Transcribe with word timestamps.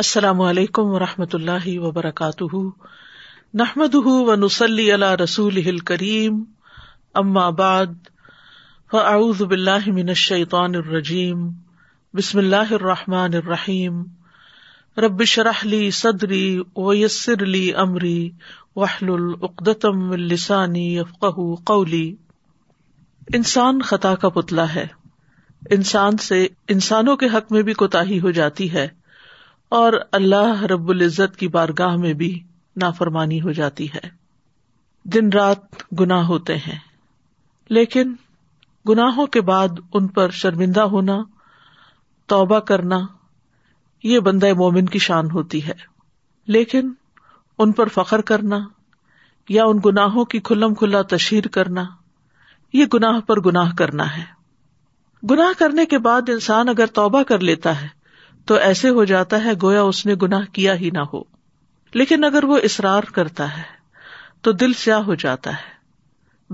السلام 0.00 0.40
علیکم 0.40 0.82
و 0.82 0.98
رحمۃ 0.98 1.26
اللہ 1.32 1.78
وبرکاتہ۔ 1.78 2.56
نحمد 3.54 3.94
و 3.94 4.34
نسلی 4.34 4.92
اللہ 4.92 5.10
رسول 5.10 5.78
کریم 5.78 6.44
بعد، 7.50 7.86
فاعوذ 8.90 9.42
باللہ 9.42 9.86
من 9.86 10.08
الشیطان 10.08 10.74
الرجیم۔ 10.74 11.50
بسم 12.14 12.38
اللہ 12.38 12.70
الرحمٰن 12.70 13.34
الرحیم۔ 13.34 14.02
ربش 14.96 15.38
رحلی 15.38 15.90
صدری 15.90 16.60
ویسر 16.76 17.42
علی 17.42 17.72
عمری 17.72 18.30
وحل 18.76 19.10
العقدم 19.10 20.10
السانی 20.10 20.98
افقہ 20.98 21.54
قولی۔ 21.64 22.16
انسان 23.34 23.82
خطا 23.82 24.14
کا 24.14 24.28
پتلا 24.28 24.74
ہے۔ 24.74 24.86
انسان 25.70 26.16
سے، 26.16 26.48
انسانوں 26.68 27.16
کے 27.16 27.26
حق 27.26 27.52
میں 27.52 27.62
بھی 27.62 27.72
کوتا 27.72 28.02
ہو 28.20 28.30
جاتی 28.30 28.72
ہے۔ 28.72 28.99
اور 29.70 29.92
اللہ 30.12 30.62
رب 30.62 30.88
العزت 30.88 31.36
کی 31.36 31.48
بارگاہ 31.48 31.96
میں 31.96 32.12
بھی 32.12 32.42
نافرمانی 32.76 33.40
ہو 33.40 33.52
جاتی 33.52 33.92
ہے۔ 33.92 34.08
دن 35.04 35.28
رات 35.28 35.58
گناہ 36.00 36.26
ہوتے 36.26 36.56
ہیں، 36.56 36.78
لیکن 37.68 38.14
گناہوں 38.88 39.26
کے 39.26 39.40
بعد 39.40 39.68
ان 39.94 40.06
پر 40.06 40.30
شرمندہ 40.30 40.80
ہونا، 40.80 41.16
توبہ 42.26 42.58
کرنا، 42.58 42.98
یہ 44.02 44.18
بندہ 44.18 44.52
مومن 44.52 44.86
کی 44.86 44.98
شان 44.98 45.30
ہوتی 45.30 45.66
ہے۔ 45.66 45.74
لیکن 46.46 46.92
ان 47.58 47.72
پر 47.72 47.88
فخر 47.88 48.20
کرنا 48.20 48.58
یا 49.48 49.64
ان 49.64 49.78
گناہوں 49.86 50.24
کی 50.24 50.40
کھلم 50.40 50.74
کھلا 50.74 51.02
تشہیر 51.02 51.46
کرنا، 51.46 51.84
یہ 52.72 52.84
گناہ 52.94 53.20
پر 53.20 53.40
گناہ 53.40 53.74
کرنا 53.74 54.16
ہے۔ 54.16 54.24
گناہ 55.30 55.58
کرنے 55.58 55.86
کے 55.86 55.98
بعد 55.98 56.28
انسان 56.28 56.68
اگر 56.68 56.86
توبہ 56.86 57.22
کر 57.22 57.38
لیتا 57.38 57.82
ہے 57.82 57.99
تو 58.46 58.54
ایسے 58.54 58.88
ہو 58.88 59.04
جاتا 59.04 59.44
ہے 59.44 59.50
گویا 59.62 59.82
اس 59.82 60.06
نے 60.06 60.14
گناہ 60.22 60.44
کیا 60.52 60.74
ہی 60.74 60.90
نہ 60.90 60.98
ہو۔ 60.98 61.22
لیکن 61.94 62.24
اگر 62.24 62.44
وہ 62.44 62.58
اصرار 62.62 63.02
کرتا 63.02 63.56
ہے، 63.56 63.62
تو 64.42 64.52
دل 64.52 64.72
سیاہ 64.72 64.98
ہو 64.98 65.14
جاتا 65.14 65.50
ہے، 65.50 65.80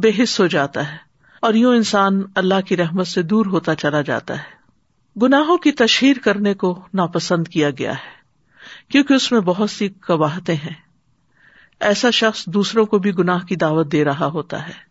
بے 0.00 0.10
حص 0.22 0.40
ہو 0.40 0.46
جاتا 0.46 0.92
ہے، 0.92 0.96
اور 1.42 1.54
یوں 1.54 1.76
انسان 1.76 2.22
اللہ 2.34 2.60
کی 2.66 2.76
رحمت 2.76 3.06
سے 3.06 3.22
دور 3.22 3.46
ہوتا 3.46 3.74
چلا 3.74 4.00
جاتا 4.00 4.38
ہے۔ 4.38 4.56
گناہوں 5.22 5.58
کی 5.58 5.72
تشہیر 5.72 6.16
کرنے 6.24 6.54
کو 6.54 6.84
ناپسند 6.94 7.48
کیا 7.48 7.70
گیا 7.70 7.92
ہے، 7.92 8.16
کیونکہ 8.88 9.14
اس 9.14 9.32
میں 9.32 9.40
بہت 9.40 9.70
سی 9.70 9.88
قباہتیں 9.88 10.54
ہیں۔ 10.54 10.74
ایسا 11.80 12.10
شخص 12.10 12.46
دوسروں 12.46 12.86
کو 12.86 12.98
بھی 12.98 13.18
گناہ 13.18 13.38
کی 13.38 13.56
دعوت 13.56 13.92
دے 13.92 14.04
رہا 14.04 14.26
ہوتا 14.26 14.68
ہے۔ 14.68 14.86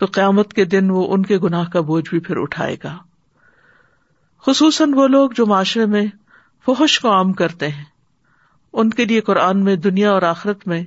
تو 0.00 0.06
قیامت 0.06 0.52
کے 0.52 0.64
دن 0.64 0.90
وہ 0.90 1.14
ان 1.14 1.22
کے 1.22 1.38
گناہ 1.38 1.68
کا 1.68 1.80
بوجھ 1.80 2.10
بھی 2.10 2.18
پھر 2.18 2.36
اٹھائے 2.36 2.76
گا۔ 2.84 2.96
خصوصاً 4.46 4.94
وہ 4.94 5.08
لوگ 5.08 5.30
جو 5.30 5.46
معاشرے 5.46 5.86
میں 5.86 6.06
فحش 6.66 7.00
کو 7.00 7.12
عام 7.12 7.32
کرتے 7.32 7.68
ہیں۔ 7.68 7.84
ان 8.72 8.90
کے 8.90 9.04
لیے 9.04 9.20
قرآن 9.20 9.64
میں، 9.64 9.76
دنیا 9.76 10.10
اور 10.10 10.22
آخرت 10.22 10.66
میں 10.66 10.84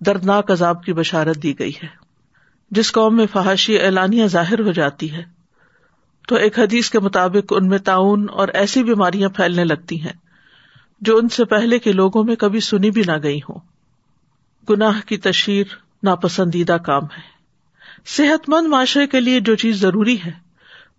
دردناک 0.00 0.50
عذاب 0.50 0.84
کی 0.84 0.92
بشارت 0.92 1.42
دی 1.42 1.58
گئی 1.58 1.72
ہے۔ 1.82 1.88
جس 2.70 2.92
قوم 2.92 3.16
میں 3.16 3.26
فحاشی 3.32 3.78
اعلانیہ 3.78 4.26
ظاہر 4.26 4.60
ہو 4.60 4.72
جاتی 4.72 5.12
ہے، 5.12 5.24
تو 6.28 6.34
ایک 6.34 6.58
حدیث 6.58 6.90
کے 6.90 7.00
مطابق 7.00 7.52
ان 7.56 7.68
میں 7.68 7.78
تعاون 7.78 8.26
اور 8.32 8.48
ایسی 8.48 8.84
بیماریاں 8.84 9.28
پھیلنے 9.28 9.64
لگتی 9.64 10.02
ہیں 10.02 10.12
جو 11.00 11.16
ان 11.16 11.28
سے 11.28 11.44
پہلے 11.44 11.78
کے 11.78 11.92
لوگوں 11.92 12.24
میں 12.24 12.36
کبھی 12.36 12.60
سنی 12.60 12.90
بھی 12.90 13.02
نہ 13.06 13.22
گئی 13.22 13.38
ہوں۔ 13.38 13.58
گناہ 14.70 15.00
کی 15.06 15.16
تشہیر 15.16 15.64
ناپسندیدہ 16.02 16.72
کام 16.72 17.04
ہے۔ 17.04 17.36
صحت 18.06 18.48
مند 18.48 18.66
معاشرے 18.66 19.06
کے 19.06 19.20
لیے 19.20 19.40
جو 19.40 19.54
چیز 19.54 19.80
ضروری 19.80 20.16
ہے، 20.24 20.32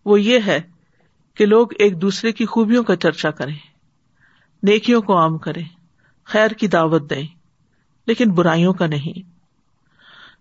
وہ 0.06 0.22
یہ 0.22 0.40
ہے 0.46 0.62
کہ 1.36 1.46
لوگ 1.46 1.68
ایک 1.80 2.02
دوسرے 2.02 2.32
کی 2.32 2.46
خوبیوں 2.46 2.84
کا 2.84 2.96
چرچا 2.96 3.32
کریں۔ 3.32 3.77
نیکیوں 4.68 5.02
کو 5.02 5.18
عام 5.18 5.38
کریں 5.38 5.64
خیر 6.24 6.52
کی 6.52 6.68
دعوت 6.68 7.10
دیں 7.10 7.28
لیکن 8.08 8.32
برائیوں 8.32 8.74
کا 8.74 8.88
نہیں۔ 8.88 9.38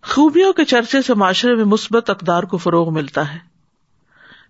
خوبیوں 0.03 0.53
کے 0.53 0.65
چرچے 0.65 1.03
سے 1.03 1.15
معاشرے 1.15 1.55
میں 1.55 1.65
مثبت 1.65 2.11
اقدار 2.11 2.43
کو 2.43 2.57
فروغ 2.57 2.95
ملتا 2.95 3.35
ہے۔ 3.35 3.39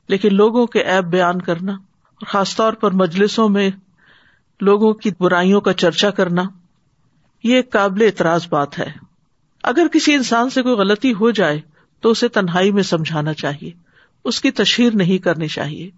لیکن 0.08 0.34
لوگوں 0.34 0.66
کے 0.66 0.78
ایپ 0.78 1.04
بیان 1.04 1.42
کرنا 1.42 1.72
اور 1.72 2.26
خاص 2.26 2.56
طور 2.56 2.72
پر 2.72 2.90
مجلسوں 2.90 3.48
میں 3.48 3.70
لوگوں 4.60 4.92
کی 4.94 5.10
برائیوں 5.20 5.60
کا 5.60 5.72
چرچا 5.72 6.10
کرنا، 6.10 6.42
یہ 7.42 7.56
ایک 7.56 7.72
قابل 7.72 8.02
اعتراض 8.02 8.48
بات 8.48 8.78
ہے۔ 8.78 8.92
اگر 9.62 9.86
کسی 9.92 10.14
انسان 10.14 10.50
سے 10.50 10.62
کوئی 10.62 10.74
غلطی 10.74 11.14
ہو 11.14 11.30
جائے، 11.30 11.60
تو 12.00 12.10
اسے 12.10 12.28
تنہائی 12.28 12.70
میں 12.70 12.82
سمجھانا 12.82 13.32
چاہیے۔ 13.32 13.70
اس 14.24 14.40
کی 14.40 14.50
تشہیر 14.50 14.90
نہیں 14.94 15.18
کرنی 15.18 15.48
چاہیے۔ 15.48 15.90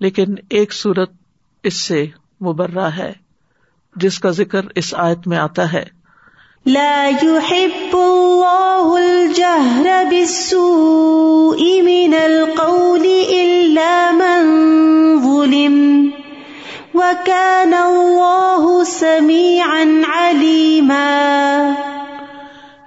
لیکن 0.00 0.24
ایک 0.50 0.72
صورت 0.72 1.10
اس 1.62 1.74
سے 1.74 2.06
مبرہ 2.42 2.88
ہے 2.96 3.12
جس 3.96 4.18
کا 4.18 4.30
ذکر 4.30 4.60
اس 4.74 4.94
آیت 4.98 5.26
میں 5.26 5.38
آتا 5.38 5.72
ہے۔ 5.72 5.84
لا 6.66 7.06
يحب 7.06 7.94
الله 7.94 8.98
الجهر 8.98 9.86
بالسوء 10.10 11.64
من 11.86 12.14
القول 12.18 13.06
إلا 13.36 13.94
من 14.12 14.52
ظلم 15.24 15.80
وكان 16.94 17.74
الله 17.74 18.84
سميعا 18.84 19.82
عليما 20.12 21.08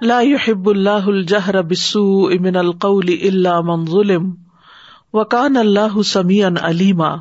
لا 0.02 0.20
يحب 0.20 0.68
الله 0.68 1.08
الجهر 1.10 1.62
بالسوء 1.62 2.38
من 2.38 2.56
القول 2.56 3.08
إلا 3.08 3.60
من 3.60 3.86
ظلم 3.86 4.34
وكان 5.12 5.56
الله 5.56 6.02
سميعا 6.02 6.54
عليما 6.60 7.12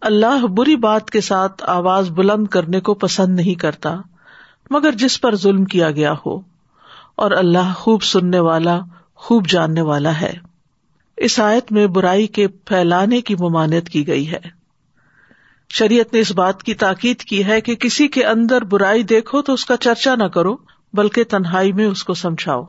اللہ 0.00 0.46
بری 0.46 0.76
بات 0.76 1.10
کے 1.10 1.20
ساتھ 1.20 1.62
آواز 1.66 2.10
بلند 2.10 2.46
کرنے 2.46 2.80
کو 2.80 2.94
پسند 2.94 3.36
نہیں 3.36 3.54
کرتا، 3.54 3.96
مگر 4.70 4.92
جس 4.92 5.20
پر 5.20 5.36
ظلم 5.36 5.64
کیا 5.64 5.90
گیا 5.90 6.14
ہو، 6.26 6.40
اور 7.16 7.30
اللہ 7.30 7.72
خوب 7.76 8.02
سننے 8.02 8.38
والا، 8.38 8.80
خوب 9.14 9.46
جاننے 9.46 9.80
والا 9.80 10.20
ہے۔ 10.20 10.32
اس 11.16 11.40
آیت 11.40 11.72
میں 11.72 11.86
برائی 11.86 12.26
کے 12.26 12.48
پھیلانے 12.48 13.20
کی 13.20 13.34
ممانت 13.34 13.88
کی 13.88 14.06
گئی 14.06 14.32
ہے۔ 14.32 14.60
شریعت 15.68 16.14
نے 16.14 16.20
اس 16.20 16.32
بات 16.32 16.62
کی 16.62 16.74
تاکید 16.74 17.16
کی 17.16 17.44
ہے 17.44 17.60
کہ 17.60 17.74
کسی 17.74 18.08
کے 18.08 18.24
اندر 18.24 18.64
برائی 18.64 19.02
دیکھو 19.02 19.42
تو 19.42 19.52
اس 19.52 19.64
کا 19.64 19.76
چرچا 19.76 20.14
نہ 20.14 20.24
کرو، 20.24 20.56
بلکہ 20.92 21.24
تنہائی 21.24 21.72
میں 21.72 21.86
اس 21.86 22.04
کو 22.04 22.14
سمجھاؤ۔ 22.14 22.64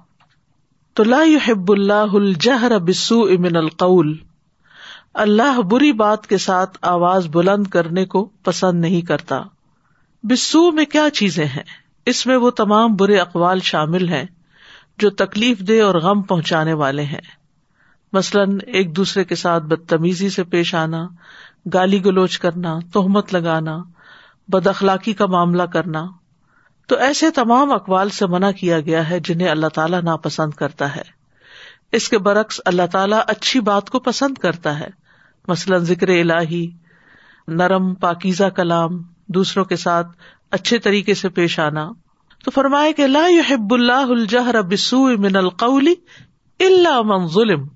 تو 0.94 1.04
لا 1.04 1.24
يحب 1.24 1.72
اللہ 1.72 1.94
الجہر 1.94 2.80
بسو 2.80 3.24
امن 3.24 3.56
القول۔ 3.56 4.18
اللہ 5.14 5.62
بری 5.62 5.92
بات 5.92 6.28
کے 6.28 6.38
ساتھ 6.38 6.78
آواز 6.82 7.28
بلند 7.28 7.68
کرنے 7.68 8.06
کو 8.06 8.30
پسند 8.44 8.82
نہیں 8.82 9.02
کرتا۔ 9.02 9.42
بسو 10.24 10.72
میں 10.72 10.86
کیا 10.86 11.10
چیزیں 11.14 11.46
ہیں؟ 11.46 11.64
اس 12.06 12.26
میں 12.26 12.38
وہ 12.38 12.50
تمام 12.50 12.96
برے 12.96 13.18
اقوال 13.18 13.60
شامل 13.60 14.08
ہیں 14.08 14.24
جو 14.98 15.10
تکلیف 15.10 15.60
دے 15.60 15.82
اور 15.82 15.96
غم 15.96 16.22
پہنچانے 16.22 16.74
والے 16.74 17.04
ہیں۔ 17.04 17.22
مثلاً 18.14 18.58
ایک 18.68 18.96
دوسرے 18.96 19.24
کے 19.24 19.36
ساتھ 19.36 19.64
بدتمیزی 19.64 20.30
سے 20.30 20.44
پیش 20.44 20.76
آنا، 20.76 21.08
گالی 21.74 22.06
گلوچ 22.06 22.40
کرنا، 22.40 22.80
تہمت 22.94 23.34
لگانا، 23.34 23.78
بد 24.48 24.68
اخلاقی 24.68 25.14
کا 25.14 25.26
معاملہ 25.26 25.64
کرنا۔ 25.64 26.06
تو 26.88 26.96
ایسے 26.98 27.32
تمام 27.32 27.72
اقوال 27.72 28.10
سے 28.10 28.28
منع 28.28 28.52
کیا 28.52 28.80
گیا 28.80 29.10
ہے 29.10 29.20
جنہیں 29.20 29.48
اللہ 29.48 29.68
تعالیٰ 29.68 30.02
ناپسند 30.02 30.52
کرتا 30.52 30.96
ہے۔ 30.96 31.04
اس 31.92 32.10
کے 32.10 32.18
برعکس 32.18 32.62
اللہ 32.66 32.88
تعالیٰ 32.92 33.22
اچھی 33.28 33.60
بات 33.60 33.90
کو 33.90 34.00
پسند 34.00 34.38
کرتا 34.38 34.80
ہے۔ 34.80 35.01
مثلاً 35.48 35.84
ذکر 35.84 36.08
الہی، 36.08 36.72
نرم، 37.48 37.96
پاکیزہ 37.96 38.44
کلام، 38.44 39.02
دوسروں 39.28 39.66
کے 39.66 39.76
ساتھ 39.76 40.08
اچھے 40.52 40.78
طریقے 40.78 41.14
سے 41.14 41.30
پیش 41.30 41.60
آنا۔ 41.60 41.92
تو 42.46 42.52
فرمائے 42.52 42.94
کہ 42.94 43.08
لا 43.08 43.28
يحب 43.30 43.74
اللہ 43.74 44.06
الجہر 44.10 44.62
بسو 44.62 45.18
من 45.18 45.36
القول 45.36 45.88
اللہ 46.60 47.02
من 47.02 47.28
ظلم۔ 47.28 47.68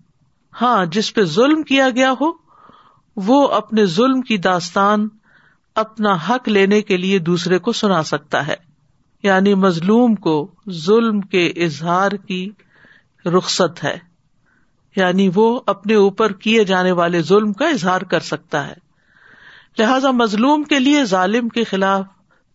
ہاں 0.62 0.86
جس 0.86 1.14
پہ 1.14 1.24
ظلم 1.24 1.64
کیا 1.64 1.90
گیا 1.90 2.14
ہو، 2.22 2.26
وہ 3.16 3.48
اپنے 3.48 3.86
ظلم 3.86 4.22
کی 4.22 4.38
داستان، 4.38 5.08
اپنا 5.76 6.18
حق 6.30 6.50
لینے 6.50 6.82
کے 6.82 6.97
لیے 6.97 7.20
دوسرے 7.20 7.59
کو 7.59 7.72
سنا 7.72 8.03
سکتا 8.03 8.47
ہے۔ 8.47 8.56
یعنی 9.23 9.53
مظلوم 9.53 10.16
کو 10.16 10.52
ظلم 10.72 11.22
کے 11.22 11.47
اظہار 11.47 12.11
کی 12.11 12.52
رخصت 13.26 13.84
ہے۔ 13.84 14.15
یعنی 14.96 15.30
وہ 15.36 15.62
اپنے 15.66 15.96
اوپر 15.96 16.34
کیے 16.34 16.64
جانے 16.64 16.92
والے 16.92 17.22
ظلم 17.22 17.53
کا 17.53 17.68
اظہار 17.68 18.02
کر 18.02 18.20
سکتا 18.20 18.68
ہے۔ 18.68 18.74
لہذا 19.80 20.12
مظلوم 20.12 20.64
کے 20.64 20.80
لیے 20.80 21.03
ظالم 21.03 21.50
کے 21.50 21.64
خلاف 21.64 22.06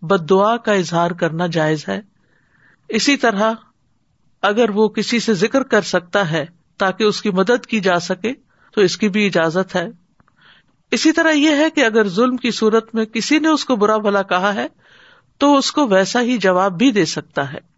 بد 0.03 0.31
دعا 0.31 0.57
کا 0.57 0.73
اظہار 0.73 1.11
کرنا 1.11 1.47
جائز 1.47 1.89
ہے۔ 1.89 2.01
اسی 2.89 3.17
طرح 3.17 3.53
اگر 4.43 4.71
وہ 4.71 4.89
کسی 4.89 5.19
سے 5.19 5.35
ذکر 5.35 5.63
کر 5.63 5.81
سکتا 5.81 6.31
ہے 6.31 6.47
تاکہ 6.79 7.05
اس 7.05 7.23
کی 7.23 7.31
مدد 7.31 7.67
کی 7.67 7.81
جا 7.81 7.99
سکے 7.99 8.33
تو 8.75 8.81
اس 8.81 8.97
کی 8.99 9.09
بھی 9.09 9.27
اجازت 9.27 9.77
ہے۔ 9.77 9.89
اسی 10.91 11.13
طرح 11.13 11.31
یہ 11.31 11.51
ہے 11.51 11.71
کہ 11.71 11.85
اگر 11.85 12.09
ظلم 12.09 12.37
کی 12.37 12.51
صورت 12.51 12.95
میں 12.95 13.05
کسی 13.05 13.39
نے 13.39 13.49
اس 13.49 13.65
کو 13.65 13.77
برا 13.77 13.97
بھلا 13.97 14.23
کہا 14.23 14.55
ہے 14.55 14.67
تو 15.39 15.57
اس 15.57 15.73
کو 15.73 15.87
ویسا 15.87 16.21
ہی 16.23 16.39
جواب 16.39 16.79
بھی 16.79 16.91
دے 16.91 17.05
سکتا 17.05 17.53
ہے۔ 17.53 17.69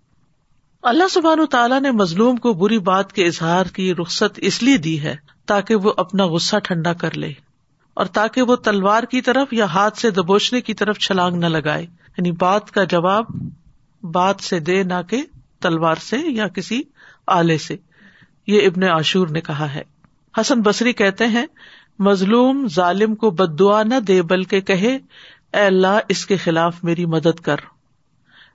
اللہ 0.82 1.08
سبحان 1.10 1.40
و 1.40 1.46
تعالیٰ 1.46 1.80
نے 1.80 1.90
مظلوم 1.90 2.36
کو 2.36 2.52
بری 2.52 2.78
بات 2.78 3.12
کے 3.12 3.26
اظہار 3.26 3.66
کی 3.66 3.94
رخصت 3.94 4.30
اس 4.36 4.62
لیے 4.62 4.76
دی 4.76 5.00
ہے 5.00 5.16
تاکہ 5.46 5.74
وہ 5.74 5.92
اپنا 5.96 6.26
غصہ 6.26 6.56
ٹھنڈا 6.58 6.92
کر 6.92 7.16
لے 7.16 7.32
اور 7.94 8.06
تاکہ 8.06 8.42
وہ 8.42 8.56
تلوار 8.56 9.02
کی 9.02 9.20
طرف 9.20 9.52
یا 9.52 9.64
ہاتھ 9.64 9.98
سے 9.98 10.10
دبوچنے 10.10 10.60
کی 10.60 10.74
طرف 10.74 10.98
چھلانگ 10.98 11.36
نہ 11.36 11.46
لگائے۔ 11.46 11.82
یعنی 11.82 12.32
بات 12.32 12.70
کا 12.70 12.84
جواب 12.84 13.24
بات 14.02 14.36
سے 14.40 14.60
دے 14.60 14.82
نہ 14.82 15.02
کہ 15.10 15.24
تلوار 15.60 15.94
سے 15.94 16.16
یا 16.18 16.48
کسی 16.48 16.82
آلے 17.26 17.58
سے۔ 17.58 17.76
یہ 18.46 18.66
ابن 18.66 18.82
عاشور 18.82 19.28
نے 19.28 19.40
کہا 19.40 19.74
ہے۔ 19.74 19.82
حسن 20.40 20.60
بصری 20.60 20.92
کہتے 20.92 21.26
ہیں، 21.26 21.46
مظلوم 21.98 22.66
ظالم 22.68 23.14
کو 23.14 23.30
بد 23.30 23.58
دعا 23.58 23.82
نہ 23.82 24.00
دے 24.00 24.22
بلکہ 24.22 24.60
کہے، 24.60 24.98
اے 25.52 25.60
اللہ 25.60 25.98
اس 26.08 26.26
کے 26.26 26.36
خلاف 26.36 26.84
میری 26.84 27.06
مدد 27.06 27.40
کر۔ 27.40 27.56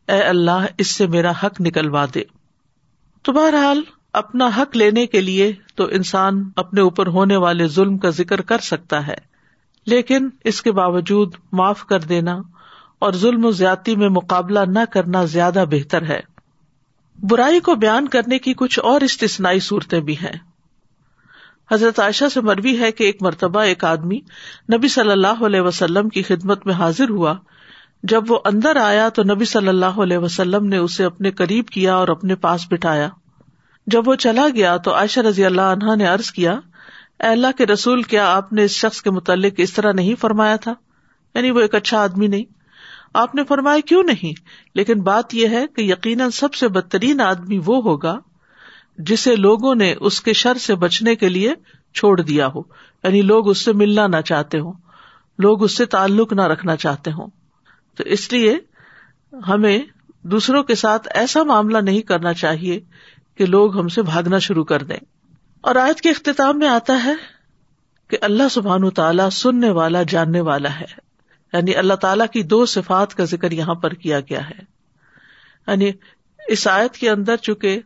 اے 0.08 0.22
اللہ، 0.22 0.66
اس 0.78 0.88
سے 0.88 1.08
میرا 1.08 1.32
حق 1.44 1.62
نکلوا 1.62 2.06
دے۔ 2.16 2.24
تو 3.22 3.32
بہرحال، 3.32 3.82
اپنا 4.14 4.50
حق 4.58 4.78
لینے 4.78 5.06
کے 5.06 5.22
لیے 5.22 5.54
تو 5.76 5.86
انسان 5.86 6.50
اپنے 6.56 6.82
اوپر 6.82 7.08
ہونے 7.08 7.36
والے 7.36 7.68
ظلم 7.68 7.98
کا 7.98 8.10
ذکر 8.10 8.42
کر 8.42 8.58
سکتا 8.58 9.08
ہے، 9.08 9.16
لیکن 9.86 10.30
اس 10.44 10.62
کے 10.62 10.72
باوجود 10.72 11.36
معاف 11.52 11.86
کر 11.86 12.00
دینا 12.00 12.38
اور 13.00 13.14
ظلم 13.14 13.46
و 13.46 13.52
زیادتی 13.52 13.96
میں 13.96 14.10
مقابلہ 14.10 14.60
نہ 14.68 14.80
کرنا 14.92 15.26
زیادہ 15.26 15.64
بہتر 15.72 16.02
ہے۔ 16.02 16.20
برائی 17.24 17.60
کو 17.60 17.76
بیان 17.76 18.08
کرنے 18.08 18.40
کی 18.40 18.54
کچھ 18.54 18.80
اور 18.80 19.02
استثنائی 19.02 19.60
صورتیں 19.60 20.00
بھی 20.00 20.14
ہیں۔ 20.14 20.38
حضرت 21.72 22.00
عائشہ 22.00 22.26
سے 22.34 22.42
مروی 22.42 22.80
ہے 22.80 22.92
کہ 22.92 23.04
ایک 23.04 23.24
مرتبہ 23.24 23.60
ایک 23.60 23.86
آدمی 23.86 24.20
نبی 24.74 24.88
صلی 24.88 25.12
اللہ 25.12 25.46
علیہ 25.46 25.62
وسلم 25.62 26.10
کی 26.10 26.24
خدمت 26.24 26.66
میں 26.66 26.74
حاضر 26.74 27.10
ہوا 27.10 27.34
جب 28.04 28.24
وہ 28.28 28.40
اندر 28.46 28.76
آیا 28.76 29.10
تو 29.10 29.24
نبی 29.24 29.46
صلی 29.46 29.68
اللہ 29.68 29.86
علیہ 29.86 30.18
وسلم 30.18 30.66
نے 30.66 30.78
اسے 30.78 31.06
اپنے 31.06 31.32
قریب 31.32 31.68
کیا 31.68 31.96
اور 31.96 32.08
اپنے 32.08 32.36
پاس 32.36 32.68
بٹھایا۔ 32.72 33.10
جب 33.88 34.08
وہ 34.08 34.16
چلا 34.16 34.48
گیا 34.56 34.78
تو 34.78 34.94
عائشہ 34.94 35.20
رضی 35.20 35.46
اللہ 35.46 35.62
عنہا 35.62 35.96
نے 35.96 36.08
ارض 36.08 36.32
کیا، 36.32 36.52
اے 37.20 37.28
اللہ 37.28 37.48
کے 37.58 37.66
رسول، 37.66 38.02
کیا 38.02 38.36
آپ 38.36 38.54
نے 38.54 38.64
اس 38.64 38.72
شخص 38.72 39.02
کے 39.02 39.12
متعلق 39.12 39.54
اس 39.58 39.74
طرح 39.74 39.92
نہیں 39.92 40.16
فرمایا 40.16 40.56
تھا؟ 40.56 40.74
یعنی 41.36 41.52
وہ 41.52 41.60
ایک 41.60 41.76
اچھا 41.76 42.04
آدمی 42.04 42.28
نہیں۔ 42.28 42.44
آپ 43.14 43.36
نے 43.36 43.44
فرمایا، 43.44 43.80
کیوں 43.80 44.04
نہیں؟ 44.04 44.42
لیکن 44.76 45.02
بات 45.02 45.34
یہ 45.34 45.48
ہے 45.48 45.66
کہ 45.68 45.82
یقیناً 45.82 46.30
سب 46.30 46.54
سے 46.54 46.68
بدترین 46.68 47.22
آدمی 47.22 47.60
وہ 47.66 47.82
ہوگا 47.84 48.20
جسے 48.98 49.36
لوگوں 49.36 49.76
نے 49.76 49.96
اس 50.00 50.22
کے 50.22 50.34
شر 50.34 50.58
سے 50.58 50.76
بچنے 50.76 51.16
کے 51.16 51.30
لیے 51.30 51.54
چھوڑ 51.94 52.22
دیا 52.22 52.48
ہو۔ 52.48 52.60
یعنی 53.04 53.22
لوگ 53.22 53.50
اس 53.50 53.58
سے 53.58 53.74
ملنا 53.74 54.08
نہ 54.08 54.22
چاہتے 54.26 54.60
ہوں، 54.60 54.74
لوگ 55.38 55.64
اس 55.64 55.78
سے 55.78 55.86
تعلق 55.86 56.34
نہ 56.34 56.42
رکھنا 56.42 56.76
چاہتے 56.76 57.12
ہوں۔ 57.12 57.28
تو 57.98 58.04
اس 58.04 58.32
لیے 58.34 58.58
ہمیں 59.48 59.80
دوسروں 60.22 60.64
کے 60.64 60.76
ساتھ 60.76 61.08
ایسا 61.14 61.44
معاملہ 61.44 61.78
نہیں 61.78 62.02
کرنا 62.02 62.34
چاہیے 62.34 62.80
کہ 63.36 63.46
لوگ 63.46 63.80
ہم 63.80 63.88
سے 63.88 64.02
بھاگنا 64.02 64.40
شروع 64.40 64.64
کر 64.64 64.84
دیں۔ 64.84 64.98
اور 65.62 65.76
آج 65.76 66.02
کے 66.02 66.10
اختتام 66.10 66.60
میں 66.60 66.68
آتا 66.68 67.04
ہے 67.04 67.14
کہ 68.08 68.18
اللہ 68.22 68.44
سبحان 68.52 68.90
تعالیٰ 68.90 69.30
سننے 69.30 69.70
والا، 69.70 70.04
جاننے 70.04 70.42
والا 70.42 70.80
ہے۔ 70.80 70.86
یعنی 71.54 71.76
اللہ 71.76 71.94
تعالیٰ 71.94 72.28
کی 72.28 72.44
دو 72.44 72.66
صفات 72.66 73.16
کا 73.16 73.24
ذکر 73.24 73.52
یہاں 73.52 73.76
پر 73.76 73.94
کیا 73.94 74.20
گیا 74.20 74.50
ہے۔ 74.50 74.60
یعنی 75.68 75.92
اس 76.48 76.68
آیت 76.68 76.94
کے 76.94 77.10
اندر 77.10 77.36
چونکہ 77.36 77.82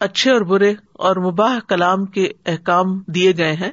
اچھے 0.00 0.30
اور 0.30 0.40
برے 0.40 0.74
اور 0.92 1.16
مباح 1.16 1.58
کلام 1.68 2.06
کے 2.06 2.32
احکام 2.46 3.02
دیے 3.06 3.32
گئے 3.36 3.52
ہیں، 3.52 3.72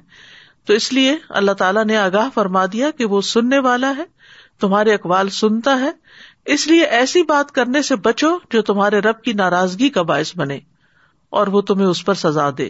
تو 0.66 0.74
اس 0.74 0.94
لیے 0.94 1.18
اللہ 1.30 1.52
تعالیٰ 1.52 1.86
نے 1.86 1.98
آگاہ 1.98 2.30
فرما 2.34 2.66
دیا 2.66 2.92
کہ 2.92 3.06
وہ 3.06 3.22
سننے 3.22 3.60
والا 3.60 3.94
ہے 3.98 4.19
تمہارے 4.60 4.94
اقوال 4.94 5.30
سنتا 5.30 5.80
ہے، 5.80 5.92
اس 6.46 6.68
لیے 6.68 6.84
ایسی 6.84 7.24
بات 7.24 7.52
کرنے 7.52 7.82
سے 7.82 7.96
بچو 7.96 8.38
جو 8.52 8.62
تمہارے 8.62 9.00
رب 9.00 9.22
کی 9.22 9.34
ناراضگی 9.34 9.90
کا 9.90 10.02
باعث 10.02 10.38
بنے 10.38 10.60
اور 11.30 11.48
وہ 11.48 11.62
تمہیں 11.62 11.88
اس 11.88 12.06
پر 12.06 12.14
سزا 12.14 12.50
دے۔ 12.58 12.70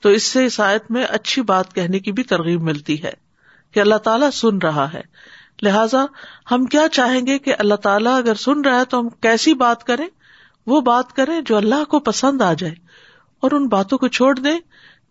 تو 0.00 0.08
اس 0.08 0.22
سے 0.22 0.46
اس 0.46 0.60
آیت 0.60 0.90
میں 0.90 1.04
اچھی 1.04 1.42
بات 1.42 1.74
کہنے 1.74 1.98
کی 1.98 2.12
بھی 2.12 2.22
ترغیب 2.22 2.62
ملتی 2.62 3.02
ہے 3.02 3.12
کہ 3.74 3.80
اللہ 3.80 3.94
تعالیٰ 3.94 4.30
سن 4.30 4.58
رہا 4.58 4.92
ہے۔ 4.92 5.00
لہذا 5.62 6.04
ہم 6.50 6.64
کیا 6.64 6.88
چاہیں 6.92 7.26
گے 7.26 7.38
کہ 7.38 7.54
اللہ 7.58 7.74
تعالیٰ 7.74 8.18
اگر 8.18 8.34
سن 8.34 8.60
رہا 8.60 8.80
ہے 8.80 8.84
تو 8.84 9.00
ہم 9.00 9.08
کیسی 9.08 9.54
بات 9.54 9.84
کریں؟ 9.84 10.06
وہ 10.66 10.80
بات 10.80 11.12
کریں 11.12 11.40
جو 11.46 11.56
اللہ 11.56 11.84
کو 11.84 11.98
پسند 11.98 12.42
آ 12.42 12.52
جائے۔ 12.52 12.74
اور 13.40 13.50
ان 13.50 13.68
باتوں 13.68 13.98
کو 13.98 14.08
چھوڑ 14.08 14.38
دیں 14.38 14.60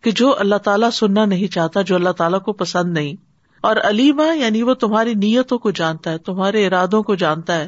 کہ 0.02 0.12
جو 0.12 0.40
اللہ 0.40 0.56
تعالیٰ 0.56 0.90
سننا 0.90 1.26
نہیں 1.26 1.48
چاہتا، 1.48 1.82
جو 1.82 1.96
اللہ 1.96 2.10
تعالیٰ 2.10 2.42
کو 2.42 2.54
پسند 2.54 2.94
نہیں۔ 2.94 3.29
اور 3.62 3.76
علیما 3.84 4.24
یعنی 4.24 4.62
وہ 4.62 4.74
تمہاری 4.74 5.14
نیتوں 5.14 5.58
کو 5.58 5.72
جانتا 5.72 6.12
ہے، 6.12 6.18
تمہارے 6.18 6.68
ارادوں 6.68 7.04
کو 7.04 7.16
جانتا 7.16 7.56
ہے، 7.56 7.68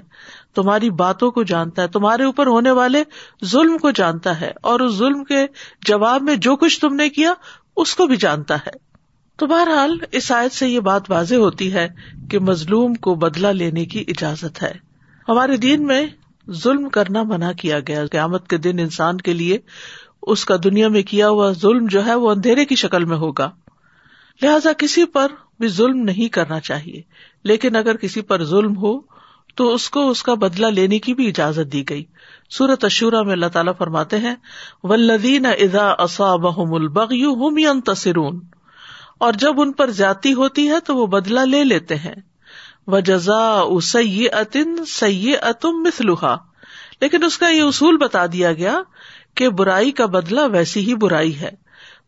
تمہاری 0.56 0.90
باتوں 0.90 1.32
کو 1.32 1.44
جانتا 1.44 1.82
ہے، 1.82 1.88
تمہارے 1.88 2.24
اوپر 2.24 2.48
ہونے 2.48 2.72
والے 2.72 3.04
ظلم 3.46 3.78
کو 3.78 3.92
جانتا 3.92 4.42
ہے 4.42 4.52
اور 4.62 4.80
اس 4.80 4.94
ظلم 4.96 5.24
کے 5.24 5.46
جواب 5.86 6.22
میں 6.22 6.36
جو 6.36 6.56
کچھ 6.56 6.80
تم 6.80 6.96
نے 6.96 7.10
کیا، 7.10 7.34
اس 7.78 7.96
کو 7.96 8.06
بھی 8.06 8.16
جانتا 8.16 8.56
ہے۔ 8.56 8.92
تو 9.36 9.48
بہرحال 9.48 9.98
اس 10.12 10.32
آیت 10.32 10.52
سے 10.52 10.70
یہ 10.70 10.80
بات 10.80 11.12
واضح 11.12 11.36
ہوتی 11.36 11.74
ہے 11.74 11.88
کہ 12.30 12.40
مظلوم 12.40 12.94
کو 12.94 13.16
بدلا 13.16 13.52
لینے 13.52 13.86
کی 13.86 14.04
اجازت 14.08 14.64
ہے۔ 14.64 14.74
ہمارے 15.30 15.58
دین 15.58 15.88
میں 15.88 16.06
ظلم 16.52 16.90
کرنا 16.90 17.24
منع 17.24 17.52
کیا 17.52 17.80
گیا۔ 17.80 18.06
قیامت 18.08 18.48
کے 18.48 18.58
دن 18.58 18.80
انسان 18.80 19.18
کے 19.18 19.34
لیے 19.34 19.58
اس 20.22 20.46
کا 20.46 20.56
دنیا 20.64 20.88
میں 20.88 21.04
کیا 21.04 21.30
ہوا 21.30 21.52
ظلم 21.52 21.86
جو 21.86 22.06
ہے 22.06 22.16
وہ 22.16 22.32
اندھیرے 22.32 22.66
کی 22.66 22.76
شکل 22.76 23.06
میں 23.06 23.18
ہوگا۔ 23.18 23.50
لہذا 24.42 24.74
کسی 24.74 25.06
پر 25.06 25.28
بھی 25.62 25.68
ظلم 25.68 25.98
نہیں 25.98 26.28
کرنا 26.28 26.60
چاہیے۔ 26.60 27.02
لیکن 27.44 27.76
اگر 27.76 27.98
کسی 27.98 28.22
پر 28.22 28.44
ظلم 28.44 28.78
ہو، 28.78 29.00
تو 29.56 29.74
اس 29.74 29.90
کو 29.90 30.10
اس 30.10 30.24
کا 30.24 30.34
بدلا 30.34 30.70
لینے 30.70 31.00
کی 31.00 31.14
بھی 31.14 31.28
اجازت 31.28 31.74
دی 31.74 31.84
گئی۔ 31.90 32.04
سورت 32.50 32.86
اشورا 32.86 33.22
میں 33.22 33.34
اللہ 33.34 33.46
تعالیٰ 33.46 33.74
فرماتے 33.78 34.18
ہیں 34.18 34.36
ولدین 34.84 35.46
ادا 35.46 35.90
اصابہم 35.90 36.74
البغی 36.74 37.26
ہم 37.26 37.58
ینتصرون 37.58 38.40
اور 39.18 39.34
جب 39.34 39.62
ان 39.62 39.72
پر 39.72 39.90
زیادتی 39.90 40.34
ہوتی 40.34 40.70
ہے، 40.70 40.80
تو 40.80 40.96
وہ 40.96 41.08
بدلا 41.08 41.44
لے 41.44 41.64
لیتے 41.64 41.96
ہیں۔ 41.96 42.16
و 42.88 43.00
جزا 43.00 43.64
سی 43.84 44.30
اتن 44.30 44.86
سی 44.86 45.34
اتم 45.42 45.70
مسلوحا 45.70 46.36
لیکن 47.02 47.24
اس 47.24 47.38
کا 47.38 47.50
یہ 47.50 47.62
اصول 47.62 47.98
بتا 47.98 48.26
دیا 48.26 48.54
گیا 48.54 48.80
کہ 49.36 49.50
برائی 49.50 49.92
کا 49.92 50.06
بدلا 50.06 50.46
ویسی 50.46 50.80
ہی 50.80 50.96
برائی 50.96 51.40
ہے۔ 51.40 51.50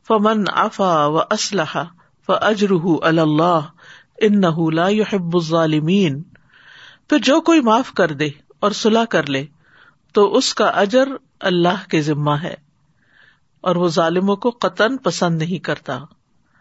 فمن 0.07 0.43
افا 0.47 1.05
و 1.05 1.17
اسلحہ 1.17 1.83
اجرح 2.27 2.85
اللہ 3.01 3.59
ان 4.21 4.41
نہ 4.41 4.85
الظالمین 5.11 6.21
پھر 7.09 7.17
جو 7.17 7.41
کوئی 7.41 7.61
معاف 7.61 7.93
کر 7.93 8.11
دے 8.11 8.29
اور 8.59 8.71
صلاح 8.71 9.05
کر 9.05 9.29
لے، 9.29 9.45
تو 10.13 10.35
اس 10.35 10.55
کا 10.55 10.65
اجر 10.65 11.07
اللہ 11.39 11.89
کے 11.89 12.01
ذمہ 12.01 12.31
ہے۔ 12.31 12.53
اور 13.61 13.75
وہ 13.75 13.87
ظالموں 13.87 14.35
کو 14.35 14.49
قطن 14.49 14.97
پسند 14.97 15.37
نہیں 15.37 15.59
کرتا۔ 15.59 15.99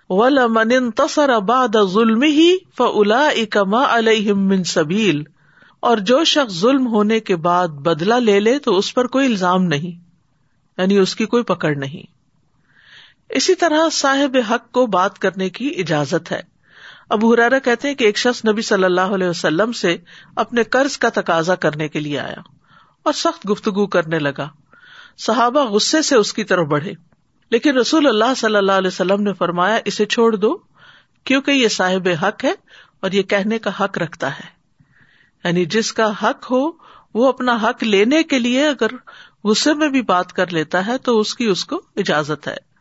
ولمن 0.09 0.91
تصر 0.91 1.41
بعد 1.41 1.77
ظلم 1.87 2.23
ہی 2.23 2.57
فلا 2.77 3.27
اکما 3.27 3.99
علیہ 3.99 4.33
سبیل 4.63 5.23
اور 5.81 5.97
جو 5.97 6.25
شخص 6.25 6.61
ظلم 6.61 6.87
ہونے 6.87 7.21
کے 7.21 7.37
بعد 7.37 7.69
بدلا 7.69 8.19
لے 8.19 8.41
لے، 8.41 8.59
تو 8.59 8.77
اس 8.77 8.95
پر 8.95 9.07
کوئی 9.07 9.27
الزام 9.27 9.63
نہیں۔ 9.63 10.01
یعنی 10.79 10.99
اس 10.99 11.17
کی 11.17 11.27
کوئی 11.27 11.43
پکڑ 11.43 11.77
نہیں۔ 11.77 12.22
اسی 13.33 13.55
طرح 13.55 13.89
صاحب 13.93 14.37
حق 14.51 14.73
کو 14.73 14.87
بات 14.87 15.19
کرنے 15.19 15.51
کی 15.51 15.75
اجازت 15.79 16.33
ہے۔ 16.33 16.41
ابو 17.11 17.35
حرارا 17.35 17.59
کہتے 17.59 17.89
ہیں 17.89 17.95
کہ 17.95 18.05
ایک 18.05 18.19
شخص 18.19 18.45
نبی 18.45 18.63
صلی 18.63 18.85
اللہ 18.85 19.01
علیہ 19.01 19.29
وسلم 19.29 19.73
سے 19.73 19.97
اپنے 20.37 20.63
قرض 20.63 20.99
کا 20.99 21.09
تقاضا 21.15 21.55
کرنے 21.55 21.89
کے 21.89 22.01
لیے 22.01 22.19
آیا 22.19 22.41
اور 23.03 23.13
سخت 23.13 23.51
گفتگو 23.51 23.87
کرنے 23.87 24.19
لگا۔ 24.19 24.49
صحابہ 25.19 25.65
غصے 25.65 26.03
سے 26.03 26.17
اس 26.17 26.33
کی 26.33 26.45
طرف 26.45 26.67
بڑھے۔ 26.67 26.93
لیکن 27.51 27.79
رسول 27.79 28.07
اللہ 28.07 28.35
صلی 28.37 28.57
اللہ 28.57 28.73
علیہ 28.73 28.89
وسلم 28.89 29.23
نے 29.23 29.33
فرمایا، 29.33 29.79
اسے 29.85 30.05
چھوڑ 30.05 30.37
دو، 30.37 30.59
کیونکہ 31.25 31.51
یہ 31.51 31.69
صاحب 31.69 32.09
حق 32.23 32.45
ہے 32.45 32.53
اور 33.01 33.11
یہ 33.11 33.23
کہنے 33.23 33.59
کا 33.59 33.71
حق 33.81 33.99
رکھتا 33.99 34.31
ہے۔ 34.35 34.47
یعنی 35.45 35.65
جس 35.65 35.93
کا 35.93 36.13
حق 36.23 36.51
ہو، 36.51 36.71
وہ 37.15 37.29
اپنا 37.29 37.59
حق 37.63 37.85
لینے 37.85 38.23
کے 38.23 38.39
لیے 38.39 38.69
اگر 38.69 38.89
غصے 39.45 39.75
میں 39.75 39.89
بھی 39.89 40.03
بات 40.03 40.33
کر 40.33 40.53
لیتا 40.53 40.87
ہے 40.87 40.99
تو 40.99 41.21
اس 41.21 41.35
کی 41.35 41.47
اس 41.47 41.65
کو 41.65 41.83
اجازت 41.97 42.49
ہے۔ 42.49 42.72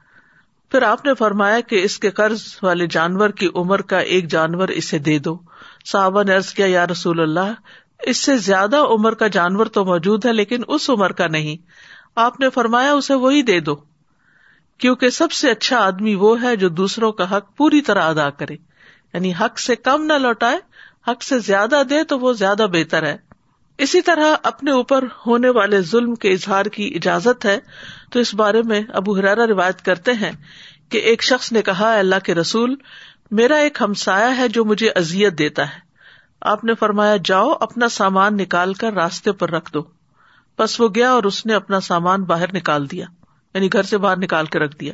پھر 0.72 0.82
آپ 0.82 1.06
نے 1.06 1.14
فرمایا 1.14 1.60
کہ 1.60 1.84
اس 1.84 2.00
کے 2.00 2.10
قرض 2.10 2.42
والے 2.64 2.88
جانور 2.88 3.30
کی 3.30 3.48
عمر 3.56 3.82
کا 3.82 4.00
ایک 4.00 4.32
جانور 4.32 4.68
اسے 4.68 5.00
دے 5.00 5.20
دو۔ 5.20 5.40
صحابہ 5.86 6.24
نے 6.24 6.36
ارض 6.36 6.54
کیا، 6.54 6.66
یا 6.66 6.88
رسول 6.88 7.20
اللہ، 7.20 7.54
اس 8.04 8.18
سے 8.18 8.38
زیادہ 8.38 8.78
عمر 8.78 9.14
کا 9.14 9.28
جانور 9.28 9.66
تو 9.66 9.86
موجود 9.86 10.26
ہے، 10.26 10.34
لیکن 10.34 10.62
اس 10.68 10.90
عمر 10.90 11.12
کا 11.12 11.28
نہیں۔ 11.28 11.58
آپ 12.16 12.40
نے 12.40 12.50
فرمایا، 12.50 12.92
اسے 12.92 13.14
وہی 13.14 13.42
دے 13.42 13.60
دو۔ 13.60 13.76
کیونکہ 14.78 15.10
سب 15.10 15.32
سے 15.32 15.52
اچھا 15.52 15.78
آدمی 15.78 16.16
وہ 16.16 16.42
ہے 16.42 16.56
جو 16.56 16.70
دوسروں 16.70 17.12
کا 17.12 17.38
حق 17.38 17.58
پوری 17.58 17.82
طرح 17.82 18.04
ادا 18.04 18.30
کرے۔ 18.30 18.54
یعنی 19.14 19.32
حق 19.42 19.60
سے 19.60 19.76
کم 19.76 20.04
نہ 20.04 20.14
لوٹائے، 20.14 20.58
حق 21.08 21.24
سے 21.24 21.40
زیادہ 21.40 21.82
دے 21.90 22.04
تو 22.04 22.20
وہ 22.20 22.34
زیادہ 22.34 22.66
بہتر 22.72 23.04
ہے۔ 23.04 23.31
اسی 23.82 24.02
طرح 24.02 24.36
اپنے 24.44 24.72
اوپر 24.72 25.06
ہونے 25.28 25.50
والے 25.50 25.82
ظلم 25.82 26.16
کے 26.16 26.32
اظہار 26.32 26.66
کی 26.66 26.92
اجازت 26.96 27.46
ہے 27.46 27.60
تو 28.12 28.20
اس 28.20 28.34
بارے 28.34 28.62
میں 28.62 28.82
ابو 28.94 29.18
حرارا 29.18 29.48
روایت 29.48 29.86
کرتے 29.86 30.12
ہیں 30.14 30.32
کہ 30.90 30.98
ایک 30.98 31.24
شخص 31.24 31.52
نے 31.52 31.62
کہا 31.62 32.00
اللہ 32.00 32.16
کے 32.24 32.36
رسول، 32.36 32.76
میرا 33.32 33.56
ایک 33.56 33.78
ہمسایا 33.82 34.38
ہے 34.38 34.48
جو 34.48 34.66
مجھے 34.66 34.90
ازیت 34.90 35.38
دیتا 35.38 35.64
ہے۔ 35.64 35.80
آپ 36.42 36.64
نے 36.64 36.74
فرمایا، 36.76 37.16
جاؤ، 37.26 37.54
اپنا 37.62 37.90
سامان 37.90 38.38
نکال 38.38 38.74
کر 38.74 38.94
راستے 38.94 39.32
پر 39.32 39.50
رکھ 39.50 39.74
دو۔ 39.74 39.84
بس 40.60 40.82
وہ 40.82 40.90
گیا 40.96 41.12
اور 41.12 41.24
اس 41.24 41.46
نے 41.46 41.54
اپنا 41.54 41.80
سامان 41.80 42.24
باہر 42.24 42.54
نکال 42.54 42.92
دیا 42.92 43.06
یعنی 43.54 43.70
گھر 43.74 43.84
سے 43.84 43.98
باہر 43.98 44.18
نکال 44.18 44.46
کے 44.46 44.60
رکھ 44.60 44.78
دیا۔ 44.78 44.94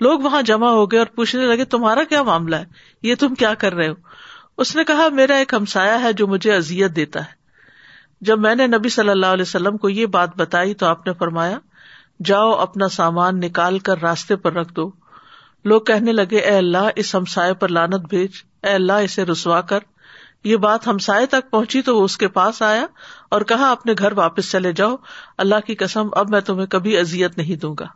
لوگ 0.00 0.20
وہاں 0.20 0.42
جمع 0.42 0.68
ہو 0.68 0.90
گئے 0.90 0.98
اور 0.98 1.06
پوچھنے 1.06 1.46
لگے، 1.46 1.64
تمہارا 1.64 2.04
کیا 2.04 2.22
معاملہ 2.22 2.56
ہے؟ 2.56 2.64
یہ 3.02 3.14
تم 3.14 3.34
کیا 3.34 3.54
کر 3.54 3.74
رہے 3.74 3.88
ہو؟ 3.88 3.94
اس 4.58 4.76
نے 4.76 4.84
کہا، 4.84 5.08
میرا 5.08 5.34
ایک 5.34 5.54
ہمسایا 5.54 6.02
ہے 6.02 6.12
جو 6.12 6.26
مجھے 6.26 6.52
ازیت 6.52 6.96
دیتا 6.96 7.20
ہے۔ 7.20 7.35
جب 8.20 8.38
میں 8.38 8.54
نے 8.54 8.66
نبی 8.66 8.88
صلی 8.88 9.08
اللہ 9.08 9.26
علیہ 9.26 9.42
وسلم 9.42 9.76
کو 9.76 9.88
یہ 9.88 10.06
بات 10.06 10.30
بتائی 10.36 10.74
تو 10.74 10.86
آپ 10.86 11.06
نے 11.06 11.12
فرمایا، 11.12 11.58
جاؤ 12.24 12.50
اپنا 12.50 12.88
سامان 12.88 13.40
نکال 13.40 13.78
کر 13.78 14.00
راستے 14.02 14.36
پر 14.36 14.52
رکھ 14.52 14.74
دو۔ 14.74 14.90
لوگ 15.64 15.80
کہنے 15.80 16.12
لگے، 16.12 16.38
اے 16.38 16.56
اللہ، 16.56 16.88
اس 16.96 17.14
ہمسائے 17.14 17.54
پر 17.54 17.68
لانت 17.68 18.08
بھیج۔ 18.08 18.30
اے 18.62 18.70
اللہ، 18.70 18.92
اسے 18.92 19.24
رسوا 19.24 19.60
کر۔ 19.60 19.78
یہ 20.44 20.56
بات 20.56 20.86
ہمسائے 20.86 21.26
تک 21.26 21.50
پہنچی 21.50 21.82
تو 21.82 21.98
وہ 21.98 22.04
اس 22.04 22.18
کے 22.18 22.28
پاس 22.28 22.62
آیا 22.62 22.86
اور 23.30 23.40
کہا، 23.40 23.70
اپنے 23.70 23.92
گھر 23.98 24.12
واپس 24.12 24.50
چلے 24.50 24.72
جاؤ۔ 24.72 24.96
اللہ 25.38 25.54
کی 25.66 25.74
قسم، 25.74 26.08
اب 26.12 26.30
میں 26.30 26.40
تمہیں 26.40 26.66
کبھی 26.66 26.98
ازیت 26.98 27.38
نہیں 27.38 27.56
دوں 27.56 27.74
گا۔ 27.78 27.86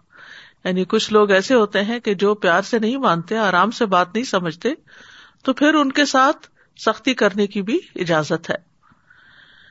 یعنی 0.64 0.84
کچھ 0.84 1.12
لوگ 1.12 1.30
ایسے 1.30 1.54
ہوتے 1.54 1.84
ہیں 1.84 2.00
کہ 2.00 2.14
جو 2.14 2.34
پیار 2.34 2.62
سے 2.62 2.78
نہیں 2.78 2.96
مانتے، 2.96 3.38
آرام 3.38 3.70
سے 3.70 3.86
بات 3.86 4.14
نہیں 4.14 4.24
سمجھتے، 4.24 4.68
تو 5.44 5.52
پھر 5.52 5.74
ان 5.74 5.92
کے 5.92 6.04
ساتھ 6.04 6.46
سختی 6.78 7.14
کرنے 7.14 7.46
کی 7.46 7.62
بھی 7.62 7.80
اجازت 7.96 8.50
ہے۔ 8.50 8.69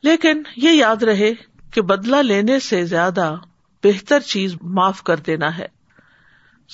لیکن 0.04 0.44
یہ 0.56 0.70
یاد 0.70 1.04
رہے 1.04 1.34
کہ 1.74 1.82
بدلا 1.82 2.22
لینے 2.22 2.60
سے 2.60 2.86
زیادہ 2.86 3.36
بہتر 3.84 4.20
چیز 4.20 4.56
معاف 4.62 5.04
کر 5.04 5.18
دینا 5.18 5.58
ہے۔ 5.58 5.68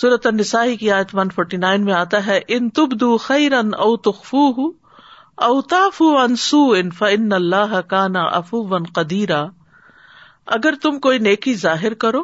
صورت 0.01 0.27
النسائی 0.27 0.77
کی 0.77 0.91
آیت 0.91 1.15
ون 1.15 1.29
فورٹی 1.29 1.57
نائن 1.57 1.85
میں 1.85 1.93
آتا 1.93 2.25
ہے، 2.25 2.39
ان 2.47 2.69
تب 2.69 2.99
دو 2.99 3.17
خیرن 3.17 3.73
او 3.73 3.97
تخفو 3.97 4.67
اوتاف 5.35 6.01
انسو 6.01 6.71
ان 6.71 6.91
فن 6.91 7.33
اللہ 7.33 7.81
کا 7.81 8.07
نا 8.07 8.23
افو 8.23 8.67
ون 8.67 8.83
قدیرا۔ 8.83 9.45
اگر 10.45 10.73
تم 10.81 10.99
کوئی 10.99 11.19
نیکی 11.19 11.53
ظاہر 11.53 11.93
کرو 11.93 12.23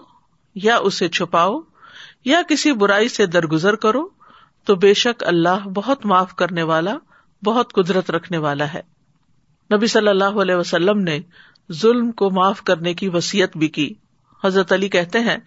یا 0.56 0.78
اسے 0.78 1.08
چھپاؤ 1.08 1.60
یا 2.26 2.42
کسی 2.48 2.72
برائی 2.72 3.10
سے 3.10 3.26
درگزر 3.26 3.76
کرو، 3.76 4.08
تو 4.66 4.76
بے 4.76 4.94
شک 4.94 5.24
اللہ 5.24 5.68
بہت 5.74 6.06
معاف 6.06 6.36
کرنے 6.36 6.64
والا، 6.64 6.98
بہت 7.44 7.74
قدرت 7.74 8.12
رکھنے 8.12 8.38
والا 8.38 8.74
ہے۔ 8.74 8.82
نبی 9.74 9.88
صلی 9.88 10.08
اللہ 10.08 10.24
علیہ 10.24 10.56
وسلم 10.56 11.00
نے 11.00 11.20
ظلم 11.72 12.12
کو 12.12 12.30
معاف 12.30 12.62
کرنے 12.62 12.94
کی 12.94 13.10
وسیعت 13.10 13.58
بھی 13.58 13.68
کی۔ 13.68 13.94
حضرت 14.44 14.74
علی 14.74 14.90
کہتے 14.90 15.20
ہیں، 15.20 15.38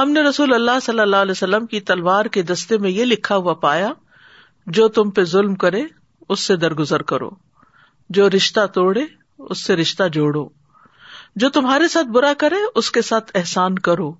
ہم 0.00 0.10
نے 0.10 0.22
رسول 0.22 0.54
اللہ 0.54 0.80
صلی 0.82 1.00
اللہ 1.00 1.16
علیہ 1.16 1.30
وسلم 1.30 1.66
کی 1.66 1.80
تلوار 1.80 2.24
کے 2.24 2.42
دستے 2.42 2.78
میں 2.78 2.90
یہ 2.90 3.04
لکھا 3.04 3.36
ہوا 3.36 3.54
پایا، 3.54 3.92
جو 4.66 4.88
تم 4.88 5.10
پہ 5.10 5.24
ظلم 5.24 5.54
کرے، 5.54 5.82
اس 6.28 6.40
سے 6.40 6.56
درگزر 6.56 7.02
کرو۔ 7.02 7.30
جو 8.10 8.30
رشتہ 8.30 8.66
توڑے، 8.66 9.02
اس 9.38 9.64
سے 9.64 9.76
رشتہ 9.76 10.02
جوڑو۔ 10.12 10.48
جو 11.36 11.50
تمہارے 11.50 11.88
ساتھ 11.88 12.06
برا 12.06 12.32
کرے، 12.38 12.56
اس 12.74 12.90
کے 12.90 13.02
ساتھ 13.02 13.32
احسان 13.34 13.78
کرو۔ 13.78 14.12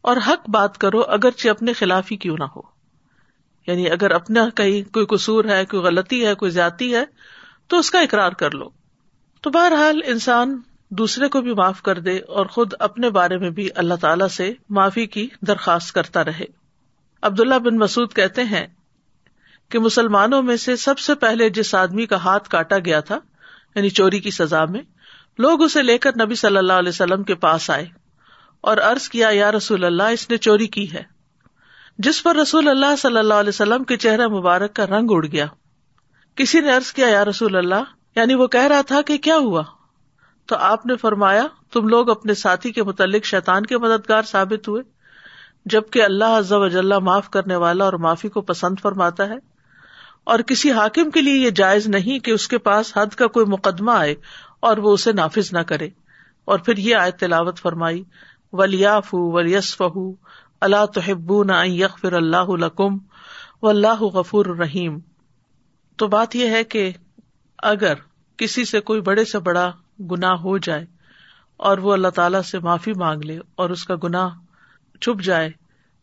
اور 0.00 0.16
حق 0.16 0.50
بات 0.50 0.78
کرو، 0.78 1.00
اگرچہ 1.00 1.48
اپنے 1.48 1.72
خلاف 1.72 2.12
ہی 2.12 2.16
کیوں 2.16 2.36
نہ 2.38 2.44
ہو۔ 2.44 2.60
یعنی 3.66 3.90
اگر 3.90 4.10
اپنا 4.10 4.48
کہیں 4.48 4.92
کوئی 4.92 5.06
قصور 5.06 5.44
ہے، 5.44 5.64
کوئی 5.64 5.82
غلطی 5.82 6.26
ہے، 6.26 6.34
کوئی 6.34 6.50
زیادتی 6.50 6.94
ہے، 6.94 7.04
تو 7.66 7.78
اس 7.78 7.90
کا 7.90 8.00
اقرار 8.00 8.32
کر 8.32 8.50
لو۔ 8.50 8.79
تو 9.40 9.50
بہرحال 9.50 10.00
انسان 10.04 10.60
دوسرے 10.88 11.28
کو 11.28 11.40
بھی 11.40 11.54
معاف 11.54 11.82
کر 11.82 11.98
دے 11.98 12.18
اور 12.18 12.46
خود 12.46 12.72
اپنے 12.78 13.10
بارے 13.10 13.38
میں 13.38 13.50
بھی 13.50 13.68
اللہ 13.74 13.94
تعالی 13.94 14.24
سے 14.28 14.52
معافی 14.70 15.06
کی 15.06 15.28
درخواست 15.40 15.92
کرتا 15.92 16.24
رہے۔ 16.24 16.44
عبداللہ 17.22 17.54
بن 17.54 17.78
مسعد 17.78 18.16
کہتے 18.16 18.44
ہیں 18.44 18.66
کہ 19.68 19.78
مسلمانوں 19.78 20.42
میں 20.42 20.56
سے 20.56 20.76
سب 20.76 20.98
سے 20.98 21.14
پہلے 21.14 21.50
جس 21.50 21.74
آدمی 21.74 22.06
کا 22.06 22.16
ہاتھ 22.16 22.48
کاٹا 22.48 22.78
گیا 22.78 23.00
تھا 23.00 23.18
یعنی 23.74 23.88
چوری 23.88 24.18
کی 24.18 24.30
سزا 24.30 24.64
میں، 24.64 24.80
لوگ 25.38 25.62
اسے 25.62 25.82
لے 25.82 25.98
کر 25.98 26.10
نبی 26.24 26.34
صلی 26.34 26.56
اللہ 26.56 26.72
علیہ 26.72 26.88
وسلم 26.88 27.22
کے 27.22 27.34
پاس 27.34 27.70
آئے 27.70 27.86
اور 28.60 28.76
ارض 28.78 29.08
کیا، 29.08 29.28
یا 29.32 29.52
رسول 29.52 29.84
اللہ، 29.84 30.02
اس 30.02 30.30
نے 30.30 30.36
چوری 30.36 30.66
کی 30.66 30.92
ہے۔ 30.92 31.02
جس 31.98 32.22
پر 32.22 32.36
رسول 32.36 32.68
اللہ 32.68 32.96
صلی 32.98 33.18
اللہ 33.18 33.34
علیہ 33.34 33.48
وسلم 33.48 33.84
کے 33.84 33.96
چہرہ 33.96 34.28
مبارک 34.28 34.74
کا 34.74 34.86
رنگ 34.86 35.06
اڑ 35.10 35.26
گیا۔ 35.26 35.46
کسی 36.34 36.60
نے 36.60 36.74
ارض 36.74 36.92
کیا، 36.92 37.08
یا 37.08 37.24
رسول 37.24 37.56
اللہ 37.56 37.99
یعنی 38.16 38.34
وہ 38.34 38.46
کہہ 38.46 38.66
رہا 38.66 38.80
تھا 38.80 39.02
کہ 39.02 39.18
کیا 39.18 39.36
ہوا؟ 39.36 39.62
تو 40.46 40.56
آپ 40.56 40.86
نے 40.86 40.96
فرمایا، 40.96 41.46
تم 41.72 41.88
لوگ 41.88 42.10
اپنے 42.10 42.34
ساتھی 42.34 42.72
کے 42.72 42.82
متعلق 42.82 43.24
شیطان 43.24 43.66
کے 43.66 43.78
مددگار 43.78 44.22
ثابت 44.22 44.68
ہوئے، 44.68 44.82
جبکہ 45.64 46.02
اللہ 46.02 46.24
عز 46.24 46.52
و 46.52 46.68
جل 46.68 46.98
معاف 46.98 47.30
کرنے 47.30 47.56
والا 47.56 47.84
اور 47.84 47.92
معافی 47.92 48.28
کو 48.28 48.40
پسند 48.40 48.74
فرماتا 48.82 49.28
ہے۔ 49.28 49.36
اور 50.24 50.38
کسی 50.38 50.72
حاکم 50.72 51.10
کے 51.10 51.22
لیے 51.22 51.34
یہ 51.34 51.50
جائز 51.50 51.86
نہیں 51.86 52.18
کہ 52.18 52.30
اس 52.30 52.48
کے 52.48 52.58
پاس 52.58 52.96
حد 52.96 53.14
کا 53.14 53.26
کوئی 53.26 53.46
مقدمہ 53.46 53.90
آئے 53.90 54.14
اور 54.60 54.76
وہ 54.76 54.92
اسے 54.92 55.12
نافذ 55.12 55.52
نہ 55.52 55.58
کرے۔ 55.58 55.88
اور 56.44 56.58
پھر 56.58 56.76
یہ 56.76 56.96
آئے 56.96 57.10
تلاوت 57.10 57.58
فرمائی 57.58 58.04
ولیاف 58.52 59.08
ولیس 59.12 59.76
فہ 59.76 59.98
اللہ 60.60 60.86
تحب 60.86 61.44
نہ 61.44 61.66
یغفر 61.66 62.12
اللہ 62.12 62.50
لکم 62.50 62.98
و 63.62 63.68
اللہ 63.68 64.02
غفور 64.02 64.46
الرحیم 64.46 64.98
تو 65.96 66.06
بات 66.06 66.36
یہ 66.36 66.48
ہے 66.48 66.64
کہ 66.64 66.92
اگر 67.62 67.94
کسی 68.36 68.64
سے 68.64 68.80
کوئی 68.80 69.00
بڑے 69.00 69.24
سے 69.24 69.38
بڑا 69.38 69.72
گنا 70.00 70.34
ہو 70.34 70.58
جائے 70.58 70.86
اور 71.56 71.78
وہ 71.78 71.92
اللہ 71.92 72.08
تعالی 72.08 72.38
سے 72.42 72.58
معافی 72.58 72.92
مانگ 72.92 73.20
لے 73.20 73.38
اور 73.54 73.70
اس 73.70 73.84
کا 73.84 73.94
گنا 74.04 74.28
چھپ 75.00 75.22
جائے، 75.22 75.50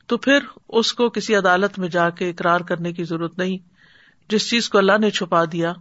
تو 0.07 0.17
پھر 0.17 0.39
اس 0.69 0.93
کو 0.93 1.09
کسی 1.09 1.35
عدالت 1.35 1.79
میں 1.79 1.87
جا 1.87 2.09
کے 2.09 2.29
اقرار 2.29 2.59
کرنے 2.59 2.93
کی 2.93 3.03
ضرورت 3.03 3.37
نہیں۔ 3.37 3.57
جس 4.29 4.49
چیز 4.49 4.69
کو 4.69 4.77
اللہ 4.77 4.97
نے 5.01 5.09
چھپا 5.09 5.43
دیا، 5.51 5.73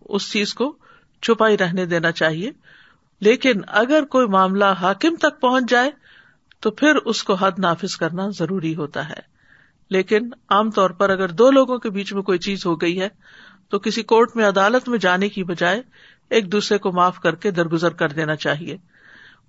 اس 0.00 0.32
چیز 0.32 0.54
کو 0.54 0.76
چھپا 1.22 1.48
ہی 1.48 1.58
رہنے 1.58 1.86
دینا 1.86 2.12
چاہیے۔ 2.12 2.50
لیکن 3.20 3.52
اگر 3.66 4.04
کوئی 4.04 4.26
معاملہ 4.26 4.64
حاکم 4.64 5.16
تک 5.16 5.40
پہنچ 5.40 5.64
جائے، 5.68 5.90
تو 6.60 6.70
پھر 6.70 6.94
اس 6.94 7.24
کو 7.24 7.34
حد 7.34 7.50
نافذ 7.58 7.96
کرنا 7.96 8.28
ضروری 8.38 8.74
ہوتا 8.74 9.08
ہے۔ 9.08 9.34
لیکن 9.90 10.30
عام 10.48 10.70
طور 10.70 10.90
پر 10.90 11.10
اگر 11.10 11.28
دو 11.28 11.50
لوگوں 11.50 11.78
کے 11.78 11.90
بیچ 11.90 12.12
میں 12.12 12.22
کوئی 12.22 12.38
چیز 12.38 12.66
ہو 12.66 12.80
گئی 12.80 13.00
ہے 13.00 13.08
تو 13.74 13.78
کسی 13.78 14.02
کورٹ 14.02 14.28
میں 14.34 14.48
عدالت 14.48 14.88
میں 14.88 14.98
جانے 14.98 15.28
کی 15.28 15.44
بجائے 15.44 15.82
ایک 16.30 16.52
دوسرے 16.52 16.78
کو 16.78 16.92
معاف 16.92 17.18
کر 17.18 17.34
کے 17.34 17.50
درگزر 17.50 17.88
کر 17.88 18.08
دینا 18.08 18.36
چاہیے۔ 18.36 18.76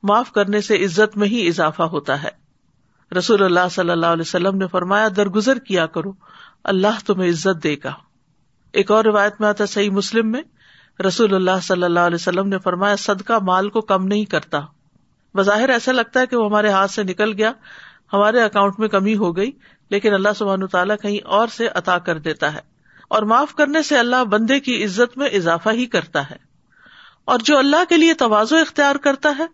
معاف 0.03 0.31
کرنے 0.31 0.61
سے 0.61 0.85
عزت 0.85 1.17
میں 1.17 1.27
ہی 1.27 1.47
اضافہ 1.47 1.83
ہوتا 1.83 2.23
ہے۔ 2.23 2.29
رسول 3.17 3.43
اللہ 3.43 3.67
صلی 3.71 3.89
اللہ 3.89 4.05
علیہ 4.05 4.21
وسلم 4.21 4.57
نے 4.57 4.67
فرمایا، 4.67 5.07
درگزر 5.15 5.59
کیا 5.59 5.85
کرو، 5.85 6.11
اللہ 6.63 7.07
تمہیں 7.07 7.29
عزت 7.29 7.63
دے 7.63 7.75
گا۔ 7.83 7.93
ایک 8.73 8.91
اور 8.91 9.05
روایت 9.05 9.33
میں 9.39 9.49
آتا 9.49 9.65
صحیح 9.65 9.89
مسلم 9.89 10.31
میں 10.31 10.41
رسول 11.07 11.35
اللہ 11.35 11.59
صلی 11.63 11.83
اللہ 11.83 11.99
علیہ 11.99 12.15
وسلم 12.15 12.47
نے 12.47 12.57
فرمایا، 12.57 12.95
صدقہ 12.95 13.33
مال 13.41 13.69
کو 13.69 13.81
کم 13.81 14.07
نہیں 14.07 14.25
کرتا۔ 14.25 14.61
بظاہر 15.35 15.69
ایسا 15.69 15.91
لگتا 15.91 16.19
ہے 16.19 16.25
کہ 16.25 16.35
وہ 16.35 16.45
ہمارے 16.45 16.69
ہاتھ 16.69 16.91
سے 16.91 17.03
نکل 17.03 17.33
گیا، 17.33 17.51
ہمارے 18.13 18.41
اکاؤنٹ 18.41 18.79
میں 18.79 18.87
کمی 18.87 19.15
ہو 19.15 19.37
گئی، 19.37 19.51
لیکن 19.89 20.13
اللہ 20.13 20.29
سبحان 20.35 20.67
تعالیٰ 20.67 20.95
کہیں 21.01 21.25
اور 21.25 21.47
سے 21.47 21.67
عطا 21.67 21.97
کر 21.97 22.17
دیتا 22.17 22.53
ہے۔ 22.53 22.74
اور 23.15 23.23
معاف 23.23 23.55
کرنے 23.55 23.81
سے 23.81 23.97
اللہ 23.97 24.23
بندے 24.23 24.59
کی 24.59 24.85
عزت 24.85 25.17
میں 25.17 25.27
اضافہ 25.27 25.69
ہی 25.69 25.85
کرتا 25.85 26.29
ہے۔ 26.29 26.35
اور 27.25 27.39
جو 27.39 27.57
اللہ 27.57 27.85
کے 27.89 27.97
لیے 27.97 28.13
توازو 28.13 28.57
اختیار 28.57 28.95
کرتا 28.95 29.29
ہے، 29.37 29.45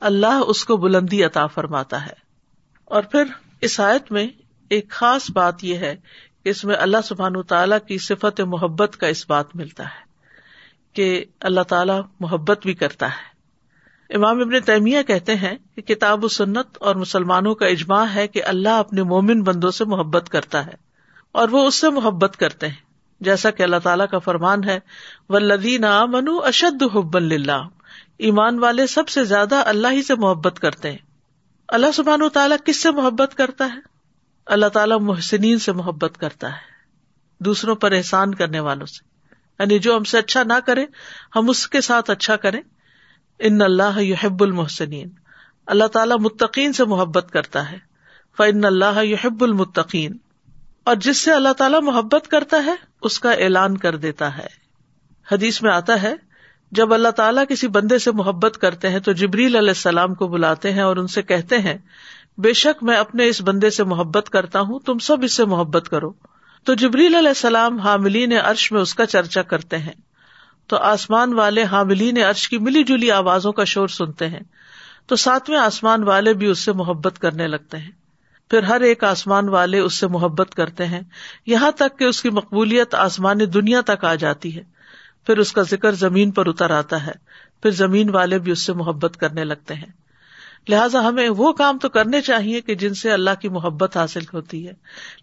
اللہ 0.00 0.40
اس 0.46 0.64
کو 0.64 0.76
بلندی 0.76 1.24
عطا 1.24 1.46
فرماتا 1.46 2.06
ہے۔ 2.06 2.12
اور 2.84 3.02
پھر 3.02 3.24
اس 3.60 3.80
آیت 3.80 4.12
میں 4.12 4.26
ایک 4.70 4.90
خاص 4.90 5.30
بات 5.30 5.64
یہ 5.64 5.76
ہے 5.76 5.96
کہ 6.44 6.48
اس 6.48 6.64
میں 6.64 6.76
اللہ 6.76 6.96
سبحان 7.04 7.42
تعالیٰ 7.42 7.78
کی 7.88 7.98
صفت 7.98 8.40
محبت 8.40 8.96
کا 8.96 9.06
اس 9.06 9.30
بات 9.30 9.56
ملتا 9.56 9.84
ہے 9.84 10.04
کہ 10.92 11.24
اللہ 11.40 11.60
تعالیٰ 11.60 12.00
محبت 12.20 12.62
بھی 12.62 12.74
کرتا 12.74 13.06
ہے۔ 13.06 13.36
امام 14.14 14.40
ابن 14.40 14.60
تیمیہ 14.60 15.02
کہتے 15.02 15.34
ہیں 15.34 15.56
کہ 15.74 15.82
کتاب 15.82 16.24
و 16.24 16.28
سنت 16.28 16.66
اور 16.80 16.94
مسلمانوں 16.94 17.54
کا 17.54 17.66
اجماع 17.66 18.04
ہے 18.14 18.28
کہ 18.28 18.44
اللہ 18.44 18.68
اپنے 18.68 19.02
مومن 19.02 19.42
بندوں 19.42 19.70
سے 19.70 19.84
محبت 19.84 20.28
کرتا 20.28 20.66
ہے 20.66 20.74
اور 21.32 21.48
وہ 21.48 21.66
اس 21.66 21.74
سے 21.74 21.90
محبت 21.90 22.36
کرتے 22.36 22.68
ہیں۔ 22.68 22.85
جیسا 23.20 23.50
کہ 23.50 23.62
اللہ 23.62 23.76
تعالیٰ 23.82 24.06
کا 24.10 24.18
فرمان 24.18 24.64
ہے 24.64 24.78
ولدین 25.28 25.84
منو 26.08 26.38
اشد 26.38 26.82
حب 26.94 27.16
اللہ 27.16 27.68
ایمان 28.18 28.58
والے 28.58 28.86
سب 28.86 29.08
سے 29.08 29.24
زیادہ 29.24 29.54
اللہ 29.54 29.88
ہی 29.90 30.02
سے 30.02 30.14
محبت 30.14 30.60
کرتے 30.60 30.90
ہیں۔ 30.90 30.98
اللہ 31.68 31.86
سبحان 31.94 32.22
و 32.22 32.28
تعالیٰ 32.28 32.56
کس 32.64 32.82
سے 32.82 32.90
محبت 32.90 33.34
کرتا 33.34 33.64
ہے؟ 33.64 33.80
اللہ 34.46 34.66
تعالیٰ 34.66 35.00
محسنین 35.00 35.58
سے 35.58 35.72
محبت 35.72 36.18
کرتا 36.18 36.48
ہے، 36.48 36.60
دوسروں 37.40 37.74
پر 37.74 37.92
احسان 37.92 38.34
کرنے 38.34 38.60
والوں 38.60 38.86
سے۔ 38.86 39.04
یعنی 39.58 39.78
جو 39.78 39.96
ہم 39.96 40.04
سے 40.04 40.18
اچھا 40.18 40.42
نہ 40.42 40.60
کرے، 40.66 40.86
ہم 41.36 41.50
اس 41.50 41.68
کے 41.68 41.80
ساتھ 41.80 42.10
اچھا 42.10 42.36
کریں۔ 42.36 42.60
ان 43.38 43.62
اللہ 43.62 44.00
یحب 44.00 44.42
المحسنین۔ 44.42 45.10
اللہ 45.66 45.84
تعالیٰ 45.84 46.16
متقین 46.18 46.72
سے 46.72 46.84
محبت 46.84 47.30
کرتا 47.32 47.72
ہے۔ 47.72 47.78
فن 48.36 48.64
اللہ 48.64 49.04
یحب 49.04 49.44
المتقین۔ 49.44 50.16
اور 50.84 50.94
جس 50.94 51.16
سے 51.16 51.32
اللہ 51.32 51.52
تعالیٰ 51.52 51.82
محبت 51.82 52.28
کرتا 52.28 52.56
ہے 52.66 52.74
اس 53.06 53.20
کا 53.20 53.32
اعلان 53.32 53.76
کر 53.76 53.96
دیتا 53.96 54.38
ہے۔ 54.38 54.46
حدیث 55.32 55.62
میں 55.62 55.72
آتا 55.72 56.02
ہے، 56.02 56.14
جب 56.72 56.94
اللہ 56.94 57.08
تعالیٰ 57.08 57.44
کسی 57.48 57.68
بندے 57.68 57.98
سے 57.98 58.12
محبت 58.12 58.58
کرتے 58.58 58.88
ہیں 58.88 58.98
تو 58.98 59.12
جبریل 59.12 59.56
علیہ 59.56 59.68
السلام 59.68 60.14
کو 60.14 60.28
بلاتے 60.28 60.72
ہیں 60.72 60.80
اور 60.80 60.96
ان 60.96 61.06
سے 61.06 61.22
کہتے 61.22 61.58
ہیں، 61.58 61.78
بے 62.38 62.52
شک 62.52 62.84
میں 62.84 62.96
اپنے 62.96 63.28
اس 63.28 63.42
بندے 63.42 63.70
سے 63.70 63.84
محبت 63.84 64.30
کرتا 64.30 64.60
ہوں، 64.60 64.78
تم 64.78 64.98
سب 64.98 65.16
اس 65.22 65.32
سے 65.32 65.44
محبت 65.44 65.88
کرو۔ 65.88 66.12
تو 66.64 66.74
جبریل 66.74 67.14
علیہ 67.14 67.28
السلام 67.28 67.78
حاملین 67.78 68.32
عرش 68.32 68.72
میں 68.72 68.80
اس 68.80 68.94
کا 68.94 69.06
چرچا 69.06 69.42
کرتے 69.42 69.78
ہیں۔ 69.78 69.92
تو 70.66 70.76
آسمان 70.76 71.32
والے 71.32 71.62
حاملین 71.62 72.18
عرش 72.18 72.48
کی 72.48 72.58
ملی 72.58 72.84
جلی 72.84 73.10
آوازوں 73.10 73.52
کا 73.52 73.64
شور 73.64 73.88
سنتے 73.88 74.28
ہیں۔ 74.28 74.40
تو 75.06 75.16
ساتویں 75.16 75.58
آسمان 75.58 76.02
والے 76.02 76.34
بھی 76.34 76.46
اس 76.46 76.58
سے 76.58 76.72
محبت 76.72 77.18
کرنے 77.18 77.46
لگتے 77.46 77.78
ہیں۔ 77.78 78.05
پھر 78.50 78.62
ہر 78.62 78.80
ایک 78.80 79.04
آسمان 79.04 79.48
والے 79.48 79.78
اس 79.78 79.94
سے 79.94 80.06
محبت 80.06 80.54
کرتے 80.54 80.86
ہیں۔ 80.86 81.00
یہاں 81.46 81.70
تک 81.70 81.98
کہ 81.98 82.04
اس 82.04 82.22
کی 82.22 82.30
مقبولیت 82.30 82.94
آسمان 82.94 83.38
دنیا 83.54 83.80
تک 83.80 84.04
آ 84.04 84.14
جاتی 84.14 84.56
ہے۔ 84.56 84.62
پھر 85.26 85.38
اس 85.38 85.52
کا 85.52 85.62
ذکر 85.62 85.92
زمین 85.92 86.30
پر 86.30 86.46
اتر 86.46 86.70
آتا 86.70 87.06
ہے۔ 87.06 87.12
پھر 87.62 87.70
زمین 87.70 88.10
والے 88.10 88.38
بھی 88.38 88.52
اس 88.52 88.58
سے 88.58 88.72
محبت 88.72 89.16
کرنے 89.16 89.44
لگتے 89.44 89.74
ہیں۔ 89.74 89.92
لہٰذا 90.68 91.08
ہمیں 91.08 91.28
وہ 91.28 91.52
کام 91.52 91.78
تو 91.78 91.88
کرنے 91.88 92.20
چاہیے 92.20 92.60
کہ 92.60 92.74
جن 92.74 92.94
سے 92.94 93.12
اللہ 93.12 93.30
کی 93.40 93.48
محبت 93.48 93.96
حاصل 93.96 94.20
ہوتی 94.34 94.66
ہے۔ 94.66 94.72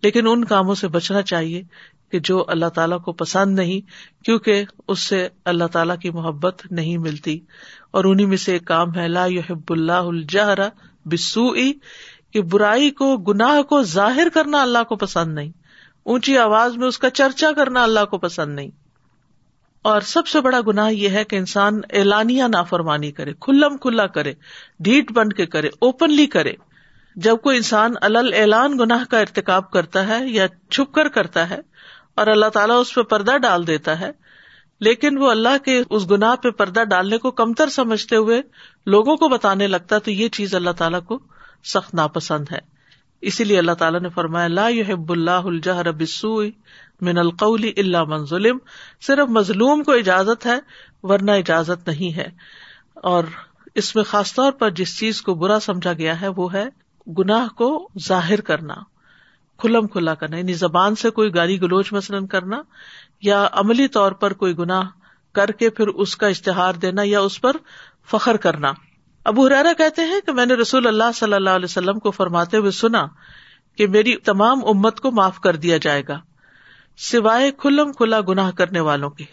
لیکن 0.02 0.28
ان 0.28 0.46
کاموں 0.46 0.76
سے 0.76 0.88
بچنا 0.88 1.22
چاہیے 1.22 1.64
کہ 2.12 2.20
جو 2.20 2.46
اللہ 2.48 2.66
تعالیٰ 2.66 3.02
کو 3.02 3.12
پسند 3.12 3.56
نہیں، 3.56 3.82
کیونکہ 4.26 4.64
اس 4.88 5.00
سے 5.00 5.28
اللہ 5.46 5.64
تعالیٰ 5.64 5.98
کی 5.98 6.10
محبت 6.10 6.62
نہیں 6.72 6.98
ملتی۔ 6.98 7.40
اور 7.92 8.04
انہیں 8.04 8.28
میں 8.28 8.38
سے 8.38 8.54
ایک 8.54 8.66
کام 8.66 8.96
ہے، 8.96 9.08
لا 9.08 9.26
یحب 9.26 9.62
اللہ 9.70 9.92
الجہر 9.92 10.60
بسو 11.06 11.52
کہ 12.34 12.42
برائی 12.42 12.90
کو، 12.90 13.18
گناہ 13.18 13.62
کو 13.62 13.84
ظاہر 13.84 14.28
کرنا 14.34 14.62
اللہ 14.62 14.84
کو 14.90 14.96
پسند 14.96 15.36
نہیں۔ 15.36 15.52
اونچی 16.04 16.38
آواز 16.38 16.78
میں 16.78 16.88
اس 16.88 16.98
کا 16.98 17.10
چرچا 17.10 17.52
کرنا 17.52 17.84
اللہ 17.84 18.06
کو 18.06 18.18
پسند 18.18 18.56
نہیں۔ 18.56 18.70
اور 19.82 20.02
سب 20.02 20.28
سے 20.28 20.42
بڑا 20.42 20.60
گناہ 20.68 20.92
یہ 20.92 21.10
ہے 21.10 21.24
کہ 21.24 21.36
انسان 21.36 21.82
اعلانیہ 21.94 22.44
نافرمانی 22.44 23.12
کرے، 23.12 23.34
کھلم 23.40 23.78
کھلا 23.78 24.08
کرے، 24.08 24.34
ڈھیٹ 24.80 25.12
بن 25.12 25.30
کے 25.30 25.46
کرے 25.46 25.68
اوپنلی 25.68 26.26
کرے۔ 26.26 26.54
جب 27.16 27.38
کوئی 27.44 27.58
انسان 27.58 27.94
الل 28.02 28.34
اعلان 28.38 28.80
گناہ 28.80 29.04
کا 29.10 29.20
ارتکاب 29.20 29.72
کرتا 29.72 30.08
ہے 30.08 30.28
یا 30.28 30.48
چھپ 30.72 30.94
کر 30.94 31.08
کرتا 31.08 31.50
ہے 31.50 31.62
اور 32.16 32.28
اللہ 32.28 32.46
تعالیٰ 32.46 32.80
اس 32.80 32.96
پہ 32.96 33.02
پردہ 33.02 33.38
ڈال 33.38 33.68
دیتا 33.68 34.00
ہے، 34.00 34.12
لیکن 34.80 35.18
وہ 35.18 35.30
اللہ 35.30 35.58
کے 35.66 35.84
اس 35.90 36.12
گناہ 36.12 36.36
پہ 36.36 36.50
پردہ 36.50 36.84
ڈالنے 36.84 37.18
کو 37.18 37.32
کمتر 37.32 37.70
سمجھتے 37.70 38.16
ہوئے 38.16 38.42
لوگوں 38.86 39.18
کو 39.18 39.30
بتانے 39.30 39.68
لگتا 39.68 39.98
تو 39.98 40.12
یہ 40.12 40.28
چیز 40.28 40.56
اللہ 40.56 40.72
تعالیٰ 40.72 41.04
کو 41.04 41.20
سخت 41.64 41.94
ناپسند 41.94 42.46
ہے۔ 42.52 42.60
اسی 43.22 43.44
لیے 43.44 43.58
اللہ 43.58 43.72
تعالیٰ 43.72 44.00
نے 44.00 44.10
فرمایا، 44.10 44.48
لا 44.48 44.70
يحب 44.70 45.12
اللہ 45.12 45.32
الجہر 45.32 45.92
بالسوء 45.92 46.46
من 47.02 47.18
القول 47.18 47.70
الا 47.78 48.04
من 48.04 48.26
ظلم۔ 48.26 48.58
صرف 49.02 49.30
مظلوم 49.30 49.84
کو 49.84 49.92
اجازت 49.92 50.46
ہے، 50.46 50.60
ورنہ 51.04 51.32
اجازت 51.32 51.88
نہیں 51.88 52.18
ہے۔ 52.18 52.28
اور 52.96 53.24
اس 53.76 53.96
میں 53.96 54.04
خاص 54.04 54.34
طور 54.34 54.52
پر 54.52 54.70
جس 54.70 55.00
چیز 55.00 55.22
کو 55.22 55.34
برا 55.34 55.60
سمجھا 55.60 55.94
گیا 55.94 56.22
ہے، 56.22 56.28
وہ 56.28 56.54
ہے 56.54 56.66
گناہ 57.18 57.48
کو 57.48 57.90
ظاہر 58.08 58.42
کرنا۔ 58.42 58.74
کھلم 59.58 59.88
کھلا 59.88 60.14
کرنا 60.14 60.38
یعنی 60.38 60.54
زبان 60.54 60.96
سے 60.96 61.10
کوئی 61.10 61.36
گالی 61.36 61.62
گلوچ 61.62 61.94
مثلاً 61.94 62.28
کرنا، 62.28 62.62
یا 63.22 63.48
عملی 63.52 63.88
طور 63.88 64.12
پر 64.12 64.34
کوئی 64.34 64.58
گناہ 64.58 64.84
کر 65.34 65.52
کے 65.52 65.70
پھر 65.70 65.88
اس 65.88 66.18
کا 66.18 66.28
اشتہار 66.28 66.74
دینا 66.74 67.02
یا 67.06 67.20
اس 67.20 67.42
پر 67.42 67.56
فخر 68.12 68.38
کرنا۔ 68.38 68.72
ابو 69.24 69.46
حرارا 69.46 69.74
کہتے 69.78 70.02
ہیں 70.02 70.20
کہ 70.26 70.32
میں 70.32 70.46
نے 70.46 70.54
رسول 70.54 70.88
اللہ 70.88 71.12
صلی 71.16 71.34
اللہ 71.34 71.50
علیہ 71.50 71.66
وسلم 71.66 72.00
کو 72.00 72.12
فرماتے 72.12 72.58
ہوئے 72.58 72.72
سنا 72.72 73.06
کہ 73.78 73.88
میری 73.88 74.16
تمام 74.16 74.66
امت 74.66 75.00
کو 75.00 75.12
معاف 75.12 75.40
کر 75.40 75.56
دیا 75.56 75.78
جائے 75.78 76.04
گا، 76.08 76.20
سوائے 76.98 77.52
کھلم 77.52 77.92
کھلا 77.92 78.20
گناہ 78.22 78.52
کرنے 78.52 78.80
والوں 78.80 79.10
کے۔ 79.10 79.24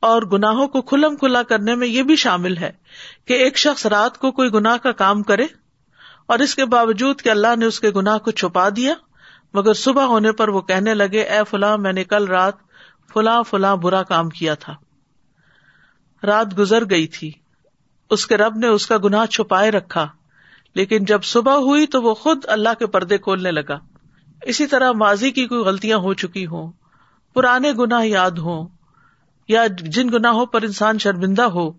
اور 0.00 0.22
گناہوں 0.22 0.68
کو 0.68 0.82
کھلم 0.82 1.16
کھلا 1.16 1.42
کرنے 1.42 1.74
میں 1.74 1.86
یہ 1.86 2.02
بھی 2.02 2.16
شامل 2.16 2.56
ہے 2.56 2.72
کہ 3.24 3.32
ایک 3.32 3.58
شخص 3.58 3.86
رات 3.86 4.18
کو 4.18 4.32
کوئی 4.32 4.52
گناہ 4.52 4.76
کا 4.76 4.92
کام 4.92 5.22
کرے 5.22 5.46
اور 6.26 6.38
اس 6.38 6.54
کے 6.54 6.64
باوجود 6.64 7.20
کہ 7.20 7.28
اللہ 7.28 7.56
نے 7.56 7.64
اس 7.64 7.80
کے 7.80 7.90
گناہ 7.90 8.18
کو 8.18 8.30
چھپا 8.30 8.68
دیا، 8.68 8.94
مگر 9.54 9.72
صبح 9.72 10.04
ہونے 10.04 10.32
پر 10.32 10.48
وہ 10.48 10.60
کہنے 10.60 10.94
لگے، 10.94 11.22
اے 11.22 11.38
فلاں، 11.50 11.78
میں 11.78 11.92
نے 11.92 12.04
کل 12.04 12.24
رات 12.24 12.54
فلاں 13.14 13.42
فلاں 13.42 13.76
برا 13.76 14.02
کام 14.02 14.28
کیا 14.28 14.54
تھا۔ 14.54 14.74
رات 16.22 16.58
گزر 16.58 16.90
گئی 16.90 17.06
تھی۔ 17.06 17.32
اس 18.10 18.26
کے 18.26 18.36
رب 18.36 18.56
نے 18.56 18.66
اس 18.66 18.86
کا 18.86 18.96
گناہ 19.04 19.26
چھپائے 19.26 19.70
رکھا۔ 19.70 20.08
لیکن 20.74 21.04
جب 21.04 21.22
صبح 21.22 21.54
ہوئی 21.54 21.86
تو 21.86 22.02
وہ 22.02 22.14
خود 22.14 22.38
اللہ 22.48 22.68
کے 22.78 22.86
پردے 22.86 23.18
کھولنے 23.18 23.50
لگا۔ 23.50 23.78
اسی 24.42 24.66
طرح 24.66 24.92
ماضی 24.92 25.30
کی 25.30 25.46
کوئی 25.46 25.60
غلطیاں 25.60 25.98
ہو 25.98 26.14
چکی 26.14 26.46
ہوں، 26.46 26.72
پرانے 27.34 27.72
گناہ 27.72 28.06
یاد 28.06 28.30
ہوں، 28.30 28.68
یا 29.48 29.66
جن 29.66 30.08
گناہوں 30.08 30.46
پر 30.46 30.62
انسان 30.62 30.98
شرمندہ 30.98 31.42
ہو، 31.42 31.72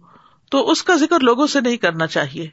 تو 0.51 0.71
اس 0.71 0.83
کا 0.83 0.95
ذکر 0.95 1.19
لوگوں 1.19 1.47
سے 1.47 1.61
نہیں 1.61 1.77
کرنا 1.77 2.07
چاہیے۔ 2.07 2.47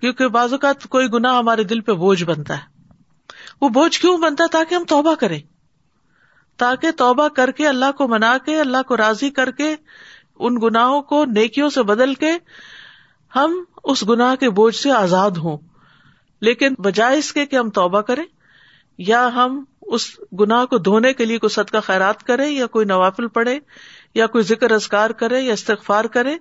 کیونکہ 0.00 0.28
بعض 0.28 0.52
اوقات 0.52 0.86
کوئی 0.86 1.06
گنا 1.12 1.38
ہمارے 1.38 1.64
دل 1.64 1.80
پہ 1.80 1.92
بوجھ 1.92 2.24
بنتا 2.24 2.54
ہے۔ 2.56 2.92
وہ 3.60 3.68
بوجھ 3.68 4.00
کیوں 4.00 4.18
بنتا 4.18 4.44
ہے؟ 4.44 4.48
تاکہ 4.48 4.74
ہم 4.74 4.84
توبہ 4.84 5.14
کریں۔ 5.14 5.40
تاکہ 6.56 6.90
توبہ 6.90 7.28
کر 7.28 7.50
کے 7.50 7.68
اللہ 7.68 7.92
کو 7.98 8.08
منا 8.08 8.38
کے، 8.38 8.60
اللہ 8.60 8.82
کو 8.88 8.96
راضی 8.96 9.30
کر 9.30 9.50
کے، 9.50 9.76
ان 10.38 10.56
گناہوں 10.62 11.02
کو 11.02 11.24
نیکیوں 11.24 11.70
سے 11.70 11.82
بدل 11.82 12.14
کے 12.14 12.32
ہم 13.36 13.64
اس 13.84 14.08
گناہ 14.08 14.34
کے 14.34 14.50
بوجھ 14.50 14.76
سے 14.76 14.90
آزاد 14.90 15.30
ہوں۔ 15.30 15.58
لیکن 16.40 16.74
بجائے 16.78 17.18
اس 17.18 17.32
کے 17.32 17.46
کہ 17.46 17.56
ہم 17.56 17.70
توبہ 17.70 18.00
کریں، 18.00 18.24
یا 18.98 19.28
ہم 19.34 19.64
اس 19.82 20.16
گناہ 20.40 20.64
کو 20.64 20.78
دھونے 20.78 21.12
کے 21.12 21.24
لیے 21.24 21.38
کوئی 21.38 21.50
صدقہ 21.50 21.78
خیرات 21.78 22.22
کرے 22.22 22.48
یا 22.48 22.66
کوئی 22.66 22.86
نوافل 22.86 23.28
پڑھے 23.28 23.58
یا 24.14 24.26
کوئی 24.26 24.44
ذکر 24.44 24.70
ازکار 24.70 25.10
کرے 25.10 25.40
یا 25.40 25.52
استغفار 25.52 26.04
کرے 26.04 26.36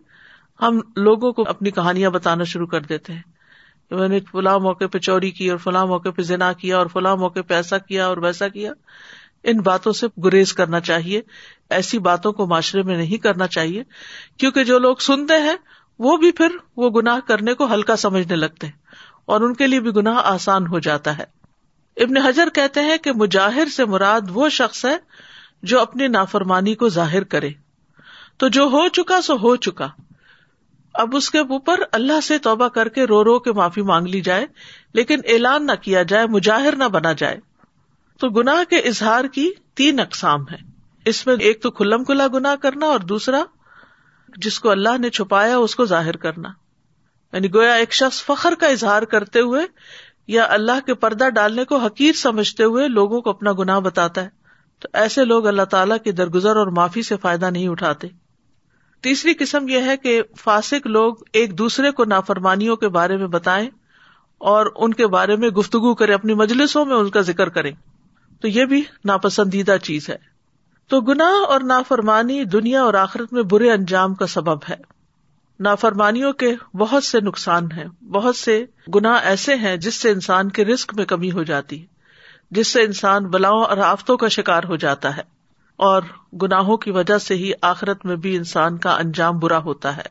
ہم 0.62 0.80
لوگوں 0.96 1.32
کو 1.34 1.44
اپنی 1.48 1.72
کہانیاں 1.72 2.10
بتانا 2.10 2.44
شروع 2.44 2.68
کر 2.68 2.82
دیتے 2.82 3.14
ہیں۔ 3.14 3.22
میں 3.92 4.08
نے 4.08 4.20
فلاں 4.32 4.60
موقع 4.60 4.86
پہ 4.86 4.98
چوری 4.98 5.32
کی، 5.32 5.50
اور 5.50 5.58
فلاں 5.58 5.86
موقع 5.86 6.10
پہ 6.10 6.22
ذنا 6.22 6.54
کیا، 6.54 6.78
اور 6.78 6.86
فلاں 6.86 7.16
موقع 7.16 7.40
پہ 7.48 7.54
ایسا 7.54 7.78
کیا، 7.78 8.08
اور 8.08 8.18
ویسا 8.18 8.48
کیا۔ 8.48 8.72
ان 9.44 9.62
باتوں 9.62 9.92
سے 9.92 10.08
گریز 10.24 10.54
کرنا 10.54 10.80
چاہیے۔ 10.80 11.22
ایسی 11.70 12.00
باتوں 12.00 12.32
کو 12.32 12.46
معاشرے 12.46 12.82
میں 12.82 12.98
نہیں 12.98 13.18
کرنا 13.18 13.48
چاہیے، 13.48 13.84
کیونکہ 14.38 14.64
جو 14.64 14.80
لوگ 14.80 14.96
سنتے 14.96 15.42
ہیں 15.42 15.56
وہ 16.00 16.18
بھی 16.18 16.32
پھر 16.32 16.48
وہ 16.78 16.90
گناہ 16.90 17.20
کرنے 17.28 17.54
کو 17.54 17.74
ہلکا 17.74 17.96
سمجھنے 17.96 18.36
لگتے 18.36 18.68
ہیں 18.68 18.74
اور 19.26 19.42
ان 19.42 19.54
کے 19.54 19.68
لیے 19.68 19.80
بھی 19.80 19.92
گناہ 19.96 20.18
آسان 20.24 20.68
ہو 20.68 20.80
جاتا 20.80 21.18
ہے۔ 21.18 21.24
ابن 21.98 22.18
حجر 22.18 22.50
کہتے 22.50 22.82
ہیں 22.82 22.98
کہ 22.98 23.12
مجاہر 23.12 23.66
سے 23.66 23.86
مراد 23.86 24.22
وہ 24.30 24.50
شخص 24.50 24.86
ہے 24.86 24.98
جو 25.64 25.82
اپنی 25.82 26.08
نافرمانی 26.08 26.76
کو 26.76 26.90
ظاہر 26.90 27.24
کرے۔ 27.24 27.50
تو 28.38 28.48
جو 28.48 28.64
ہو 28.64 28.88
چکا 28.88 29.22
سو 29.22 29.36
ہو 29.36 29.56
چکا۔ 29.56 29.88
اب 30.94 31.16
اس 31.16 31.30
کے 31.30 31.40
اوپر 31.40 31.80
اللہ 31.92 32.22
سے 32.22 32.38
توبہ 32.38 32.68
کر 32.68 32.88
کے 32.90 33.04
رو 33.04 33.24
رو 33.24 33.40
کے 33.40 33.52
معافی 33.52 33.82
مانگ 33.82 34.08
لی 34.08 34.22
جائے، 34.22 34.46
لیکن 34.94 35.20
اعلان 35.28 35.66
نہ 35.66 35.72
کیا 35.72 36.04
جائے، 36.04 36.28
مجاہر 36.28 36.76
نہ 36.76 36.84
بنا 36.84 37.14
جائے۔ 37.14 37.38
تو 38.20 38.30
گناہ 38.30 38.70
کے 38.70 38.78
اظہار 38.78 39.24
کی 39.26 39.52
تین 39.74 40.00
اقسام 40.00 40.42
ہے 40.42 40.58
اس 41.06 41.28
میں 41.28 41.36
ایک 41.40 41.62
تو 41.62 41.72
کھلم 41.72 42.04
کھلا 42.04 42.28
گنا 42.28 42.56
کرنا 42.56 42.86
اور 42.86 43.00
دوسرا 43.00 43.44
جس 44.38 44.60
کو 44.60 44.70
اللہ 44.70 44.98
نے 44.98 45.10
چھپایا 45.10 45.58
اس 45.58 45.76
کو 45.76 45.86
ظاہر 45.86 46.18
کرنا۔ 46.18 46.50
یعنی 47.34 47.54
گویا 47.54 47.74
ایک 47.74 47.94
شخص 47.94 48.24
فخر 48.24 48.54
کا 48.60 48.68
اظہار 48.68 49.02
کرتے 49.02 49.40
ہوئے 49.40 49.62
یا 50.28 50.48
اللہ 50.50 50.86
کے 50.86 50.94
پردہ 50.94 51.30
ڈالنے 51.30 51.66
کو 51.66 51.78
حقیر 51.78 52.14
سمجھتے 52.14 52.64
ہوئے 52.64 52.88
لوگوں 52.88 53.22
کو 53.22 53.30
اپنا 53.30 53.52
گناہ 53.52 53.80
بتاتا 53.80 54.24
ہے۔ 54.24 54.30
تو 54.80 54.88
ایسے 54.94 55.26
لوگ 55.26 55.48
اللہ 55.48 55.62
تعالیٰ 55.62 55.98
کی 56.04 56.12
درگزر 56.12 56.56
اور 56.56 56.68
معافی 56.68 57.02
سے 57.02 57.18
فائدہ 57.18 57.46
نہیں 57.46 57.68
اٹھاتے۔ 57.68 58.08
تیسری 59.02 59.34
قسم 59.34 59.68
یہ 59.68 59.82
ہے 59.82 59.98
کہ 59.98 60.22
فاسق 60.38 60.88
لوگ 60.88 61.16
ایک 61.34 61.58
دوسرے 61.58 61.92
کو 61.92 62.06
نافرمانیوں 62.06 62.76
کے 62.76 62.88
بارے 62.88 63.18
میں 63.18 63.28
بتائیں 63.28 63.70
اور 64.38 64.66
ان 64.76 64.94
کے 64.94 65.08
بارے 65.08 65.36
میں 65.36 65.50
گفتگو 65.50 65.96
کرے 65.96 66.14
اپنی 66.14 66.34
مجلسوں 66.34 66.86
میں 66.86 66.96
ان 66.96 67.10
کا 67.10 67.22
ذکر 67.22 67.50
کرے 67.50 67.72
تو 68.42 68.48
یہ 68.48 68.66
بھی 68.66 68.82
ناپسندیدہ 69.06 69.76
چیز 69.84 70.10
ہے۔ 70.10 70.33
تو 70.94 71.02
گناہ 71.02 71.46
اور 71.48 71.62
نافرمانی 71.62 72.44
دنیا 72.44 72.84
اور 72.84 72.94
آخرت 72.94 73.34
میں 73.34 73.44
برے 73.44 73.72
انجام 73.72 74.16
کا 74.16 74.28
سبب 74.28 74.58
ہے۔ 74.70 74.76
نافرمانیوں 75.60 76.34
کے 76.34 76.56
بہت 76.74 77.04
سے 77.04 77.22
نقصان 77.22 77.72
ہیں۔ 77.72 78.04
بہت 78.04 78.36
سے 78.36 78.66
گناہ 78.96 79.20
ایسے 79.24 79.56
ہیں 79.56 79.78
جس 79.78 79.96
سے 79.96 80.10
انسان 80.10 80.50
کے 80.50 80.66
رسک 80.66 80.94
میں 80.96 81.06
کمی 81.06 81.32
ہو 81.32 81.44
جاتی 81.44 81.82
ہے، 81.82 81.86
جس 82.52 82.68
سے 82.68 82.82
انسان 82.82 83.26
بلاؤں 83.26 83.64
اور 83.64 83.78
آفتوں 83.78 84.18
کا 84.18 84.28
شکار 84.28 84.64
ہو 84.64 84.76
جاتا 84.76 85.18
ہے۔ 85.18 85.22
اور 85.76 86.02
گناہوں 86.42 86.78
کی 86.78 86.92
وجہ 86.92 87.18
سے 87.18 87.36
ہی 87.36 87.52
آخرت 87.62 88.06
میں 88.06 88.16
بھی 88.16 88.36
انسان 88.36 88.78
کا 88.78 88.96
انجام 88.96 89.40
برا 89.40 89.58
ہوتا 89.58 89.98
ہے۔ 89.98 90.06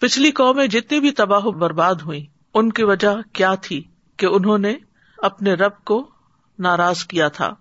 پچھلی 0.00 0.30
قومیں 0.30 0.66
جتنی 0.66 1.00
بھی 1.00 1.10
تباہ 1.10 1.44
و 1.44 1.50
برباد 1.50 1.94
ہوئی 1.94 2.26
ان 2.54 2.72
کی 2.72 2.84
وجہ 2.84 3.16
کیا 3.32 3.54
تھی 3.54 3.82
کہ 4.16 4.26
انہوں 4.26 4.58
نے 4.58 4.74
اپنے 5.18 5.54
رب 5.54 5.84
کو 5.84 6.10
ناراض 6.58 7.04
کیا 7.04 7.28
تھا؟ 7.28 7.54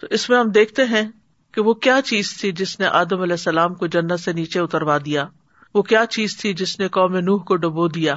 تو 0.00 0.06
اس 0.10 0.30
میں 0.30 0.38
ہم 0.38 0.50
دیکھتے 0.50 0.84
ہیں 0.84 1.08
کہ 1.56 1.62
وہ 1.62 1.74
کیا 1.74 2.00
چیز 2.04 2.36
تھی 2.40 2.52
جس 2.52 2.80
نے 2.80 2.86
آدم 2.86 3.20
علیہ 3.20 3.32
السلام 3.32 3.74
کو 3.74 3.86
جنت 3.86 4.20
سے 4.20 4.32
نیچے 4.32 4.60
اتروا 4.60 4.98
دیا؟ 5.04 5.26
وہ 5.74 5.82
کیا 5.82 6.06
چیز 6.06 6.36
تھی 6.36 6.54
جس 6.54 6.80
نے 6.80 6.88
قوم 6.88 7.16
نوح 7.16 7.42
کو 7.42 7.56
ڈبو 7.56 7.88
دیا؟ 7.88 8.14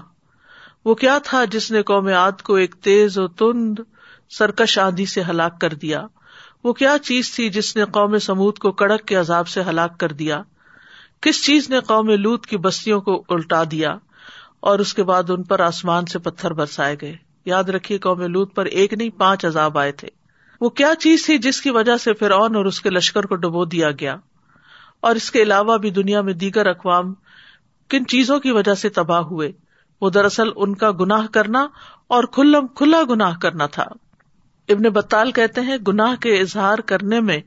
وہ 0.86 0.96
کیا 0.96 1.18
تھا 1.24 1.46
جس 1.46 1.72
نے 1.72 1.84
قوم 1.84 2.08
آد 2.08 2.32
کو 2.32 2.56
ایک 2.56 2.76
تیز 2.76 3.18
و 3.18 3.28
تند 3.28 3.80
سرکش 4.30 4.80
آندھی 4.80 5.06
سے 5.06 5.22
ہلاک 5.30 5.62
کر 5.62 5.74
دیا؟ 5.74 6.08
وہ 6.64 6.74
کیا 6.74 6.96
چیز 7.04 7.36
تھی 7.36 7.50
جس 7.50 7.76
نے 7.76 7.86
قوم 7.86 8.18
سمود 8.18 8.58
کو 8.58 8.72
کڑک 8.72 9.06
کے 9.06 9.16
عذاب 9.16 9.48
سے 9.48 9.62
ہلاک 9.62 10.00
کر 10.00 10.12
دیا؟ 10.12 10.42
کس 11.22 11.46
چیز 11.46 11.70
نے 11.70 11.80
قوم 11.80 12.10
لوت 12.10 12.46
کی 12.46 12.58
بستیوں 12.58 13.02
کو 13.02 13.24
الٹا 13.30 13.64
دیا 13.72 13.98
اور 14.60 14.80
اس 14.80 14.94
کے 14.94 15.04
بعد 15.04 15.30
ان 15.30 15.44
پر 15.44 15.60
آسمان 15.60 16.06
سے 16.06 16.20
پتھر 16.20 16.54
برسائے 16.54 16.96
گئے؟ 17.02 17.16
یاد 17.46 17.64
رکھیے 17.64 17.98
قوم 17.98 18.22
لوت 18.22 18.56
پر 18.56 18.66
ایک 18.66 18.94
نہیں، 18.94 19.10
پانچ 19.10 19.46
عذاب 19.46 19.78
آئے 19.78 19.92
تھے۔ 19.92 20.19
وہ 20.62 20.70
کیا 20.70 20.94
چیز 21.00 21.26
تھی 21.26 21.38
جس 21.38 21.62
کی 21.62 21.70
وجہ 21.70 21.98
سے 21.98 22.14
فرعون 22.14 22.56
اور 22.56 22.66
اس 22.66 22.82
کے 22.82 22.90
لشکر 22.90 23.24
کو 23.24 23.36
ڈبو 23.36 23.66
دیا 23.66 23.92
گیا؟ 23.92 24.16
اور 25.00 25.16
اس 25.16 25.32
کے 25.32 25.42
علاوہ 25.42 25.78
بھی 25.78 25.90
دنیا 25.90 26.22
میں 26.22 26.34
دیگر 26.34 26.66
اقوام 26.66 27.14
کن 27.90 28.06
چیزوں 28.06 28.40
کی 28.40 28.52
وجہ 28.52 28.74
سے 28.74 28.90
تباہ 28.90 29.20
ہوئے؟ 29.20 29.52
وہ 30.02 30.10
دراصل 30.10 30.50
ان 30.56 30.76
کا 30.76 30.92
گناہ 30.92 31.28
کرنا 31.34 31.68
اور 32.08 32.24
کھلم 32.24 32.68
کھلا 32.68 33.04
گناہ 33.10 33.38
کرنا 33.38 33.66
تھا۔ 33.66 33.86
ابن 34.70 34.84
بطال 34.84 35.32
کہتے 35.32 35.62
ہیں، 35.62 35.78
گناہ 35.88 36.16
کے 36.16 36.40
اظہار 36.40 36.78
کرنے 36.78 37.20
میں 37.20 37.40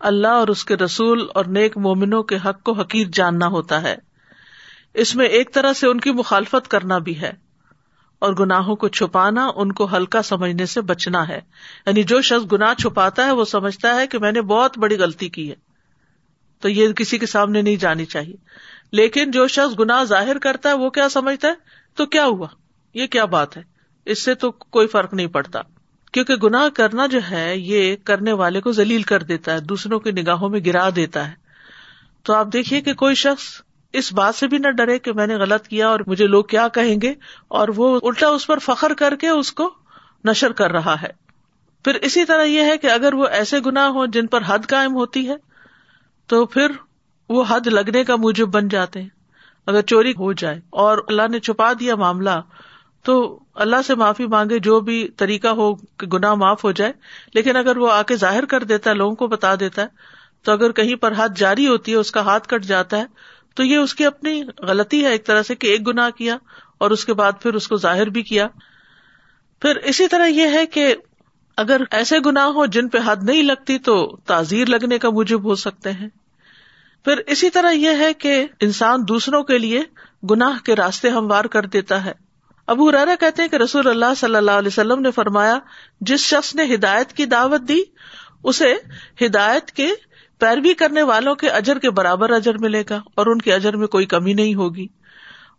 اللہ 0.00 0.28
اور 0.28 0.48
اس 0.48 0.64
کے 0.64 0.76
رسول 0.76 1.26
اور 1.34 1.44
نیک 1.44 1.76
مومنوں 1.76 2.22
کے 2.22 2.36
حق 2.36 2.62
کو 2.62 2.72
حقیر 2.72 3.06
جاننا 3.12 3.46
ہوتا 3.46 3.82
ہے۔ 3.82 3.96
اس 4.94 5.16
میں 5.16 5.26
ایک 5.26 5.54
طرح 5.54 5.72
سے 5.72 5.86
ان 5.86 6.00
کی 6.00 6.10
مخالفت 6.10 6.68
کرنا 6.68 6.98
بھی 6.98 7.20
ہے۔ 7.20 7.32
اور 8.20 8.32
گناہوں 8.32 8.76
کو 8.76 8.88
چھپانا 8.88 9.50
ان 9.56 9.72
کو 9.72 9.96
ہلکا 9.96 10.22
سمجھنے 10.22 10.66
سے 10.66 10.80
بچنا 10.80 11.28
ہے۔ 11.28 11.40
یعنی 11.86 12.02
جو 12.02 12.22
شخص 12.22 12.52
گناہ 12.52 12.74
چھپاتا 12.74 13.24
ہے، 13.24 13.30
وہ 13.30 13.44
سمجھتا 13.44 13.94
ہے 13.94 14.06
کہ 14.06 14.18
میں 14.18 14.32
نے 14.32 14.42
بہت 14.42 14.78
بڑی 14.78 14.98
غلطی 14.98 15.28
کی 15.28 15.50
ہے۔ 15.50 15.54
تو 16.60 16.68
یہ 16.68 16.88
کسی 16.88 17.18
کے 17.18 17.26
سامنے 17.26 17.62
نہیں 17.62 17.76
جانی 17.76 18.04
چاہیے۔ 18.04 18.36
لیکن 18.92 19.30
جو 19.30 19.46
شخص 19.46 19.80
گناہ 19.80 20.04
ظاہر 20.04 20.38
کرتا 20.38 20.68
ہے، 20.68 20.74
وہ 20.74 20.90
کیا 20.90 21.08
سمجھتا 21.08 21.48
ہے؟ 21.48 21.54
تو 21.94 22.06
کیا 22.06 22.24
ہوا؟ 22.24 22.46
یہ 22.94 23.06
کیا 23.06 23.24
بات 23.24 23.56
ہے؟ 23.56 23.62
اس 24.04 24.22
سے 24.22 24.34
تو 24.34 24.50
کوئی 24.50 24.86
فرق 24.86 25.14
نہیں 25.14 25.26
پڑتا۔ 25.26 25.60
کیونکہ 26.12 26.34
گناہ 26.34 26.68
کرنا 26.74 27.06
جو 27.06 27.18
ہے، 27.30 27.56
یہ 27.56 27.96
کرنے 28.04 28.32
والے 28.32 28.60
کو 28.60 28.72
ذلیل 28.72 29.02
کر 29.02 29.22
دیتا 29.22 29.52
ہے، 29.52 29.60
دوسروں 29.60 30.00
کی 30.00 30.10
نگاہوں 30.10 30.48
میں 30.48 30.60
گرا 30.66 30.88
دیتا 30.96 31.28
ہے۔ 31.28 31.34
تو 32.22 32.34
آپ 32.34 32.46
دیکھیے 32.52 32.80
کہ 32.80 32.94
کوئی 32.94 33.14
شخص 33.14 33.44
اس 33.92 34.12
بات 34.12 34.34
سے 34.34 34.46
بھی 34.46 34.58
نہ 34.58 34.70
ڈرے 34.70 34.98
کہ 34.98 35.12
میں 35.12 35.26
نے 35.26 35.34
غلط 35.34 35.68
کیا 35.68 35.88
اور 35.88 36.00
مجھے 36.06 36.26
لوگ 36.26 36.44
کیا 36.44 36.68
کہیں 36.68 37.00
گے 37.02 37.14
اور 37.48 37.68
وہ 37.76 38.00
الٹا 38.02 38.28
اس 38.28 38.46
پر 38.46 38.58
فخر 38.58 38.94
کر 38.94 39.16
کے 39.16 39.28
اس 39.28 39.52
کو 39.52 39.70
نشر 40.24 40.52
کر 40.52 40.72
رہا 40.72 41.02
ہے۔ 41.02 41.08
پھر 41.84 41.94
اسی 41.94 42.24
طرح 42.24 42.42
یہ 42.42 42.62
ہے 42.62 42.78
کہ 42.78 42.86
اگر 42.86 43.14
وہ 43.14 43.26
ایسے 43.26 43.60
گنا 43.66 43.88
ہو 43.88 44.06
جن 44.06 44.26
پر 44.26 44.42
حد 44.46 44.58
قائم 44.68 44.94
ہوتی 44.94 45.28
ہے، 45.28 45.36
تو 46.26 46.46
پھر 46.46 46.72
وہ 47.28 47.44
حد 47.48 47.66
لگنے 47.66 48.04
کا 48.04 48.16
موجب 48.16 48.48
بن 48.48 48.68
جاتے 48.68 49.02
ہیں۔ 49.02 49.08
اگر 49.66 49.82
چوری 49.82 50.10
ہو 50.10 50.32
جائے 50.32 50.60
اور 50.70 50.98
اللہ 51.08 51.22
نے 51.30 51.40
چھپا 51.40 51.72
دیا 51.80 51.96
معاملہ، 51.96 52.40
تو 53.02 53.40
اللہ 53.54 53.76
سے 53.86 53.94
معافی 53.94 54.26
مانگے 54.26 54.58
جو 54.58 54.80
بھی 54.80 55.08
طریقہ 55.08 55.48
ہو 55.48 55.74
کہ 55.74 56.06
گناہ 56.06 56.34
معاف 56.34 56.64
ہو 56.64 56.72
جائے، 56.72 56.92
لیکن 57.34 57.56
اگر 57.56 57.76
وہ 57.76 57.90
آ 57.92 58.02
کے 58.02 58.16
ظاہر 58.16 58.44
کر 58.44 58.62
دیتا 58.62 58.90
ہے، 58.90 58.94
لوگوں 58.94 59.14
کو 59.14 59.26
بتا 59.26 59.54
دیتا 59.60 59.82
ہے، 59.82 59.86
تو 60.42 60.52
اگر 60.52 60.72
کہیں 60.72 60.94
پر 60.96 61.12
ہاتھ 61.12 61.32
جاری 61.36 61.68
ہوتی 61.68 61.92
ہے، 61.92 61.96
اس 61.96 62.10
کا 62.12 62.20
ہاتھ 62.20 62.48
کٹ 62.48 62.64
جاتا 62.64 62.98
ہے 62.98 63.04
تو 63.54 63.64
یہ 63.64 63.76
اس 63.76 63.94
کی 63.94 64.06
اپنی 64.06 64.42
غلطی 64.58 65.04
ہے 65.04 65.10
ایک 65.10 65.26
طرح 65.26 65.42
سے 65.42 65.54
کہ 65.54 65.66
ایک 65.66 65.86
گنا 65.86 66.10
کیا 66.10 66.36
اور 66.78 66.90
اس 66.90 67.04
کے 67.04 67.14
بعد 67.14 67.32
پھر 67.42 67.54
اس 67.54 67.68
کو 67.68 67.76
ظاہر 67.76 68.06
بھی 68.06 68.22
کیا۔ 68.22 68.48
پھر 69.62 69.76
اسی 69.76 70.08
طرح 70.08 70.26
یہ 70.26 70.46
ہے 70.52 70.66
کہ 70.66 70.94
اگر 71.56 71.80
ایسے 71.90 72.18
گنا 72.26 72.46
ہو 72.46 72.66
جن 72.66 72.88
پہ 72.88 72.98
حد 73.04 73.16
نہیں 73.22 73.42
لگتی 73.42 73.78
تو 73.78 74.16
تعزیر 74.26 74.68
لگنے 74.68 74.98
کا 74.98 75.10
موجب 75.10 75.44
ہو 75.44 75.54
سکتے 75.54 75.92
ہیں۔ 75.92 76.08
پھر 77.04 77.16
اسی 77.26 77.50
طرح 77.50 77.70
یہ 77.70 77.90
ہے 77.98 78.12
کہ 78.12 78.46
انسان 78.60 79.08
دوسروں 79.08 79.42
کے 79.42 79.58
لیے 79.58 79.82
گناہ 80.30 80.64
کے 80.64 80.76
راستے 80.76 81.08
ہموار 81.08 81.44
کر 81.44 81.66
دیتا 81.66 82.04
ہے۔ 82.04 82.12
ابو 82.66 82.92
ریرا 82.92 83.14
کہتے 83.20 83.42
ہیں 83.42 83.48
کہ 83.48 83.56
رسول 83.56 83.88
اللہ 83.88 84.14
صلی 84.16 84.36
اللہ 84.36 84.50
علیہ 84.50 84.68
وسلم 84.68 85.00
نے 85.00 85.10
فرمایا، 85.10 85.58
جس 86.00 86.20
شخص 86.20 86.54
نے 86.54 86.74
ہدایت 86.74 87.12
کی 87.12 87.26
دعوت 87.26 87.60
دی، 87.68 87.80
اسے 88.44 88.74
ہدایت 89.26 89.72
کے 89.72 89.88
پیروی 90.40 90.74
کرنے 90.74 91.02
والوں 91.02 91.34
کے 91.34 91.48
اجر 91.48 91.78
کے 91.78 91.90
برابر 91.90 92.30
اجر 92.30 92.58
ملے 92.58 92.82
گا 92.90 93.00
اور 93.14 93.26
ان 93.26 93.40
کے 93.40 93.54
اجر 93.54 93.76
میں 93.76 93.86
کوئی 93.86 94.06
کمی 94.06 94.32
نہیں 94.32 94.54
ہوگی۔ 94.54 94.86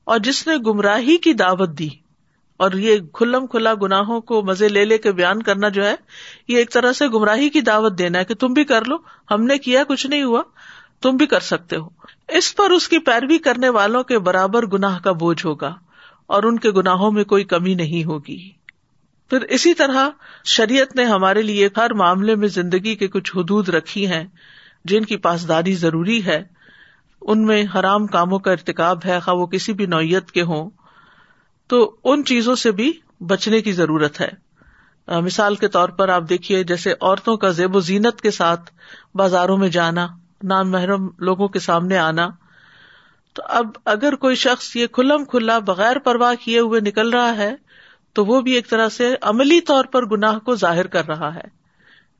اور 0.04 0.20
جس 0.20 0.48
نے 0.48 0.58
گمراہی 0.58 1.18
کی 1.18 1.34
دعوت 1.34 1.70
دی، 1.80 1.90
اور 2.58 2.72
یہ 2.72 2.98
کھلم 3.14 3.46
کھلا 3.48 3.74
گناہوں 3.82 4.22
کو 4.22 4.42
مزے 4.42 4.68
لے 4.68 4.86
لے 4.86 4.98
کے 4.98 5.12
بیان 5.12 5.42
کرنا 5.44 5.70
جو 5.70 5.86
ہے، 5.86 5.96
یہ 6.48 6.58
ایک 6.58 6.72
طرح 6.74 6.92
سے 6.92 7.08
گمراہی 7.08 7.50
کی 7.50 7.62
دعوت 7.62 7.98
دینا 7.98 8.20
ہے 8.20 8.26
کہ 8.26 8.36
تم 8.36 8.54
بھی 8.54 8.64
کر 8.64 8.86
لو، 8.86 8.96
ہم 9.32 9.44
نے 9.44 9.58
کیا، 9.58 9.84
کچھ 9.84 10.08
نہیں 10.08 10.24
ہوا، 10.24 10.42
تم 11.02 11.16
بھی 11.16 11.26
کر 11.26 11.40
سکتے 11.40 11.76
ہو۔ 11.76 11.88
اس 12.28 12.56
پر 12.56 12.70
اس 12.70 12.88
کی 12.88 13.00
پیروی 13.00 13.38
کرنے 13.38 13.70
والوں 13.70 14.04
کے 14.04 14.20
برابر 14.20 14.66
گناہ 14.66 15.00
کا 15.00 15.12
بوجھ 15.12 15.46
ہوگا 15.46 15.76
اور 16.28 16.44
ان 16.44 16.60
کے 16.60 16.72
گناہوں 16.72 17.12
میں 17.12 17.24
کوئی 17.24 17.44
کمی 17.44 17.74
نہیں 17.74 18.04
ہوگی۔ 18.04 18.50
پھر 19.30 19.42
اسی 19.42 19.74
طرح 19.74 20.10
شریعت 20.46 20.96
نے 20.96 21.04
ہمارے 21.04 21.42
لیے 21.42 21.70
ہر 21.78 21.94
معاملے 21.94 22.36
میں 22.36 22.48
زندگی 22.48 22.96
کے 22.96 23.08
کچھ 23.08 23.36
حدود 23.36 23.70
رکھی 23.70 24.08
ہیں۔ 24.08 24.24
جن 24.86 25.06
کی 25.06 25.18
پاسداری 25.18 25.74
ضروری 25.74 26.26
ہے، 26.26 26.44
ان 27.22 27.46
میں 27.46 27.64
حرام 27.76 28.08
کاموں 28.08 28.40
کا 28.40 28.52
ارتقاب 28.52 29.06
ہے، 29.06 29.20
خواہ 29.20 29.36
وہ 29.36 29.46
کسی 29.46 29.74
بھی 29.74 29.86
نوعیت 29.86 30.32
کے 30.32 30.42
ہوں، 30.42 30.70
تو 31.68 31.96
ان 32.04 32.24
چیزوں 32.26 32.56
سے 32.56 32.72
بھی 32.72 32.92
بچنے 33.20 33.62
کی 33.62 33.72
ضرورت 33.72 34.22
ہے۔ 34.22 34.30
مثال 35.08 35.56
کے 35.56 35.68
طور 35.68 35.90
پر 35.90 36.10
آپ 36.10 36.24
دیکھیے، 36.30 36.64
جیسے 36.64 36.94
عورتوں 37.02 37.38
کا 37.38 37.50
زیب 37.50 37.76
و 37.76 37.80
زینت 37.80 38.22
کے 38.22 38.32
ساتھ 38.32 38.72
بازاروں 39.16 39.58
میں 39.58 39.70
جانا، 39.70 40.08
نان 40.44 40.72
محرم 40.72 41.10
لوگوں 41.20 41.48
کے 41.48 41.60
سامنے 41.60 41.98
آنا، 41.98 42.30
تو 43.34 43.42
اب 43.46 43.68
اگر 43.86 44.16
کوئی 44.16 44.36
شخص 44.36 44.76
یہ 44.76 44.88
کھلم 44.88 45.26
کھلا 45.26 45.60
بغیر 45.60 46.00
پرواہ 46.00 46.34
کیے 46.44 46.60
ہوئے 46.60 46.80
نکل 46.80 47.10
رہا 47.10 47.38
ہے، 47.38 47.56
تو 48.14 48.26
وہ 48.26 48.42
بھی 48.42 48.52
ایک 48.52 48.70
طرح 48.70 48.90
سے 48.90 49.16
عملی 49.22 49.62
طور 49.62 49.86
پر 49.86 50.06
گناہ 50.06 50.40
کو 50.40 50.56
ظاہر 50.56 50.88
کر 50.88 51.08
رہا 51.08 51.36
ہے۔ 51.36 51.48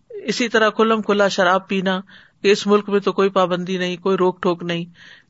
اسی 0.10 0.48
طرح 0.50 0.70
کھلم 0.70 1.02
کھلا 1.02 1.28
شراب 1.28 1.68
پینا 1.68 2.00
کہ 2.42 2.52
اس 2.52 2.68
ملک 2.68 2.90
میں 2.90 3.00
تو 3.00 3.12
کوئی 3.12 3.30
پابندی 3.30 3.78
نہیں، 3.78 3.98
کوئی 3.98 4.18
روک 4.18 4.42
ٹوک 4.42 4.64
نہیں۔ 4.64 4.86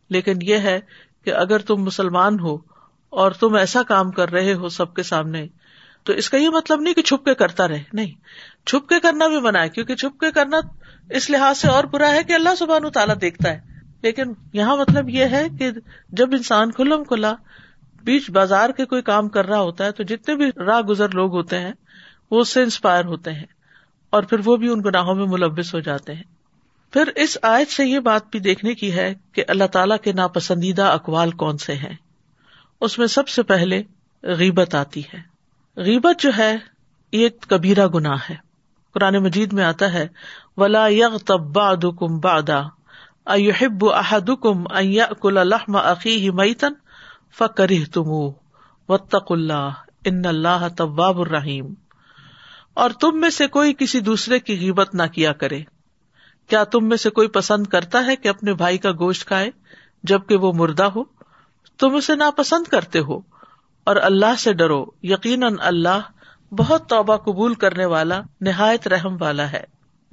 لیکن 0.09 0.33
یہ 0.41 0.55
ہے 0.55 0.79
کہ 1.25 1.33
اگر 1.33 1.59
تم 1.59 1.75
مسلمان 1.75 2.39
ہو 2.39 2.57
اور 3.09 3.31
تم 3.31 3.55
ایسا 3.55 3.83
کام 3.83 4.11
کر 4.11 4.31
رہے 4.31 4.53
ہو 4.53 4.69
سب 4.69 4.93
کے 4.93 5.03
سامنے، 5.03 5.47
تو 6.03 6.13
اس 6.13 6.29
کا 6.29 6.37
یہ 6.37 6.49
مطلب 6.49 6.81
نہیں 6.81 6.93
کہ 6.93 7.01
چھپ 7.01 7.25
کے 7.25 7.33
کرتا 7.33 7.67
رہے، 7.67 7.83
نہیں۔ 7.93 8.11
چھپ 8.65 8.89
کے 8.89 8.99
کرنا 8.99 9.27
بھی 9.27 9.39
منع 9.41 9.59
ہے، 9.59 9.69
کیونکہ 9.69 9.95
چھپ 9.95 10.19
کے 10.19 10.31
کرنا 10.31 10.59
اس 11.09 11.29
لحاظ 11.29 11.57
سے 11.57 11.67
اور 11.67 11.83
برا 11.83 12.11
ہے 12.11 12.23
کہ 12.23 12.33
اللہ 12.33 12.49
سبحان 12.57 12.89
تعالیٰ 12.89 13.15
دیکھتا 13.21 13.49
ہے۔ 13.49 13.59
لیکن 14.01 14.23
یہاں 14.53 14.77
مطلب 14.77 15.09
یہ 15.09 15.23
ہے 15.23 15.47
کہ 15.59 15.69
جب 16.09 16.29
انسان 16.31 16.71
کھلم 16.71 17.03
کھلا 17.03 17.33
بیچ 18.03 18.29
بازار 18.29 18.69
کے 18.69 18.85
کوئی 18.85 19.01
کام 19.01 19.29
کر 19.29 19.45
رہا 19.45 19.59
ہوتا 19.59 19.85
ہے، 19.85 19.91
تو 19.91 20.03
جتنے 20.03 20.35
بھی 20.35 20.49
راہ 20.65 20.81
گزر 20.81 21.09
لوگ 21.09 21.31
ہوتے 21.31 21.59
ہیں، 21.59 21.73
وہ 22.31 22.39
اس 22.39 22.49
سے 22.49 22.63
انسپائر 22.63 23.05
ہوتے 23.05 23.31
ہیں 23.31 23.45
اور 24.09 24.23
پھر 24.23 24.37
وہ 24.45 24.55
بھی 24.55 24.67
ان 24.67 24.81
گناہوں 24.85 25.15
میں 25.15 25.25
ملوث 25.25 25.73
ہو 25.73 25.79
جاتے 25.79 26.13
ہیں۔ 26.13 26.40
پھر 26.91 27.07
اس 27.15 27.37
آیت 27.41 27.71
سے 27.71 27.85
یہ 27.85 27.99
بات 27.99 28.21
بھی 28.31 28.39
دیکھنے 28.39 28.75
کی 28.75 28.93
ہے 28.93 29.15
کہ 29.31 29.43
اللہ 29.47 29.63
تعالیٰ 29.63 29.97
کے 29.97 30.13
ناپسندیدہ 30.13 30.83
اقوال 30.83 31.31
کون 31.31 31.57
سے 31.57 31.75
ہیں۔ 31.75 31.95
اس 32.81 32.99
میں 32.99 33.07
سب 33.07 33.27
سے 33.27 33.43
پہلے 33.43 33.83
غیبت 34.23 34.75
آتی 34.75 35.01
ہے۔ 35.13 35.19
غیبت 35.75 36.21
جو 36.21 36.31
ہے، 36.37 36.57
یہ 37.11 37.29
کبیرہ 37.47 37.87
گناہ 37.87 38.17
ہے۔ 38.29 38.35
قرآن 38.93 39.15
مجید 39.15 39.53
میں 39.53 39.63
آتا 39.63 39.93
ہے، 39.93 40.07
ولا 40.57 40.87
یغ 40.87 41.17
تبا 41.17 41.75
کم 41.75 42.19
بادا 42.19 42.61
احب 43.25 43.85
احدکم 43.89 44.63
ان 44.75 44.93
یاکل 44.93 45.47
لحم 45.47 45.75
اخیہ 45.75 46.31
میتن 46.31 46.73
فکرہ 47.37 47.93
تمو 47.93 48.31
واتق 48.89 49.31
اللہ 49.31 49.69
ان 50.05 50.25
اللہ 50.25 50.67
طباب 50.77 51.19
الرحیم 51.19 51.73
اور 52.73 52.89
تم 52.89 53.19
میں 53.19 53.29
سے 53.29 53.47
کوئی 53.47 53.73
کسی 53.79 53.99
دوسرے 53.99 54.39
کی 54.39 54.59
غیبت 54.59 54.95
نہ 54.95 55.03
کیا 55.13 55.33
کرے۔ 55.33 55.61
کیا 56.51 56.63
تم 56.63 56.87
میں 56.89 56.97
سے 56.97 57.09
کوئی 57.09 57.27
پسند 57.27 57.67
کرتا 57.67 58.05
ہے 58.05 58.15
کہ 58.15 58.27
اپنے 58.27 58.53
بھائی 58.53 58.77
کا 58.77 58.91
گوشت 58.91 59.25
کھائے 59.25 59.51
جبکہ 60.03 60.35
وہ 60.35 60.53
مردہ 60.53 60.83
ہو؟ 60.83 61.03
تم 61.79 61.95
اسے 61.95 62.15
ناپسند 62.15 62.67
کرتے 62.67 62.99
ہو 62.99 63.19
اور 63.83 63.95
اللہ 63.95 64.35
سے 64.39 64.53
ڈرو، 64.53 64.85
یقیناً 65.03 65.55
اللہ 65.59 65.99
بہت 66.51 66.89
توبہ 66.89 67.17
قبول 67.17 67.53
کرنے 67.53 67.85
والا، 67.85 68.21
نہایت 68.41 68.87
رحم 68.87 69.17
والا 69.19 69.51
ہے۔ 69.51 69.63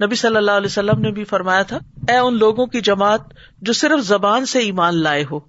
نبی 0.05 0.15
صلی 0.15 0.35
اللہ 0.35 0.51
علیہ 0.51 0.65
وسلم 0.65 1.01
نے 1.01 1.11
بھی 1.11 1.23
فرمایا 1.23 1.61
تھا، 1.61 1.79
اے 2.07 2.17
ان 2.17 2.37
لوگوں 2.37 2.65
کی 2.65 2.81
جماعت 2.81 3.21
جو 3.61 3.73
صرف 3.73 3.99
زبان 3.99 4.45
سے 4.45 4.59
ایمان 4.59 4.97
لائے 4.97 5.25
ہو، 5.31 5.39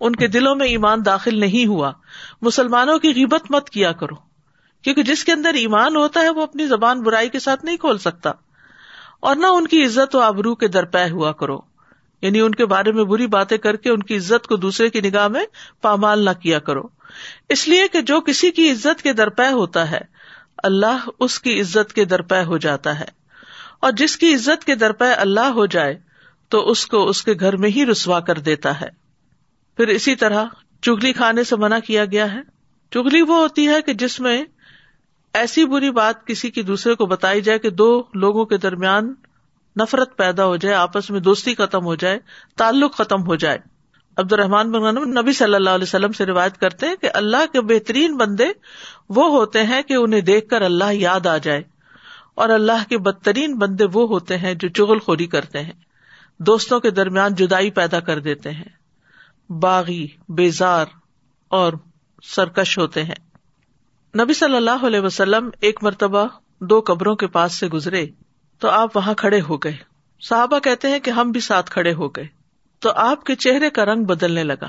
ان 0.00 0.16
کے 0.16 0.26
دلوں 0.26 0.54
میں 0.54 0.66
ایمان 0.66 1.04
داخل 1.04 1.40
نہیں 1.40 1.66
ہوا، 1.66 1.92
مسلمانوں 2.42 2.98
کی 2.98 3.08
غیبت 3.08 3.50
مت 3.50 3.70
کیا 3.70 3.92
کرو، 3.92 4.14
کیونکہ 4.82 5.02
جس 5.02 5.24
کے 5.24 5.32
اندر 5.32 5.54
ایمان 5.54 5.96
ہوتا 5.96 6.20
ہے 6.20 6.30
وہ 6.30 6.42
اپنی 6.42 6.66
زبان 6.66 7.02
برائی 7.02 7.28
کے 7.28 7.38
ساتھ 7.38 7.64
نہیں 7.64 7.76
کھول 7.76 7.98
سکتا۔ 7.98 8.32
اور 9.20 9.36
نہ 9.36 9.46
ان 9.46 9.66
کی 9.66 9.84
عزت 9.84 10.16
و 10.16 10.20
آبرو 10.20 10.54
کے 10.54 10.68
درپے 10.68 11.10
ہوا 11.10 11.32
کرو۔ 11.32 11.60
یعنی 12.22 12.40
ان 12.40 12.54
کے 12.54 12.66
بارے 12.66 12.92
میں 12.92 13.04
بری 13.04 13.26
باتیں 13.26 13.58
کر 13.58 13.76
کے 13.76 13.90
ان 13.90 14.02
کی 14.02 14.16
عزت 14.16 14.46
کو 14.46 14.56
دوسرے 14.56 14.90
کی 14.90 15.00
نگاہ 15.00 15.28
میں 15.28 15.44
پامال 15.82 16.24
نہ 16.24 16.30
کیا 16.42 16.58
کرو۔ 16.58 16.82
اس 17.48 17.68
لیے 17.68 17.88
کہ 17.88 18.00
جو 18.00 18.20
کسی 18.20 18.50
کی 18.50 18.70
عزت 18.70 19.02
کے 19.02 19.12
درپے 19.12 19.52
ہوتا 19.52 19.90
ہے، 19.90 20.00
اللہ 20.62 21.08
اس 21.20 21.40
کی 21.40 21.60
عزت 21.60 21.92
کے 21.92 22.04
درپے 22.04 22.44
ہو 22.44 22.58
جاتا 22.58 23.00
ہے۔ 23.00 23.04
اور 23.80 23.92
جس 23.92 24.16
کی 24.16 24.34
عزت 24.34 24.64
کے 24.64 24.74
درپے 24.74 25.12
اللہ 25.12 25.40
ہو 25.40 25.66
جائے، 25.66 25.98
تو 26.48 26.70
اس 26.70 26.86
کو 26.86 27.08
اس 27.08 27.24
کے 27.24 27.32
گھر 27.40 27.56
میں 27.56 27.70
ہی 27.70 27.86
رسوا 27.86 28.20
کر 28.20 28.38
دیتا 28.38 28.80
ہے۔ 28.80 28.88
پھر 29.76 29.88
اسی 29.88 30.14
طرح 30.14 30.44
چگلی 30.82 31.12
کھانے 31.12 31.44
سے 31.44 31.56
منع 31.56 31.78
کیا 31.78 32.04
گیا 32.04 32.34
ہے۔ 32.34 32.40
چگلی 32.90 33.22
وہ 33.22 33.36
ہوتی 33.36 33.68
ہے 33.68 33.82
کہ 33.82 33.94
جس 33.94 34.20
میں 34.20 34.44
ایسی 35.36 35.66
بری 35.66 35.90
بات 35.90 36.26
کسی 36.26 36.50
کی 36.50 36.62
دوسرے 36.62 36.94
کو 36.94 37.06
بتائی 37.06 37.40
جائے 37.40 37.58
کہ 37.58 37.70
دو 37.70 38.02
لوگوں 38.14 38.44
کے 38.44 38.56
درمیان 38.56 39.14
نفرت 39.80 40.16
پیدا 40.16 40.46
ہو 40.46 40.56
جائے، 40.56 40.74
آپس 40.74 41.10
میں 41.10 41.20
دوستی 41.20 41.54
ختم 41.54 41.84
ہو 41.84 41.94
جائے، 41.94 42.18
تعلق 42.56 42.94
ختم 42.94 43.26
ہو 43.26 43.36
جائے۔ 43.36 43.58
عبد 44.16 44.32
الرحمان 44.32 44.70
بن 44.70 45.10
نبی 45.10 45.32
صلی 45.32 45.54
اللہ 45.54 45.70
علیہ 45.70 45.82
وسلم 45.82 46.12
سے 46.12 46.26
روایت 46.26 46.58
کرتے 46.58 46.86
ہیں 46.86 46.96
کہ 46.96 47.08
اللہ 47.14 47.52
کے 47.52 47.60
بہترین 47.60 48.16
بندے 48.16 48.46
وہ 49.08 49.30
ہوتے 49.30 49.62
ہیں 49.62 49.82
کہ 49.82 49.94
انہیں 49.94 50.20
دیکھ 50.20 50.48
کر 50.48 50.62
اللہ 50.62 50.92
یاد 50.92 51.26
آ 51.26 51.36
جائے۔ 51.36 51.62
اور 52.34 52.48
اللہ 52.48 52.88
کے 52.88 52.98
بدترین 52.98 53.58
بندے 53.58 53.84
وہ 53.92 54.08
ہوتے 54.08 54.38
ہیں 54.38 54.54
جو 54.54 54.68
چغل 54.68 54.98
خوری 54.98 55.26
کرتے 55.26 55.62
ہیں۔ 55.62 55.72
دوستوں 56.38 56.80
کے 56.80 56.90
درمیان 56.90 57.34
جدائی 57.34 57.70
پیدا 57.70 58.00
کر 58.00 58.18
دیتے 58.18 58.50
ہیں۔ 58.50 58.68
باغی، 59.52 60.06
بیزار 60.28 60.86
اور 61.48 61.72
سرکش 62.22 62.78
ہوتے 62.78 63.04
ہیں۔ 63.04 63.35
نبی 64.20 64.34
صلی 64.34 64.56
اللہ 64.56 64.86
علیہ 64.86 65.00
وسلم 65.00 65.50
ایک 65.60 65.84
مرتبہ 65.84 66.26
دو 66.60 66.82
قبروں 66.86 67.16
کے 67.16 67.26
پاس 67.26 67.52
سے 67.52 67.66
گزرے 67.66 68.06
تو 68.58 68.68
آپ 68.68 68.96
وہاں 68.96 69.14
کھڑے 69.14 69.40
ہو 69.40 69.56
گئے۔ 69.56 69.76
صحابہ 70.20 70.58
کہتے 70.58 70.88
ہیں 70.88 71.00
کہ 71.00 71.10
ہم 71.10 71.30
بھی 71.30 71.40
ساتھ 71.40 71.70
کھڑے 71.70 71.92
ہو 71.92 72.08
گئے۔ 72.08 72.26
تو 72.78 72.90
آپ 72.90 73.24
کے 73.24 73.34
چہرے 73.34 73.70
کا 73.70 73.84
رنگ 73.84 74.04
بدلنے 74.04 74.44
لگا۔ 74.44 74.68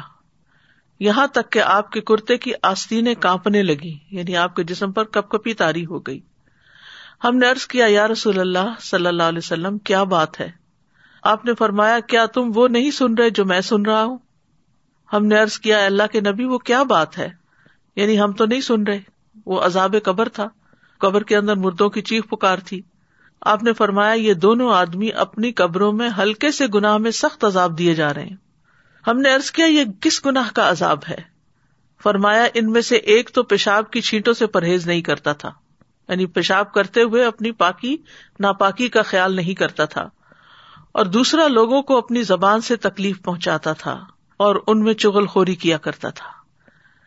یہاں 0.99 1.27
تک 1.27 1.51
کہ 1.51 1.60
آپ 1.60 1.91
کے 1.91 2.01
کرتے 2.01 2.38
کی 2.38 2.51
آستینیں 2.63 3.15
کانپنے 3.15 3.63
لگی 3.63 3.97
یعنی 4.12 4.38
آپ 4.38 4.55
کے 4.55 4.63
جسم 4.63 4.91
پر 4.91 5.03
کپ 5.03 5.29
کپی 5.29 5.53
تاری 5.53 5.86
ہو 5.86 5.99
گئی۔ 5.99 6.19
ہم 7.23 7.38
نے 7.38 7.49
ارض 7.49 7.67
کیا، 7.67 7.86
یا 7.89 8.07
رسول 8.07 8.39
اللہ 8.39 8.73
صلی 8.79 9.07
اللہ 9.07 9.23
علیہ 9.23 9.38
وسلم، 9.38 9.77
کیا 9.77 10.03
بات 10.03 10.39
ہے؟ 10.39 10.51
آپ 11.23 11.45
نے 11.45 11.51
فرمایا، 11.60 11.99
کیا 11.99 12.25
تم 12.25 12.51
وہ 12.55 12.67
نہیں 12.67 12.91
سن 12.91 13.13
رہے 13.13 13.29
جو 13.29 13.45
میں 13.45 13.62
سن 13.62 13.81
رہا 13.81 14.03
ہوں؟ 14.03 14.17
ہم 15.13 15.25
نے 15.25 15.39
ارض 15.39 15.60
کیا 15.60 15.86
اللہ 15.86 16.03
کے 16.12 16.19
نبی، 16.19 16.43
وہ 16.43 16.57
کیا 16.57 16.83
بات 16.83 17.17
ہے؟ 17.17 17.29
یعنی 17.95 18.19
ہم 18.19 18.31
تو 18.31 18.45
نہیں 18.45 18.62
سن 18.62 18.83
رہے۔ 18.83 19.16
وہ 19.45 19.62
عذاب 19.62 19.95
قبر 20.04 20.30
تھا۔ 20.30 20.47
قبر 20.97 21.23
کے 21.23 21.38
اندر 21.38 21.56
مردوں 21.56 21.89
کی 21.89 22.02
چیخ 22.02 22.23
پکار 22.30 22.58
تھی۔ 22.58 22.82
آپ 23.41 23.63
نے 23.63 23.73
فرمایا، 23.73 24.13
یہ 24.13 24.34
دونوں 24.34 24.73
آدمی 24.73 25.10
اپنی 25.12 25.52
قبروں 25.52 25.91
میں 25.91 26.10
ہلکے 26.17 26.52
سے 26.52 26.67
گناہ 26.67 26.97
میں 26.97 27.12
سخت 27.12 27.43
عذاب 27.43 27.78
دیے 27.78 27.93
جا 27.93 28.13
رہے 28.13 28.26
ہیں۔ 28.26 28.36
ہم 29.08 29.17
نے 29.17 29.34
ارض 29.34 29.52
کیا، 29.52 29.65
یہ 29.65 29.84
کس 30.02 30.26
گناہ 30.26 30.50
کا 30.56 30.69
عذاب 30.69 31.00
ہے؟ 31.10 31.17
فرمایا، 32.04 32.47
ان 32.54 32.71
میں 32.71 32.82
سے 32.82 32.95
ایک 32.95 33.30
تو 33.34 33.43
پیشاب 33.43 33.91
کی 33.91 34.02
چھینٹوں 34.02 34.34
سے 34.34 34.47
پرہیز 34.47 34.88
نہیں 34.88 35.02
کرتا 35.02 35.34
تھا۔ 35.34 35.52
یعنی 36.10 36.26
پیشاب 36.26 36.73
کرتے 36.73 37.02
ہوئے 37.02 37.26
اپنی 37.26 37.52
پاکی، 37.52 37.97
ناپاکی 38.39 38.89
کا 38.89 39.02
خیال 39.02 39.36
نہیں 39.36 39.54
کرتا 39.54 39.86
تھا۔ 39.86 40.10
اور 40.91 41.06
دوسرا، 41.06 41.47
لوگوں 41.47 41.82
کو 41.82 41.97
اپنی 41.97 42.23
زبان 42.23 42.62
سے 42.62 42.76
تکلیف 42.76 43.21
پہنچاتا 43.21 43.73
تھا 43.73 44.06
اور 44.38 44.56
ان 44.67 44.84
میں 44.84 44.93
چغل 44.93 45.26
خوری 45.26 45.56
کیا 45.56 45.78
کرتا 45.78 46.10
تھا۔ 46.10 46.37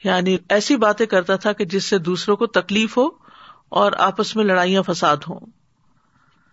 یعنی 0.05 0.37
ایسی 0.49 0.77
باتیں 0.77 1.07
کرتا 1.07 1.37
تھا 1.37 1.53
کہ 1.53 1.65
جس 1.65 1.85
سے 1.85 1.99
دوسروں 1.99 2.37
کو 2.37 2.47
تکلیف 2.47 2.97
ہو 2.97 3.09
اور 3.69 3.93
آپس 3.99 4.37
میں 4.37 4.45
لڑائیاں 4.45 4.83
فساد 4.83 5.17
ہوں۔ 5.17 5.41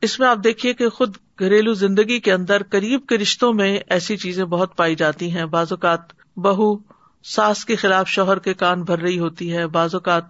اس 0.01 0.19
میں 0.19 0.27
آپ 0.27 0.38
دیکھیے 0.43 0.73
کہ 0.73 0.89
خود 0.89 1.17
گھریلو 1.39 1.73
زندگی 1.73 2.19
کے 2.19 2.33
اندر 2.33 2.62
قریب 2.69 3.05
کے 3.07 3.17
رشتوں 3.17 3.53
میں 3.53 3.79
ایسی 3.89 4.17
چیزیں 4.17 4.45
بہت 4.45 4.77
پائی 4.77 4.95
جاتی 4.95 5.31
ہیں۔ 5.31 5.45
بعض 5.45 5.67
اوقات 5.71 5.99
بہو 6.38 6.77
ساس 7.23 7.65
کے 7.65 7.75
خلاف 7.75 8.07
شوہر 8.07 8.39
کے 8.39 8.53
کان 8.53 8.83
بھر 8.83 8.99
رہی 8.99 9.19
ہوتی 9.19 9.57
ہے۔ 9.57 9.67
بعض 9.67 9.95
اوقات 9.95 10.23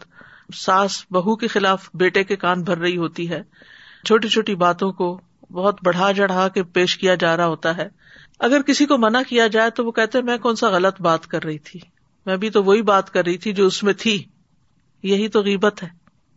ساس 0.56 1.06
بہو 1.12 1.36
کے 1.36 1.48
خلاف 1.48 1.90
بیٹے 1.94 2.24
کے 2.24 2.36
کان 2.36 2.64
بھر 2.64 2.78
رہی 2.78 2.98
ہوتی 2.98 3.30
ہے۔ 3.30 3.42
چھوٹی 4.06 4.28
چھوٹی 4.28 4.56
باتوں 4.56 4.92
کو 4.92 5.22
بہت 5.52 5.80
بڑھا 5.84 6.14
چڑھا 6.14 6.48
کے 6.48 6.64
پیش 6.64 6.98
کیا 6.98 7.16
جا 7.16 7.38
رہا 7.38 7.46
ہوتا 7.46 7.78
ہے۔ 7.78 7.90
اگر 8.40 8.62
کسی 8.62 8.86
کو 8.86 8.98
منع 8.98 9.22
کیا 9.28 9.48
جائے 9.48 9.70
تو 9.70 9.86
وہ 9.86 9.92
کہتے 9.92 10.22
میں 10.22 10.38
کون 10.38 10.56
سا 10.56 10.70
غلط 10.70 11.02
بات 11.02 11.28
کر 11.28 11.44
رہی 11.44 11.58
تھی؟ 11.58 11.97
میں 12.28 12.38
بھی 12.38 12.50
تو 12.50 12.64
وہی 12.64 12.82
بات 12.82 13.14
کر 13.14 13.26
رہی 13.26 13.38
تھی 13.38 13.54
جو 13.54 13.68
اس 13.68 13.84
میں 13.84 13.94
تھی۔ 13.94 14.24
یہی 15.04 15.28
تو 15.28 15.42
غیبت 15.42 15.84
ہے۔ 15.84 15.90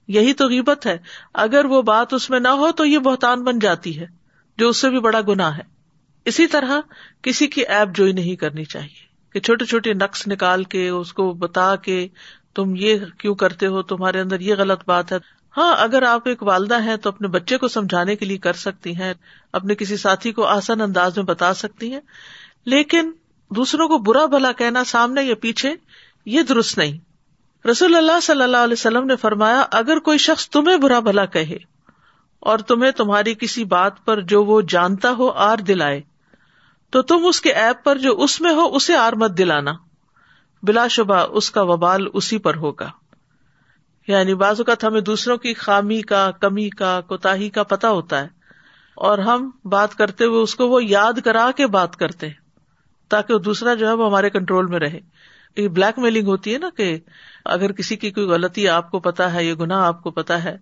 یہی 0.08 0.32
تو 0.32 0.46
غیبت 0.48 0.86
ہے۔ 0.86 0.98
اگر 1.34 1.64
وہ 1.64 1.82
بات 1.82 2.14
اس 2.14 2.30
میں 2.30 2.40
نہ 2.40 2.48
ہو 2.48 2.72
تو 2.72 2.84
یہ 2.84 2.98
بہتان 2.98 3.44
بن 3.44 3.58
جاتی 3.58 4.00
ہے، 4.00 4.06
جو 4.58 4.68
اس 4.68 4.76
سے 4.76 4.90
بھی 4.90 5.00
بڑا 5.00 5.20
گنا 5.28 5.56
ہے۔ 5.56 5.62
اسی 6.24 6.46
طرح 6.46 6.80
کسی 7.22 7.46
کی 7.46 7.60
ایپ 7.60 7.88
جوئی 7.94 8.12
نہیں 8.12 8.36
کرنی 8.36 8.64
چاہیے۔ 8.64 9.10
کہ 9.32 9.40
چھوٹے 9.40 9.64
چھوٹے 9.64 9.92
نقص 9.94 10.28
نکال 10.28 10.64
کے، 10.64 10.88
اس 10.88 11.12
کو 11.12 11.32
بتا 11.32 11.76
کے، 11.76 12.08
تم 12.54 12.74
یہ 12.76 12.98
کیوں 13.18 13.34
کرتے 13.34 13.66
ہو؟ 13.66 13.82
تمہارے 13.82 14.20
اندر 14.20 14.40
یہ 14.40 14.54
غلط 14.58 14.80
بات 14.86 15.12
ہے۔ 15.12 15.16
ہاں 15.56 15.76
اگر 15.78 16.02
آپ 16.02 16.28
ایک 16.28 16.42
والدہ 16.42 16.82
ہیں 16.82 16.96
تو 16.96 17.08
اپنے 17.08 17.28
بچے 17.28 17.58
کو 17.58 17.68
سمجھانے 17.68 18.16
کے 18.16 18.24
لیے 18.24 18.38
کر 18.38 18.52
سکتی 18.52 18.96
ہیں، 18.96 19.14
اپنے 19.52 19.74
کسی 19.74 19.96
ساتھی 19.96 20.32
کو 20.32 20.44
آسان 20.44 20.80
انداز 20.80 21.16
میں 21.16 21.24
بتا 21.24 21.54
سکتی 21.54 21.92
ہیں۔ 21.92 22.00
لیکن 22.64 23.10
دوسروں 23.50 23.88
کو 23.88 23.98
برا 23.98 24.26
بھلا 24.26 24.52
کہنا 24.52 24.84
سامنے 24.84 25.22
یا 25.22 25.34
پیچھے 25.34 25.74
یہ 26.26 26.42
درست 26.42 26.78
نہیں۔ 26.78 26.98
رسول 27.66 27.96
اللہ 27.96 28.20
صلی 28.22 28.42
اللہ 28.42 28.56
علیہ 28.56 28.72
وسلم 28.72 29.06
نے 29.06 29.16
فرمایا، 29.16 29.64
اگر 29.72 29.98
کوئی 29.98 30.18
شخص 30.18 30.48
تمہیں 30.48 30.76
برا 30.76 31.00
بھلا 31.00 31.24
کہے 31.24 31.56
اور 32.40 32.58
تمہیں 32.58 32.90
تمہاری 32.90 33.34
کسی 33.34 33.64
بات 33.64 34.04
پر 34.04 34.20
جو 34.20 34.44
وہ 34.44 34.60
جانتا 34.68 35.10
ہو 35.18 35.30
آر 35.30 35.56
دلائے، 35.56 36.00
تو 36.90 37.02
تم 37.02 37.26
اس 37.26 37.40
کے 37.40 37.52
ایپ 37.52 37.84
پر 37.84 37.98
جو 37.98 38.20
اس 38.22 38.40
میں 38.40 38.52
ہو 38.52 38.76
اسے 38.76 38.96
آر 38.96 39.12
مت 39.12 39.38
دلانا۔ 39.38 39.72
بلا 40.62 40.88
شبہ 40.88 41.16
اس 41.30 41.50
کا 41.50 41.62
وبال 41.62 42.06
اسی 42.14 42.38
پر 42.38 42.54
ہوگا۔ 42.54 42.90
یعنی 44.08 44.34
بعض 44.34 44.60
اوقات 44.60 44.84
ہمیں 44.84 45.00
دوسروں 45.00 45.36
کی 45.36 45.54
خامی 45.54 46.02
کا، 46.02 46.30
کمی 46.30 46.70
کا 46.70 47.00
کوتا 47.00 47.34
کا 47.54 47.62
پتا 47.62 47.90
ہوتا 47.90 48.20
ہے 48.20 48.28
اور 48.94 49.18
ہم 49.18 49.50
بات 49.64 49.94
کرتے 49.94 50.24
ہوئے 50.24 50.42
اس 50.42 50.54
کو 50.54 50.68
وہ 50.68 50.84
یاد 50.84 51.12
کرا 51.24 51.50
کے 51.56 51.66
بات 51.66 51.96
کرتے 51.96 52.26
ہیں۔ 52.26 52.49
تاکہ 53.10 53.34
وہ 53.34 53.38
دوسرا 53.38 53.74
جو 53.74 53.88
ہے 53.88 53.92
وہ 53.92 54.06
ہمارے 54.06 54.30
کنٹرول 54.30 54.66
میں 54.66 54.78
رہے۔ 54.78 55.00
یہ 55.56 55.68
بلیک 55.68 55.98
میلنگ 55.98 56.26
ہوتی 56.26 56.54
ہے 56.54 56.58
نا 56.58 56.68
کہ 56.76 56.98
اگر 57.44 57.72
کسی 57.72 57.96
کی 57.96 58.10
کوئی 58.10 58.26
غلطی 58.26 58.68
آپ 58.68 58.90
کو 58.90 59.00
پتا 59.00 59.32
ہے 59.32 59.44
یہ 59.44 59.54
گنا 59.54 59.86
آپ 59.86 60.02
کو 60.02 60.10
پتا 60.10 60.44
ہے، 60.44 60.56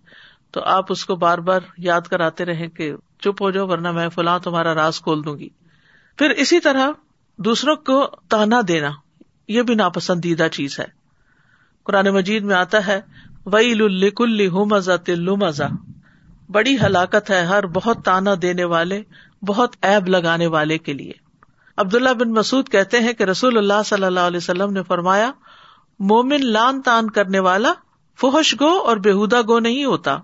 تو 0.51 0.61
آپ 0.63 0.85
اس 0.89 1.05
کو 1.05 1.15
بار 1.15 1.37
بار 1.37 1.59
یاد 1.77 2.01
کراتے 2.01 2.45
رہے 2.45 2.67
کہ 2.67 2.93
چپ 3.19 3.41
ہو 3.41 3.51
جاؤ 3.51 3.67
ورنہ 3.67 3.91
میں 3.91 4.09
فلاں 4.09 4.39
تمہارا 4.39 4.73
راز 4.73 5.01
کھول 5.01 5.23
دوں 5.25 5.39
گی۔ 5.39 5.49
پھر 6.17 6.29
اسی 6.29 6.59
طرح 6.59 6.89
دوسروں 7.37 7.75
کو 7.75 8.07
تانا 8.29 8.61
دینا، 8.67 8.89
یہ 9.47 9.61
بھی 9.61 9.75
ناپسندیدہ 9.75 10.47
چیز 10.51 10.79
ہے۔ 10.79 10.85
قرآن 11.83 12.07
مجید 12.07 12.43
میں 12.43 12.55
آتا 12.55 12.87
ہے 12.87 13.01
وئی 13.45 13.73
لکل 13.73 14.49
تلو 15.05 15.35
مزہ 15.35 15.63
بڑی 16.49 16.75
ہلاکت 16.75 17.31
ہے 17.31 17.41
ہر 17.41 17.65
بہت 17.65 18.05
تانا 18.05 18.31
دینے 18.41 18.63
والے، 18.63 19.01
بہت 19.41 19.75
ایب 19.81 20.07
لگانے 20.07 20.47
والے 20.47 20.77
کے 20.77 20.93
لیے۔ 20.93 21.28
عبداللہ 21.79 22.09
بن 22.09 22.31
مسعد 22.31 22.71
کہتے 22.71 22.99
ہیں 22.99 23.13
کہ 23.13 23.23
رسول 23.23 23.57
اللہ 23.57 23.83
صلی 23.85 24.03
اللہ 24.03 24.19
علیہ 24.19 24.37
وسلم 24.37 24.73
نے 24.73 24.83
فرمایا، 24.83 25.31
مومن 25.99 26.45
لان 26.45 26.81
تان 26.81 27.09
کرنے 27.09 27.39
والا 27.39 27.73
فحش 28.21 28.55
گو 28.61 28.67
اور 28.67 28.97
بےحدا 28.97 29.41
گو 29.41 29.59
نہیں 29.59 29.85
ہوتا۔ 29.85 30.17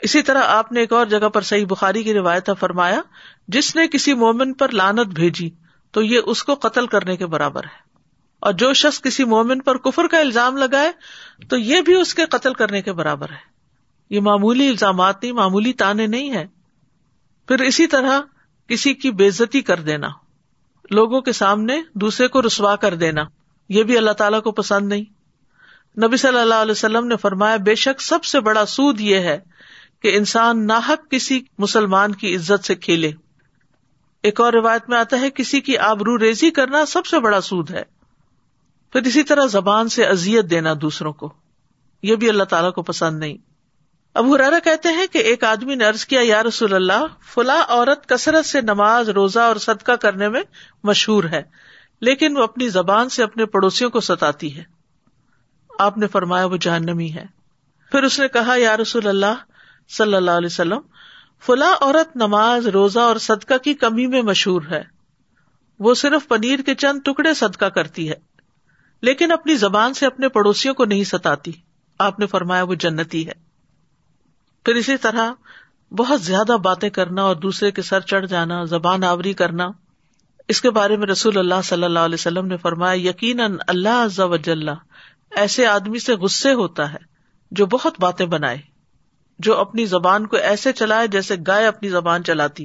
اسی 0.00 0.22
طرح 0.22 0.42
آپ 0.42 0.72
نے 0.72 0.80
ایک 0.80 0.92
اور 0.92 1.06
جگہ 1.06 1.28
پر 1.28 1.42
صحیح 1.42 1.66
بخاری 1.66 2.02
کی 2.02 2.14
روایت 2.14 2.50
فرمایا، 2.60 3.00
جس 3.48 3.76
نے 3.76 3.88
کسی 3.88 4.14
مومن 4.14 4.52
پر 4.54 4.68
لانت 4.68 5.06
بھیجی، 5.06 5.50
تو 5.90 6.02
یہ 6.02 6.20
اس 6.24 6.42
کو 6.42 6.54
قتل 6.54 6.86
کرنے 6.86 7.16
کے 7.16 7.26
برابر 7.26 7.64
ہے۔ 7.64 7.88
اور 8.40 8.52
جو 8.52 8.72
شخص 8.72 9.02
کسی 9.02 9.24
مومن 9.24 9.60
پر 9.60 9.76
کفر 9.76 10.06
کا 10.06 10.18
الزام 10.18 10.56
لگائے، 10.56 10.92
تو 11.48 11.56
یہ 11.56 11.80
بھی 11.80 11.94
اس 11.94 12.14
کے 12.14 12.26
قتل 12.26 12.54
کرنے 12.54 12.82
کے 12.82 12.92
برابر 12.92 13.30
ہے۔ 13.30 13.58
یہ 14.10 14.20
معمولی 14.20 14.68
الزامات 14.68 15.22
نہیں، 15.22 15.32
معمولی 15.32 15.72
تانے 15.72 16.06
نہیں 16.06 16.30
ہے 16.30 16.46
پھر 17.48 17.60
اسی 17.60 17.86
طرح 17.86 18.20
کسی 18.68 18.94
کی 18.94 19.10
بےزتی 19.10 19.60
کر 19.60 19.80
دینا۔ 19.80 20.08
لوگوں 20.90 21.20
کے 21.20 21.32
سامنے 21.32 21.82
دوسرے 21.94 22.28
کو 22.28 22.42
رسوا 22.42 22.76
کر 22.76 22.94
دینا، 22.94 23.22
یہ 23.68 23.82
بھی 23.82 23.98
اللہ 23.98 24.10
تعالیٰ 24.10 24.42
کو 24.42 24.52
پسند 24.52 24.88
نہیں۔ 24.88 25.04
نبی 26.06 26.16
صلی 26.16 26.38
اللہ 26.38 26.54
علیہ 26.54 26.72
وسلم 26.72 27.06
نے 27.06 27.16
فرمایا، 27.16 27.56
بے 27.56 27.74
شک 27.74 28.02
سب 28.02 28.24
سے 28.24 28.40
بڑا 28.40 28.66
سود 28.66 29.00
یہ 29.00 29.16
ہے 29.16 29.38
کہ 30.02 30.16
انسان 30.16 30.66
ناحک 30.66 31.10
کسی 31.10 31.40
مسلمان 31.58 32.14
کی 32.14 32.36
عزت 32.36 32.64
سے 32.64 32.74
کھیلے۔ 32.74 33.12
ایک 34.22 34.40
اور 34.40 34.52
روایت 34.52 34.88
میں 34.88 34.98
آتا 34.98 35.20
ہے، 35.20 35.30
کسی 35.30 35.60
کی 35.60 35.76
آبرو 35.76 36.18
ریزی 36.18 36.50
کرنا 36.50 36.86
سب 36.86 37.06
سے 37.06 37.20
بڑا 37.20 37.40
سود 37.40 37.70
ہے۔ 37.70 37.82
پھر 38.92 39.02
اسی 39.02 39.22
طرح 39.22 39.46
زبان 39.46 39.88
سے 39.88 40.04
ازیت 40.04 40.50
دینا 40.50 40.74
دوسروں 40.82 41.12
کو، 41.12 41.32
یہ 42.02 42.16
بھی 42.16 42.28
اللہ 42.28 42.44
تعالیٰ 42.44 42.72
کو 42.72 42.82
پسند 42.82 43.18
نہیں۔ 43.18 43.47
اب 44.18 44.36
ہرارا 44.36 44.58
کہتے 44.64 44.88
ہیں 44.88 45.06
کہ 45.06 45.18
ایک 45.18 45.44
آدمی 45.44 45.74
نے 45.74 45.86
ارض 45.86 46.04
کیا، 46.04 46.20
یا 46.22 46.42
رسول 46.42 46.74
اللہ، 46.74 47.06
فلاں 47.34 47.64
عورت 47.68 48.08
کثرت 48.08 48.46
سے 48.46 48.60
نماز، 48.60 49.08
روزہ 49.08 49.40
اور 49.40 49.56
صدقہ 49.56 49.92
کرنے 49.92 50.28
میں 50.28 50.42
مشہور 50.84 51.24
ہے، 51.24 51.42
لیکن 52.00 52.36
وہ 52.36 52.42
اپنی 52.42 52.68
زبان 52.68 53.08
سے 53.08 53.22
اپنے 53.22 53.46
پڑوسیوں 53.46 53.90
کو 53.90 54.00
ستاتی 54.00 54.56
ہے۔ 54.56 54.62
آپ 55.78 55.98
نے 55.98 56.06
فرمایا، 56.06 56.44
وہ 56.44 56.56
جہنمی 56.56 57.12
ہے۔ 57.12 57.24
پھر 57.90 58.02
اس 58.02 58.20
نے 58.20 58.28
کہا، 58.28 58.54
یا 58.56 58.76
رسول 58.76 59.06
اللہ 59.06 59.34
صلی 59.88 60.14
اللہ 60.14 60.30
علیہ 60.30 60.46
وسلم، 60.46 60.80
فلاں 61.46 61.74
عورت 61.80 62.16
نماز، 62.16 62.66
روزہ 62.66 63.00
اور 63.00 63.16
صدقہ 63.16 63.58
کی 63.58 63.74
کمی 63.74 64.06
میں 64.06 64.22
مشہور 64.22 64.62
ہے۔ 64.70 64.82
وہ 65.78 65.94
صرف 65.94 66.28
پنیر 66.28 66.58
کے 66.58 66.74
چند 66.74 67.00
ٹکڑے 67.04 67.34
صدقہ 67.34 67.64
کرتی 67.64 68.08
ہے، 68.08 68.14
لیکن 69.02 69.32
اپنی 69.32 69.54
زبان 69.54 69.94
سے 69.94 70.06
اپنے 70.06 70.28
پڑوسیوں 70.28 70.74
کو 70.74 70.84
نہیں 70.84 71.04
ستاتی۔ 71.04 71.52
آپ 71.98 72.18
نے 72.18 72.26
فرمایا، 72.26 72.62
وہ 72.62 72.74
جنتی 72.74 73.28
ہے۔ 73.28 73.47
پھر 74.68 74.76
اسی 74.76 74.96
طرح 74.96 75.32
بہت 75.90 76.22
زیادہ 76.22 76.56
باتیں 76.62 76.90
کرنا 76.90 77.22
اور 77.22 77.36
دوسرے 77.36 77.70
کے 77.70 77.82
سر 77.82 78.00
چڑھ 78.00 78.26
جانا، 78.26 78.64
زبان 78.64 79.04
آوری 79.04 79.32
کرنا۔ 79.32 79.68
اس 80.48 80.60
کے 80.60 80.70
بارے 80.70 80.96
میں 80.96 81.06
رسول 81.06 81.38
اللہ 81.38 81.60
صلی 81.64 81.84
اللہ 81.84 81.98
علیہ 81.98 82.14
وسلم 82.14 82.46
نے 82.46 82.56
فرمایا، 82.56 83.08
یقیناً 83.08 83.56
اللہ 83.66 84.20
وجل 84.20 84.68
ایسے 85.30 85.66
آدمی 85.66 85.98
سے 85.98 86.14
غصے 86.14 86.52
ہوتا 86.52 86.92
ہے 86.92 86.98
جو 87.50 87.66
بہت 87.66 87.94
باتیں 88.00 88.26
بنائے، 88.26 88.58
جو 89.38 89.56
اپنی 89.56 89.84
زبان 89.84 90.26
کو 90.26 90.36
ایسے 90.36 90.72
چلائے 90.72 91.08
جیسے 91.08 91.34
گائے 91.46 91.66
اپنی 91.66 91.88
زبان 91.88 92.24
چلاتی 92.24 92.64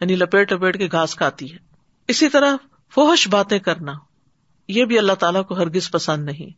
یعنی 0.00 0.16
لپیٹ 0.16 0.52
لپیٹ 0.52 0.78
کے 0.78 0.88
گھاس 0.92 1.14
کھاتی 1.14 1.52
ہے۔ 1.52 1.58
اسی 2.08 2.28
طرح 2.28 2.56
فوہش 2.94 3.28
باتیں 3.28 3.58
کرنا، 3.58 3.92
یہ 4.68 4.84
بھی 4.84 4.98
اللہ 4.98 5.12
تعالیٰ 5.12 5.44
کو 5.44 5.54
ہرگز 5.54 5.90
پسند 5.90 6.24
نہیں۔ 6.24 6.50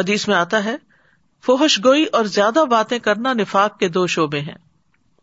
حدیث 0.00 0.28
میں 0.28 0.36
آتا 0.36 0.64
ہے 0.64 0.76
فوہش 1.46 1.84
گوئی 1.84 2.04
اور 2.04 2.24
زیادہ 2.24 2.64
باتیں 2.70 2.98
کرنا 2.98 3.32
نفاق 3.32 3.78
کے 3.78 3.88
دو 3.88 4.06
شعبے 4.06 4.40
ہیں۔ 4.40 4.54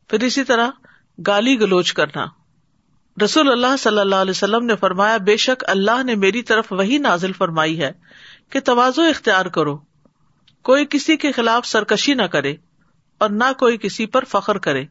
پھر 0.08 0.24
اسی 0.24 0.44
طرح 0.44 0.70
گالی 1.28 1.60
گلوچ 1.60 1.94
کرنا۔ 1.94 2.26
رسول 3.24 3.52
اللہ 3.52 3.78
صلی 3.80 4.00
اللہ 4.00 4.16
علیہ 4.16 4.32
وسلم 4.32 4.66
نے 4.66 4.76
فرمایا، 4.76 5.18
بے 5.18 5.38
شک 5.38 5.64
اللہ 5.68 6.04
نے 6.04 6.16
میری 6.16 6.44
طرف 6.44 6.74
وہی 6.74 6.98
نازل 6.98 7.34
فرمائی 7.34 7.82
ہے 7.82 7.92
کہ 8.50 8.60
توازو 8.60 9.02
اختیار 9.02 9.46
کرو۔ 9.46 9.78
کوئی 10.64 10.86
کسی 10.90 11.18
کے 11.18 11.32
خلاف 11.32 11.66
سرکشی 11.66 12.14
نہ 12.14 12.24
کرے 12.24 12.56
اور 13.18 13.30
نہ 13.30 13.54
کوئی 13.60 13.78
کسی 13.78 14.06
پر 14.06 14.24
فخر 14.24 14.58
کرے۔ 14.58 14.86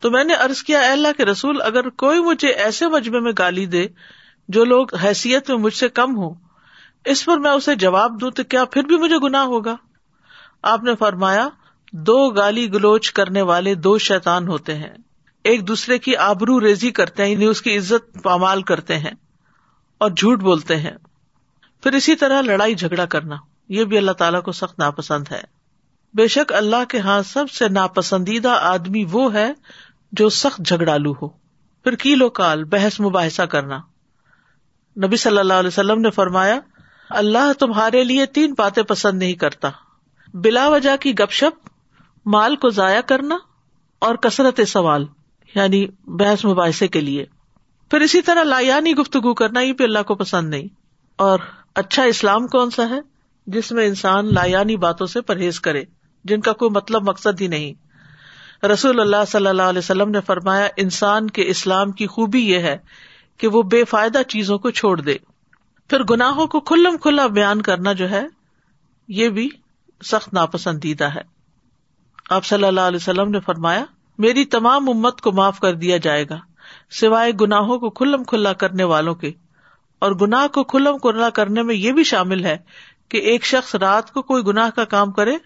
تو 0.00 0.10
میں 0.10 0.24
نے 0.24 0.34
ارض 0.34 0.62
کیا 0.62 0.92
اللہ 0.92 1.08
کے 1.16 1.24
رسول، 1.24 1.62
اگر 1.62 1.88
کوئی 1.88 2.20
مجھے 2.20 2.48
ایسے 2.48 2.88
مجمے 2.88 3.20
میں 3.20 3.32
گالی 3.38 3.66
دے 3.66 3.86
جو 4.48 4.64
لوگ 4.64 4.94
حیثیت 4.94 5.50
میں 5.50 5.58
مجھ 5.58 5.74
سے 5.74 5.88
کم 5.88 6.16
ہو 6.16 6.34
اس 7.04 7.24
پر 7.24 7.38
میں 7.38 7.50
اسے 7.50 7.74
جواب 7.74 8.20
دوں 8.20 8.30
تو 8.30 8.44
کیا 8.44 8.64
پھر 8.64 8.82
بھی 8.82 8.96
مجھے 8.96 9.16
گنا 9.16 9.42
ہوگا؟ 9.42 9.76
آپ 10.64 10.82
نے 10.82 10.94
فرمایا، 10.94 11.48
دو 11.92 12.30
گالی 12.30 12.72
گلوچ 12.72 13.12
کرنے 13.12 13.42
والے 13.42 13.74
دو 13.74 13.98
شیتان 13.98 14.48
ہوتے 14.48 14.74
ہیں۔ 14.74 14.96
ایک 15.44 15.68
دوسرے 15.68 15.98
کی 15.98 16.16
آبرو 16.16 16.60
ریزی 16.60 16.90
کرتے 16.90 17.24
ہیں 17.24 17.30
یعنی 17.30 17.44
اس 17.44 17.62
کی 17.62 17.78
عزت 17.78 18.22
پامال 18.22 18.62
کرتے 18.62 18.98
ہیں 18.98 19.10
اور 19.98 20.10
جھوٹ 20.10 20.40
بولتے 20.40 20.76
ہیں۔ 20.76 20.90
پھر 21.82 21.92
اسی 21.92 22.14
طرح 22.14 22.40
لڑائی 22.40 22.74
جھگڑا 22.74 23.06
کرنا، 23.06 23.36
یہ 23.68 23.84
بھی 23.84 23.98
اللہ 23.98 24.12
تعالیٰ 24.12 24.42
کو 24.42 24.52
سخت 24.52 24.78
ناپسند 24.78 25.24
ہے۔ 25.30 25.40
بے 26.14 26.28
شک 26.28 26.52
اللہ 26.52 26.84
کے 26.88 26.98
ہاں 26.98 27.22
سب 27.22 27.50
سے 27.50 27.68
ناپسندیدہ 27.68 28.48
آدمی 28.48 29.04
وہ 29.10 29.34
ہے 29.34 29.52
جو 30.12 30.28
سخت 30.28 30.60
جھگڑالو 30.66 31.12
ہو۔ 31.12 31.28
پھر 31.84 31.94
کی 31.94 32.14
لو 32.14 32.30
کال، 32.30 32.64
بحث 32.64 33.00
مباحثہ 33.00 33.42
کرنا۔ 33.42 33.78
نبی 35.06 35.16
صلی 35.16 35.38
اللہ 35.38 35.52
علیہ 35.52 35.68
وسلم 35.68 36.00
نے 36.00 36.10
فرمایا، 36.10 36.60
اللہ 37.10 37.52
تمہارے 37.58 38.04
لیے 38.04 38.26
تین 38.26 38.54
باتیں 38.58 38.82
پسند 38.82 39.18
نہیں 39.18 39.32
کرتا۔ 39.32 39.70
بلا 40.34 40.68
وجہ 40.68 40.96
کی 40.96 41.12
گپ 41.12 41.32
شپ، 41.32 41.68
مال 42.26 42.56
کو 42.56 42.70
ضائع 42.70 43.00
کرنا 43.00 43.36
اور 43.98 44.14
کثرت 44.14 44.60
سوال 44.68 45.06
یعنی 45.54 45.86
بحث 46.04 46.44
مباحثے 46.44 46.88
کے 46.88 47.00
لیے۔ 47.00 47.26
پھر 47.90 48.00
اسی 48.00 48.22
طرح 48.22 48.44
لایانی 48.44 48.92
گفتگو 48.92 49.34
کرنا، 49.34 49.60
یہ 49.60 49.72
بھی 49.72 49.84
اللہ 49.84 50.02
کو 50.02 50.14
پسند 50.14 50.50
نہیں۔ 50.50 50.68
اور 51.16 51.38
اچھا 51.74 52.02
اسلام 52.02 52.46
کون 52.46 52.70
سا 52.70 52.88
ہے؟ 52.88 53.00
جس 53.46 53.72
میں 53.72 53.86
انسان 53.86 54.34
لایانی 54.34 54.76
باتوں 54.76 55.06
سے 55.06 55.20
پرہیز 55.20 55.60
کرے، 55.60 55.82
جن 56.24 56.40
کا 56.40 56.52
کوئی 56.52 56.70
مطلب 56.70 57.08
مقصد 57.08 57.40
ہی 57.40 57.46
نہیں۔ 57.46 57.72
رسول 58.66 59.00
اللہ 59.00 59.24
صلی 59.28 59.46
اللہ 59.46 59.62
علیہ 59.62 59.78
وسلم 59.78 60.10
نے 60.10 60.20
فرمایا، 60.20 60.68
انسان 60.76 61.30
کے 61.30 61.42
اسلام 61.46 61.92
کی 61.92 62.06
خوبی 62.06 62.48
یہ 62.48 62.58
ہے 62.58 62.78
کہ 63.38 63.48
وہ 63.48 63.62
بے 63.62 63.84
فائدہ 63.84 64.22
چیزوں 64.28 64.58
کو 64.58 64.70
چھوڑ 64.70 65.00
دے۔ 65.00 65.16
پھر 65.88 66.02
گناہوں 66.02 66.46
کو 66.46 66.60
کھلم 66.60 66.96
کھلا 66.96 67.26
بیان 67.26 67.62
کرنا 67.62 67.92
جو 67.92 68.10
ہے، 68.10 68.26
یہ 69.08 69.28
بھی 69.28 69.48
سخت 70.04 70.34
ناپسندیدہ 70.34 71.04
ہے۔ 71.04 71.20
آپ 72.30 72.44
صلی 72.44 72.64
اللہ 72.64 72.80
علیہ 72.80 72.96
وسلم 72.96 73.30
نے 73.30 73.40
فرمایا، 73.40 73.84
میری 74.18 74.44
تمام 74.44 74.88
امت 74.88 75.20
کو 75.20 75.32
معاف 75.32 75.60
کر 75.60 75.74
دیا 75.74 75.96
جائے 75.96 76.24
گا، 76.30 76.38
سوائے 76.90 77.32
گناہوں 77.40 77.78
کو 77.78 77.90
کھلم 77.90 78.24
کھلا 78.24 78.52
کرنے 78.52 78.84
والوں 78.84 79.14
کے۔ 79.14 79.32
اور 79.98 80.12
گناہ 80.12 80.46
کو 80.46 80.64
کھلم 80.64 80.98
کھلا 80.98 81.30
کرنے 81.30 81.62
میں 81.62 81.74
یہ 81.74 81.92
بھی 81.92 82.04
شامل 82.04 82.44
ہے 82.44 82.56
کہ 83.08 83.16
ایک 83.18 83.44
شخص 83.44 83.74
رات 83.74 84.12
کو 84.12 84.22
کوئی 84.22 84.42
گناہ 84.46 84.70
کا 84.70 84.84
کام 84.84 85.12
کرے، 85.12 85.36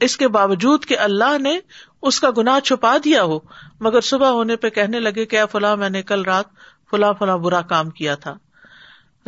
اس 0.00 0.16
کے 0.16 0.28
باوجود 0.28 0.84
کہ 0.84 0.98
اللہ 0.98 1.38
نے 1.38 1.58
اس 2.02 2.20
کا 2.20 2.28
گناہ 2.36 2.60
چھپا 2.60 2.96
دیا 3.04 3.22
ہو، 3.22 3.38
مگر 3.80 4.00
صبح 4.00 4.28
ہونے 4.28 4.56
پہ 4.56 4.68
کہنے 4.68 5.00
لگے 5.00 5.26
کہ 5.26 5.40
فلاں، 5.52 5.76
میں 5.76 5.90
نے 5.90 6.02
کل 6.02 6.22
رات 6.22 6.44
فلاں 6.90 7.12
فلاں 7.18 7.38
برا 7.38 7.60
کام 7.60 7.90
کیا 7.90 8.14
تھا۔ 8.14 8.34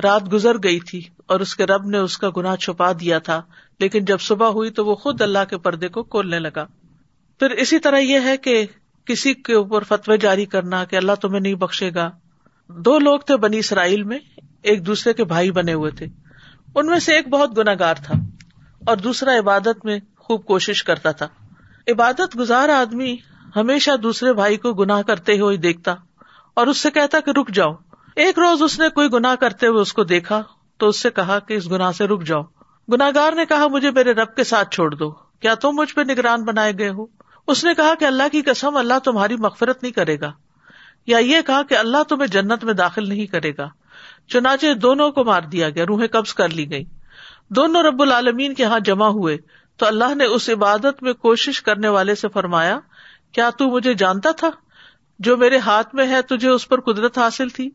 رات 0.02 0.32
گزر 0.32 0.56
گئی 0.62 0.80
تھی۔ 0.80 1.08
اور 1.26 1.40
اس 1.40 1.56
کے 1.56 1.66
رب 1.66 1.86
نے 1.86 1.98
اس 1.98 2.18
کا 2.18 2.28
گناہ 2.36 2.56
چھپا 2.56 2.92
دیا 2.92 3.18
تھا، 3.18 3.42
لیکن 3.80 4.04
جب 4.04 4.20
صبح 4.20 4.48
ہوئی 4.48 4.70
تو 4.70 4.86
وہ 4.86 4.94
خود 4.94 5.20
اللہ 5.20 5.38
کے 5.50 5.58
پردے 5.58 5.88
کو 5.88 6.02
کھولنے 6.02 6.38
لگا۔ 6.38 6.64
پھر 7.38 7.50
اسی 7.50 7.78
طرح 7.78 7.98
یہ 7.98 8.20
ہے 8.24 8.36
کہ 8.36 8.66
کسی 9.04 9.34
کے 9.34 9.54
اوپر 9.54 9.82
فتوی 9.82 10.18
جاری 10.18 10.44
کرنا 10.44 10.84
کہ 10.84 10.96
اللہ 10.96 11.12
تمہیں 11.22 11.40
نہیں 11.40 11.54
بخشے 11.54 11.90
گا۔ 11.94 12.10
دو 12.68 12.98
لوگ 12.98 13.18
تھے 13.18 13.36
بنی 13.36 13.58
اسرائیل 13.58 14.02
میں، 14.02 14.18
ایک 14.62 14.86
دوسرے 14.86 15.12
کے 15.12 15.24
بھائی 15.24 15.50
بنے 15.50 15.72
ہوئے 15.72 15.90
تھے۔ 15.90 16.06
ان 16.74 16.86
میں 16.86 16.98
سے 16.98 17.14
ایک 17.14 17.28
بہت 17.28 17.58
گناگار 17.58 17.94
تھا 17.94 18.14
اور 18.86 18.96
دوسرا 18.96 19.38
عبادت 19.38 19.84
میں 19.84 19.98
خوب 20.18 20.44
کوشش 20.44 20.84
کرتا 20.84 21.12
تھا۔ 21.12 21.28
عبادت 21.88 22.38
گزار 22.38 22.68
آدمی 22.68 23.16
ہمیشہ 23.56 23.96
دوسرے 23.96 24.32
بھائی 24.32 24.56
کو 24.56 24.74
گناہ 24.74 25.02
کرتے 25.02 25.38
ہوئے 25.38 25.56
دیکھتا 25.56 25.94
اور 26.54 26.66
اس 26.66 26.78
سے 26.78 26.90
کہتا 26.90 27.20
کہ 27.20 27.30
رک 27.30 27.50
جاؤ۔ 27.50 27.72
ایک 28.16 28.38
روز 28.38 28.62
اس 28.62 28.78
نے 28.78 28.88
کوئی 28.88 29.08
گناہ 29.12 29.34
کرتے 29.34 29.66
ہوئے 29.66 29.80
اس 29.80 29.92
کو 29.92 30.04
دیکھا۔ 30.04 30.42
تو 30.78 30.88
اس 30.88 31.00
سے 31.00 31.10
کہا 31.10 31.38
کہ 31.38 31.54
اس 31.54 31.70
گناہ 31.70 31.92
سے 31.92 32.06
رک 32.06 32.22
جاؤ۔ 32.22 32.42
گناگار 32.92 33.32
نے 33.32 33.46
کہا، 33.46 33.66
مجھے 33.66 33.90
میرے 33.90 34.12
رب 34.12 34.34
کے 34.34 34.44
ساتھ 34.44 34.74
چھوڑ 34.74 34.94
دو۔ 34.94 35.10
کیا 35.10 35.54
تم 35.54 35.70
مجھ 35.70 35.94
پہ 35.94 36.00
نگران 36.00 36.44
بنائے 36.44 36.72
گئے 36.78 36.90
ہو؟ 36.90 37.06
اس 37.46 37.64
نے 37.64 37.74
کہا 37.74 37.94
کہ 37.94 38.04
اللہ 38.04 38.22
کی 38.32 38.42
قسم، 38.42 38.76
اللہ 38.76 38.98
تمہاری 39.04 39.36
مغفرت 39.36 39.82
نہیں 39.82 39.92
کرے 39.92 40.20
گا۔ 40.20 40.32
یا 41.06 41.18
یہ 41.18 41.40
کہا 41.46 41.62
کہ 41.62 41.76
اللہ 41.76 42.02
تمہیں 42.02 42.26
جنت 42.26 42.64
میں 42.64 42.74
داخل 42.74 43.08
نہیں 43.08 43.26
کرے 43.26 43.52
گا۔ 43.58 43.68
چنانچہ 44.28 44.74
دونوں 44.74 45.10
کو 45.10 45.24
مار 45.24 45.42
دیا 45.42 45.70
گیا، 45.70 45.84
روحیں 45.88 46.08
قبض 46.08 46.34
کر 46.34 46.48
لی 46.48 46.70
گئی 46.70 46.84
دونوں 47.48 47.82
رب 47.82 48.02
العالمین 48.02 48.54
کے 48.54 48.62
یہاں 48.62 48.80
جمع 48.80 49.06
ہوئے۔ 49.06 49.36
تو 49.76 49.86
اللہ 49.86 50.14
نے 50.14 50.24
اس 50.24 50.50
عبادت 50.50 51.02
میں 51.02 51.12
کوشش 51.12 51.62
کرنے 51.62 51.88
والے 51.88 52.14
سے 52.14 52.28
فرمایا، 52.28 52.78
کیا 53.32 53.50
تو 53.50 53.68
مجھے 53.68 53.94
جانتا 53.94 54.30
تھا؟ 54.30 54.50
جو 55.18 55.36
میرے 55.36 55.58
ہاتھ 55.58 55.94
میں 55.94 56.06
ہے 56.06 56.22
تجھے 56.22 56.48
اس 56.48 56.68
پر 56.68 56.80
قدرت 56.80 57.18
حاصل 57.18 57.48
تھی۔ 57.48 57.70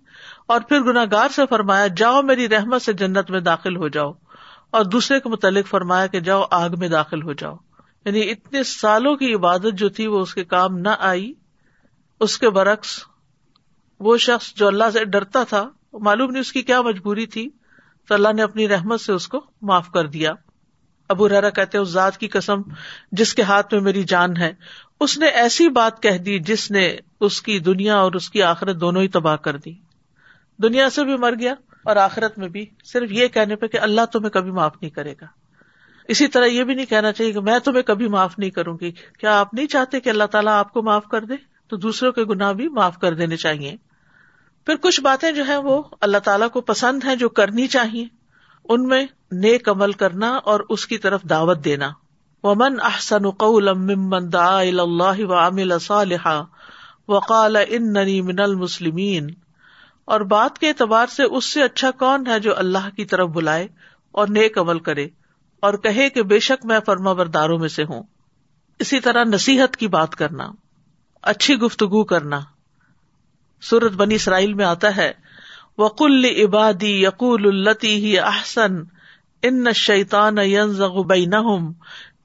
اور 0.47 0.61
پھر 0.61 0.81
گناگار 0.81 1.29
سے 1.29 1.41
فرمایا، 1.49 1.87
جاؤ 1.87 2.21
میری 2.21 2.49
رحمت 2.49 2.81
سے 2.81 2.93
جنت 2.93 3.31
میں 3.31 3.39
داخل 3.39 3.75
ہو 3.75 3.87
جاؤ۔ 3.87 4.11
اور 4.71 4.85
دوسرے 4.85 5.19
کے 5.19 5.29
متعلق 5.29 5.67
فرمایا 5.67 6.07
کہ 6.07 6.19
جاؤ 6.19 6.43
آگ 6.51 6.69
میں 6.77 6.87
داخل 6.87 7.23
ہو 7.23 7.33
جاؤ۔ 7.33 7.55
یعنی 8.05 8.31
اتنے 8.31 8.63
سالوں 8.63 9.15
کی 9.15 9.33
عبادت 9.33 9.73
جو 9.73 9.89
تھی 9.89 10.07
وہ 10.07 10.19
اس 10.19 10.33
کے 10.33 10.43
کام 10.43 10.77
نہ 10.77 10.89
آئی۔ 10.99 11.33
اس 12.19 12.37
کے 12.37 12.49
برعکس 12.49 12.99
وہ 13.99 14.17
شخص 14.17 14.53
جو 14.53 14.67
اللہ 14.67 14.83
سے 14.93 15.05
ڈرتا 15.05 15.43
تھا، 15.43 15.69
معلوم 15.93 16.31
نہیں 16.31 16.41
اس 16.41 16.51
کی 16.51 16.61
کیا 16.61 16.81
مجبوری 16.81 17.25
تھی، 17.25 17.49
تو 18.07 18.13
اللہ 18.13 18.33
نے 18.33 18.43
اپنی 18.43 18.67
رحمت 18.67 19.01
سے 19.01 19.13
اس 19.13 19.27
کو 19.27 19.45
معاف 19.61 19.91
کر 19.91 20.07
دیا۔ 20.07 20.33
ابو 21.09 21.29
رحرا 21.29 21.49
کہتے 21.49 21.77
اس 21.77 21.89
ذات 21.89 22.17
کی 22.17 22.27
قسم 22.27 22.61
جس 23.11 23.33
کے 23.33 23.41
ہاتھ 23.41 23.73
میں 23.73 23.81
میری 23.81 24.03
جان 24.03 24.37
ہے 24.37 24.53
اس 25.01 25.17
نے 25.17 25.25
ایسی 25.25 25.69
بات 25.69 26.03
کہہ 26.03 26.17
دی 26.17 26.39
جس 26.39 26.71
نے 26.71 26.97
اس 27.19 27.41
کی 27.41 27.59
دنیا 27.59 27.95
اور 27.95 28.11
اس 28.11 28.29
کی 28.29 28.43
آخرت 28.43 28.81
دونوں 28.81 29.01
ہی 29.01 29.07
تباہ 29.07 29.35
کر 29.35 29.57
دی۔ 29.57 29.73
دنیا 30.63 30.89
سے 30.89 31.03
بھی 31.03 31.17
مر 31.17 31.33
گیا 31.39 31.53
اور 31.83 31.95
آخرت 31.95 32.37
میں 32.37 32.47
بھی۔ 32.47 32.65
صرف 32.83 33.11
یہ 33.11 33.27
کہنے 33.27 33.55
پہ 33.55 33.67
کہ 33.67 33.79
اللہ 33.79 34.01
تمہیں 34.11 34.29
کبھی 34.29 34.51
معاف 34.51 34.75
نہیں 34.81 34.91
کرے 34.91 35.13
گا۔ 35.21 35.25
اسی 36.07 36.27
طرح 36.27 36.45
یہ 36.45 36.63
بھی 36.63 36.75
نہیں 36.75 36.85
کہنا 36.85 37.11
چاہیے 37.11 37.31
کہ 37.31 37.39
میں 37.39 37.59
تمہیں 37.59 37.83
کبھی 37.83 38.07
معاف 38.07 38.39
نہیں 38.39 38.49
کروں 38.49 38.77
گی۔ 38.81 38.91
کیا 38.91 39.39
آپ 39.39 39.53
نہیں 39.53 39.67
چاہتے 39.67 39.99
کہ 39.99 40.09
اللہ 40.09 40.23
تعالیٰ 40.23 40.53
آپ 40.53 40.73
کو 40.73 40.83
معاف 40.83 41.05
کر 41.05 41.25
دے؟ 41.25 41.33
تو 41.67 41.77
دوسروں 41.77 42.11
کے 42.11 42.23
گناہ 42.23 42.53
بھی 42.53 42.69
معاف 42.69 42.97
کر 42.97 43.13
دینے 43.13 43.37
چاہیے۔ 43.37 43.75
پھر 44.65 44.75
کچھ 44.75 45.01
باتیں 45.01 45.31
جو 45.31 45.47
ہے 45.47 45.57
وہ 45.57 45.83
اللہ 46.01 46.17
تعالیٰ 46.17 46.49
کو 46.49 46.61
پسند 46.61 47.03
ہے 47.03 47.15
جو 47.15 47.29
کرنی 47.29 47.67
چاہیے۔ 47.67 48.05
ان 48.69 48.87
میں 48.87 49.05
نیک 49.31 49.69
عمل 49.69 49.91
کرنا 49.91 50.29
اور 50.29 50.59
اس 50.69 50.87
کی 50.87 50.97
طرف 50.97 51.21
دعوت 51.23 51.65
دینا۔ 51.65 51.89
ومن 52.43 52.79
احسن 52.81 53.29
قولا 53.29 53.73
ممن 53.73 54.29
دعا 54.29 54.61
الى 54.61 54.81
الله 54.81 55.25
وعمل 55.25 55.79
صالحا 55.79 56.41
وقال 57.07 57.57
انني 57.67 58.21
من 58.21 58.39
المسلمین 58.39 59.29
اور 60.05 60.21
بات 60.21 60.59
کے 60.59 60.67
اعتبار 60.67 61.07
سے 61.07 61.23
اس 61.23 61.45
سے 61.45 61.63
اچھا 61.63 61.91
کون 61.91 62.27
ہے 62.27 62.39
جو 62.39 62.57
اللہ 62.57 62.89
کی 62.95 63.05
طرف 63.05 63.29
بلائے 63.29 63.67
اور 64.11 64.27
نیک 64.27 64.57
عمل 64.57 64.79
کرے 64.79 65.07
اور 65.59 65.73
کہے 65.73 66.09
کہ 66.09 66.23
بے 66.23 66.39
شک 66.39 66.65
میں 66.65 66.79
فرما 66.85 67.13
برداروں 67.13 67.59
میں 67.59 67.69
سے 67.69 67.83
ہوں۔ 67.83 68.03
اسی 68.79 68.99
طرح 68.99 69.23
نصیحت 69.23 69.77
کی 69.77 69.87
بات 69.87 70.15
کرنا، 70.15 70.51
اچھی 71.21 71.55
گفتگو 71.55 72.03
کرنا۔ 72.03 72.39
سورت 73.61 73.91
بنی 73.91 74.15
اسرائیل 74.15 74.53
میں 74.53 74.65
آتا 74.65 74.95
ہے 74.95 75.11
وکل 75.77 76.25
عبادی 76.25 77.03
یقول 77.03 77.47
التی 77.47 77.95
ہی 77.95 78.19
احسن 78.19 78.83
ان 79.43 79.73
شیتان 79.73 80.37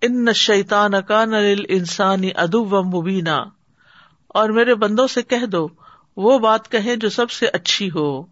ان 0.00 0.32
شیتان 0.32 1.02
کا 1.09 1.24
نل 1.24 1.62
انسانی 1.68 2.30
ادب 2.37 2.74
مبینہ 2.74 3.44
اور 4.28 4.50
میرے 4.50 4.74
بندوں 4.74 5.06
سے 5.06 5.22
کہہ 5.22 5.46
دو، 5.46 5.68
وہ 6.16 6.38
بات 6.38 6.70
کہیں 6.70 6.96
جو 6.96 7.09
سب 7.09 7.30
سے 7.30 7.46
اچھی 7.46 7.88
ہو۔ 7.90 8.24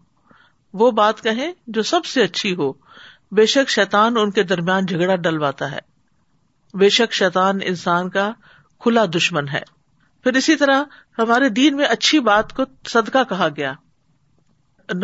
وہ 0.73 0.91
بات 0.91 1.21
کہیں 1.21 1.53
جو 1.67 1.83
سب 1.83 2.05
سے 2.05 2.23
اچھی 2.23 2.55
ہو۔ 2.55 2.73
بے 3.31 3.45
شک 3.45 3.69
شیتان 3.69 4.17
ان 4.17 4.31
کے 4.31 4.43
درمیان 4.43 4.85
جھگڑا 4.85 5.15
ڈلواتا 5.15 5.71
ہے۔ 5.71 5.79
بے 6.73 6.89
شک 6.89 7.13
شیتان 7.13 7.59
انسان 7.63 8.09
کا 8.09 8.31
کھلا 8.79 9.05
دشمن 9.05 9.47
ہے۔ 9.49 9.61
پھر 10.23 10.33
اسی 10.33 10.55
طرح 10.55 10.83
ہمارے 11.19 11.49
دین 11.49 11.75
میں 11.75 11.85
اچھی 11.85 12.19
بات 12.19 12.53
کو 12.53 12.63
صدقہ 12.87 13.23
کہا 13.29 13.47
گیا۔ 13.57 13.73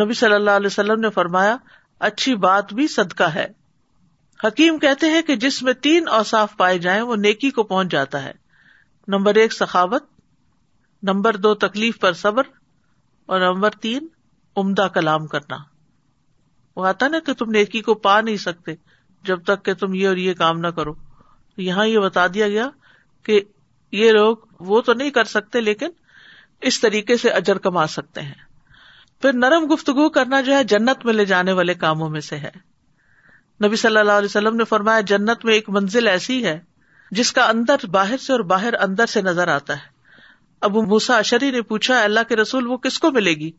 نبی 0.04 0.14
صلی 0.14 0.34
اللہ 0.34 0.50
علیہ 0.50 0.66
وسلم 0.66 1.00
نے 1.00 1.10
فرمایا، 1.10 1.56
اچھی 1.98 2.34
بات 2.34 2.72
بھی 2.72 2.88
صدقہ 2.88 3.24
ہے۔ 3.24 3.61
حکیم 4.46 4.78
کہتے 4.78 5.06
ہیں 5.06 5.22
کہ 5.22 5.36
جس 5.36 5.62
میں 5.62 5.72
تین 5.72 6.08
اوساف 6.08 6.56
پائے 6.56 6.78
جائیں 6.78 7.02
وہ 7.02 7.16
نیکی 7.16 7.50
کو 7.50 7.62
پہنچ 7.62 7.88
جاتا 7.88 8.22
ہے۔ 8.22 8.32
نمبر 9.08 9.34
ایک، 9.34 9.52
سخاوت۔ 9.52 10.04
نمبر 11.02 11.36
دو، 11.36 11.54
تکلیف 11.54 11.98
پر 11.98 12.12
صبر۔ 12.12 12.42
اور 13.26 13.40
نمبر 13.40 13.70
تین، 13.70 14.06
عمدہ 14.56 14.88
کلام 14.94 15.26
کرنا۔ 15.26 15.56
وہ 16.76 16.86
آتا 16.86 17.08
نا 17.08 17.18
کہ 17.26 17.32
تم 17.32 17.50
نیکی 17.50 17.80
کو 17.80 17.94
پا 17.94 18.20
نہیں 18.20 18.36
سکتے 18.36 18.74
جب 19.22 19.42
تک 19.42 19.64
کہ 19.64 19.74
تم 19.74 19.94
یہ 19.94 20.08
اور 20.08 20.16
یہ 20.16 20.34
کام 20.34 20.58
نہ 20.58 20.66
کرو۔ 20.66 20.94
یہاں 21.56 21.86
یہ 21.86 21.98
بتا 21.98 22.26
دیا 22.26 22.48
گیا 22.48 22.68
کہ 23.22 23.40
یہ 23.92 24.12
لوگ 24.12 24.36
وہ 24.60 24.80
تو 24.80 24.92
نہیں 24.92 25.10
کر 25.10 25.24
سکتے 25.24 25.60
لیکن 25.60 25.86
اس 26.60 26.80
طریقے 26.80 27.16
سے 27.16 27.28
اجر 27.28 27.58
کما 27.58 27.86
سکتے 27.86 28.20
ہیں۔ 28.20 28.34
پھر 29.22 29.32
نرم 29.32 29.74
گفتگو 29.74 30.08
کرنا 30.08 30.40
جو 30.40 30.56
ہے 30.56 30.64
جنت 30.64 31.04
میں 31.04 31.12
لے 31.12 31.24
جانے 31.24 31.52
والے 31.52 31.74
کاموں 31.74 32.08
میں 32.08 32.20
سے 32.20 32.36
ہے۔ 32.36 32.71
نبی 33.64 33.76
صلی 33.76 33.96
اللہ 33.96 34.12
علیہ 34.12 34.28
وسلم 34.28 34.56
نے 34.56 34.64
فرمایا، 34.64 35.00
جنت 35.00 35.44
میں 35.44 35.54
ایک 35.54 35.70
منزل 35.70 36.08
ایسی 36.08 36.44
ہے 36.44 36.60
جس 37.10 37.32
کا 37.32 37.48
اندر 37.48 37.86
باہر 37.86 38.16
سے 38.16 38.32
اور 38.32 38.40
باہر 38.40 38.74
اندر 38.74 39.06
سے 39.06 39.22
نظر 39.22 39.48
آتا 39.48 39.74
ہے۔ 39.74 39.92
ابو 40.60 40.82
موسا 40.82 41.16
اشری 41.16 41.50
نے 41.50 41.62
پوچھا 41.62 42.02
اللہ 42.02 42.20
کے 42.28 42.36
رسول، 42.36 42.66
وہ 42.66 42.76
کس 42.76 42.98
کو 42.98 43.10
ملے 43.10 43.30
گی؟ 43.30 43.50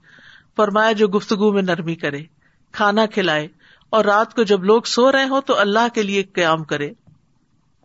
فرمایا، 0.55 0.91
جو 0.91 1.07
گفتگو 1.07 1.51
میں 1.51 1.61
نرمی 1.61 1.95
کرے، 1.95 2.21
کھانا 2.71 3.05
کھلائے 3.05 3.47
اور 3.89 4.05
رات 4.05 4.33
کو 4.33 4.43
جب 4.43 4.63
لوگ 4.63 4.81
سو 4.81 5.11
رہے 5.11 5.23
ہوں 5.23 5.41
تو 5.41 5.59
اللہ 5.59 5.87
کے 5.93 6.03
لیے 6.03 6.23
قیام 6.23 6.63
کرے۔ 6.63 6.91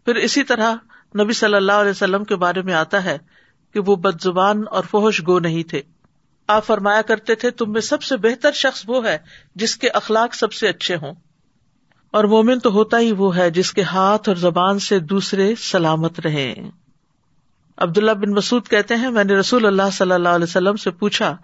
پھر 0.04 0.14
اسی 0.14 0.42
طرح 0.42 0.74
نبی 1.20 1.32
صلی 1.32 1.54
اللہ 1.54 1.72
علیہ 1.72 1.90
وسلم 1.90 2.24
کے 2.24 2.36
بارے 2.36 2.62
میں 2.62 2.74
آتا 2.74 3.04
ہے 3.04 3.18
کہ 3.74 3.80
وہ 3.80 3.96
بد 3.96 4.22
زبان 4.22 4.64
اور 4.70 4.84
فوش 4.84 5.22
گو 5.26 5.38
نہیں 5.38 5.62
تھے۔ 5.62 5.82
آپ 6.48 6.66
فرمایا 6.66 7.02
کرتے 7.02 7.34
تھے، 7.34 7.50
تم 7.50 7.72
میں 7.72 7.80
سب 7.80 8.02
سے 8.02 8.16
بہتر 8.16 8.52
شخص 8.52 8.84
وہ 8.86 9.06
ہے 9.06 9.18
جس 9.54 9.76
کے 9.76 9.88
اخلاق 9.88 10.34
سب 10.34 10.52
سے 10.52 10.68
اچھے 10.68 10.96
ہوں۔ 10.96 11.14
اور 12.10 12.24
مومن 12.24 12.58
تو 12.58 12.72
ہوتا 12.72 12.98
ہی 12.98 13.12
وہ 13.12 13.36
ہے 13.36 13.50
جس 13.50 13.72
کے 13.72 13.82
ہاتھ 13.82 14.28
اور 14.28 14.36
زبان 14.36 14.78
سے 14.78 14.98
دوسرے 14.98 15.54
سلامت 15.54 16.20
رہے۔ 16.20 16.54
عبداللہ 17.76 18.10
بن 18.10 18.30
مسعد 18.30 18.68
کہتے 18.68 18.94
ہیں، 18.94 19.10
میں 19.10 19.24
نے 19.24 19.34
رسول 19.34 19.66
اللہ 19.66 19.90
صلی 19.92 20.12
اللہ 20.12 20.28
علیہ 20.28 20.44
وسلم 20.44 20.76
سے 20.76 20.90
پوچھا، 20.90 21.36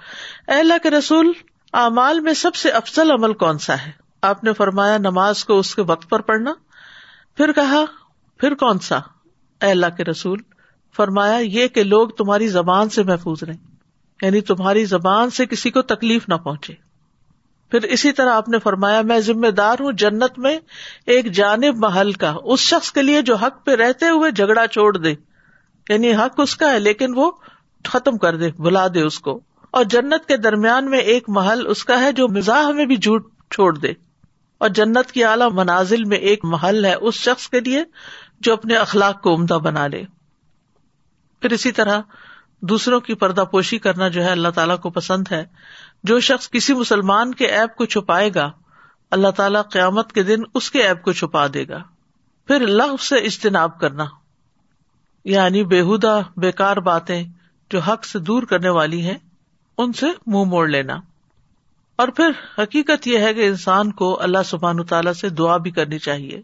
اے 0.49 0.55
اللہ 0.55 0.75
کے 0.83 0.91
رسول، 0.91 1.33
اعمال 1.73 2.21
میں 2.21 2.33
سب 2.33 2.55
سے 2.55 2.69
افضل 2.69 3.11
عمل 3.11 3.33
کون 3.33 3.59
سا 3.59 3.75
ہے؟ 3.87 3.91
آپ 4.23 4.45
نے 4.45 4.53
فرمایا، 4.53 4.99
نماز 4.99 5.45
کو 5.45 5.59
اس 5.59 5.75
کے 5.75 5.83
وقت 5.83 6.11
پر 6.11 6.21
پڑھنا۔ 6.21 6.53
پھر 7.37 7.53
کہا، 7.53 7.85
پھر 8.39 8.55
کون 8.55 8.79
سا؟ 8.79 8.97
اے 9.63 9.71
اللہ 9.71 9.87
کے 9.97 10.05
رسول، 10.05 10.39
فرمایا، 10.97 11.37
یہ 11.37 11.69
کہ 11.69 11.83
لوگ 11.83 12.09
تمہاری 12.09 12.49
زبان 12.49 12.89
سے 12.89 13.03
محفوظ 13.03 13.43
رہیں 13.43 13.75
یعنی 14.23 14.41
تمہاری 14.41 14.85
زبان 14.85 15.31
سے 15.31 15.47
کسی 15.47 15.71
کو 15.71 15.83
تکلیف 15.83 16.29
نہ 16.29 16.35
پہنچے۔ 16.35 16.84
پھر 17.75 17.83
اسی 17.83 18.13
طرح 18.13 18.33
آپ 18.33 18.49
نے 18.49 18.59
فرمایا، 18.59 19.01
میں 19.01 19.21
ذمہ 19.21 19.47
دار 19.47 19.77
ہوں 19.81 19.93
جنت 19.93 20.39
میں 20.39 20.59
ایک 21.07 21.33
جانب 21.33 21.77
محل 21.77 22.13
کا، 22.13 22.37
اس 22.45 22.61
شخص 22.61 22.93
کے 22.93 23.03
لیے 23.03 23.23
جو 23.23 23.37
حق 23.37 23.65
پہ 23.65 23.71
رہتے 23.71 24.09
ہوئے 24.09 24.31
جھگڑا 24.31 24.67
چھوڑ 24.67 24.97
دے۔ 24.97 25.15
یعنی 25.89 26.15
حق 26.15 26.41
اس 26.41 26.57
کا 26.57 26.73
ہے، 26.73 26.79
لیکن 26.79 27.13
وہ 27.17 27.31
ختم 27.85 28.19
کر 28.19 28.37
دے 28.37 28.51
بلا 28.59 28.87
دے 28.95 29.01
اس 29.01 29.19
کو۔ 29.19 29.41
اور 29.71 29.85
جنت 29.85 30.29
کے 30.29 30.37
درمیان 30.37 30.91
میں 30.91 30.99
ایک 30.99 31.25
محل 31.29 31.67
اس 31.67 31.85
کا 31.85 32.01
ہے 32.01 32.13
جو 32.13 32.29
مزاح 32.29 32.71
میں 32.71 32.87
بھی 32.87 32.97
جھوٹ 32.97 33.31
چھوڑ 33.51 33.79
دے۔ 33.79 33.93
اور 34.59 34.69
جنت 34.69 35.13
کی 35.13 35.25
اعلی 35.25 35.45
منازل 35.53 36.05
میں 36.05 36.19
ایک 36.19 36.45
محل 36.45 36.85
ہے 36.85 36.95
اس 36.95 37.15
شخص 37.15 37.49
کے 37.49 37.61
لیے 37.61 37.85
جو 38.41 38.53
اپنے 38.53 38.75
اخلاق 38.75 39.23
کو 39.23 39.35
عمدہ 39.35 39.55
بنا 39.55 39.87
لے۔ 39.87 40.03
پھر 41.43 41.53
اسی 41.53 41.73
طرح 41.73 42.01
دوسروں 42.61 43.01
کی 43.01 43.15
پردہ 43.15 43.45
پوشی 43.51 43.79
کرنا 43.79 44.09
جو 44.09 44.25
ہے 44.25 44.31
اللہ 44.31 44.49
تعالیٰ 44.49 44.79
کو 44.79 44.91
پسند 44.91 45.25
ہے۔ 45.31 45.45
جو 46.05 46.21
شخص 46.21 46.51
کسی 46.51 46.75
مسلمان 46.75 47.35
کے 47.35 47.47
ایپ 47.47 47.77
کو 47.77 47.85
چھپائے 47.85 48.31
گا، 48.35 48.51
اللہ 49.11 49.29
تعالیٰ 49.29 49.63
قیامت 49.73 50.13
کے 50.13 50.23
دن 50.23 50.43
اس 50.55 50.71
کے 50.71 50.83
ایپ 50.83 51.03
کو 51.03 51.13
چھپا 51.13 51.47
دے 51.55 51.69
گا۔ 51.69 51.83
پھر 52.47 52.61
لغ 52.61 52.97
سے 52.97 53.17
اجتناب 53.17 53.81
کرنا 53.81 54.05
یعنی 55.25 55.65
بےحدہ 55.65 56.21
بےکار 56.37 56.77
باتیں 56.77 57.25
جو 57.71 57.79
حق 57.79 58.05
سے 58.05 58.19
دور 58.19 58.43
کرنے 58.43 58.69
والی 58.69 59.03
ہیں، 59.03 59.19
ان 59.79 59.93
سے 59.93 60.07
منہ 60.07 60.15
مو 60.27 60.45
موڑ 60.45 60.69
لینا۔ 60.69 60.97
اور 61.97 62.09
پھر 62.09 62.31
حقیقت 62.59 63.07
یہ 63.07 63.19
ہے 63.19 63.35
کہ 63.35 63.49
انسان 63.49 63.93
کو 63.93 64.23
اللہ 64.23 64.39
سبحان 64.45 64.85
تعالیٰ 64.85 65.13
سے 65.13 65.29
دعا 65.29 65.57
بھی 65.57 65.71
کرنی 65.71 65.99
چاہیے۔ 65.99 66.43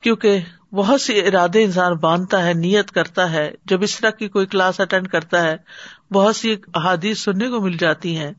کیونکہ 0.00 0.40
بہت 0.72 1.00
سی 1.00 1.20
ارادے 1.20 1.64
انسان 1.64 1.94
باندھتا 1.94 2.44
ہے، 2.46 2.52
نیت 2.52 2.90
کرتا 2.90 3.30
ہے، 3.30 3.52
جب 3.64 3.82
اس 3.82 4.00
طرح 4.00 4.10
کی 4.10 4.28
کوئی 4.28 4.46
کلاس 4.46 4.80
اٹینڈ 4.80 5.08
کرتا 5.08 5.42
ہے، 5.42 5.56
بہت 6.12 6.36
سی 6.36 6.56
احادیث 6.74 7.18
سننے 7.18 7.48
کو 7.48 7.60
مل 7.60 7.76
جاتی 7.76 8.16
ہیں۔ 8.16 8.32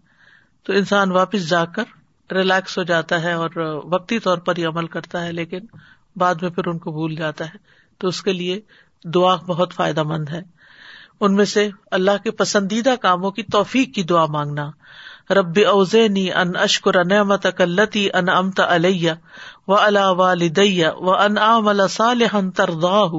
تو 0.66 0.74
انسان 0.74 1.12
واپس 1.12 1.50
جا 1.50 1.66
کر 1.66 1.84
ریلیکس 2.34 2.78
ہو 2.78 2.84
جاتا 2.84 3.24
ہے 3.24 3.34
اور 3.34 3.50
وقتی 3.84 4.20
طور 4.20 4.38
پر 4.38 4.54
ہی 4.58 4.66
عمل 4.66 4.88
کرتا 4.88 5.26
ہے، 5.26 5.32
لیکن 5.32 5.60
بعد 6.16 6.36
میں 6.36 6.50
پھر 6.50 6.68
ان 6.68 6.78
کو 6.78 6.92
بھول 6.92 7.16
جاتا 7.16 7.46
ہے۔ 7.46 7.58
تو 7.98 8.08
اس 8.08 8.22
کے 8.22 8.34
لیے 8.34 8.62
دعا 9.04 9.36
بہت 9.36 9.74
فائدہ 9.74 10.04
مند 10.04 10.30
ہے۔ 10.30 10.42
ان 11.20 11.36
میں 11.36 11.46
سے 11.46 11.70
اللہ 11.92 12.24
کے 12.24 12.32
پسندیدہ 12.32 12.96
کاموں 13.02 13.32
کی 13.32 13.44
توفیق 13.44 13.96
کی 13.96 14.04
دعا 14.04 14.26
مانگنا۔ 14.26 14.72
ربی 15.30 15.64
اوزینی 15.64 16.34
ان 16.34 16.56
اشکر 16.56 17.06
نعمت 17.06 17.48
کلتی 17.58 18.10
ان 18.14 18.30
امت 18.30 18.60
علیہ 18.60 19.12
و 19.68 19.76
الا 19.76 20.10
والدیہ 20.10 20.88
و 20.88 21.14
ان 21.14 21.38
عمل 21.38 21.88
صالحا 21.88 22.40
ترضاہ 22.56 23.14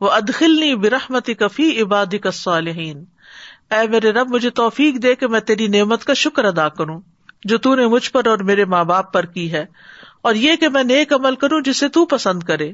و 0.00 0.10
ادخلنی 0.10 0.74
برحمتی 0.74 1.34
کفی 1.34 1.82
عبادی 1.82 2.18
کا 2.18 2.30
صالحین 2.30 3.04
اے 3.70 3.88
میرے 3.88 4.10
رب، 4.12 4.28
مجھے 4.30 4.50
توفیق 4.50 5.02
دے 5.02 5.14
کہ 5.14 5.26
میں 5.26 5.40
تیری 5.40 5.66
نعمت 5.66 6.04
کا 6.04 6.14
شکر 6.14 6.44
ادا 6.44 6.68
کروں، 6.68 7.00
جو 7.44 7.58
تو 7.58 7.74
نے 7.74 7.86
مجھ 7.86 8.10
پر 8.12 8.26
اور 8.26 8.38
میرے 8.38 8.64
ماں 8.64 8.84
باپ 8.84 9.12
پر 9.12 9.26
کی 9.26 9.52
ہے، 9.52 9.64
اور 10.22 10.34
یہ 10.34 10.56
کہ 10.56 10.68
میں 10.68 10.84
نیک 10.84 11.12
عمل 11.12 11.34
کروں 11.34 11.60
جسے 11.60 11.88
تو 11.88 12.06
پسند 12.06 12.42
کرے، 12.42 12.72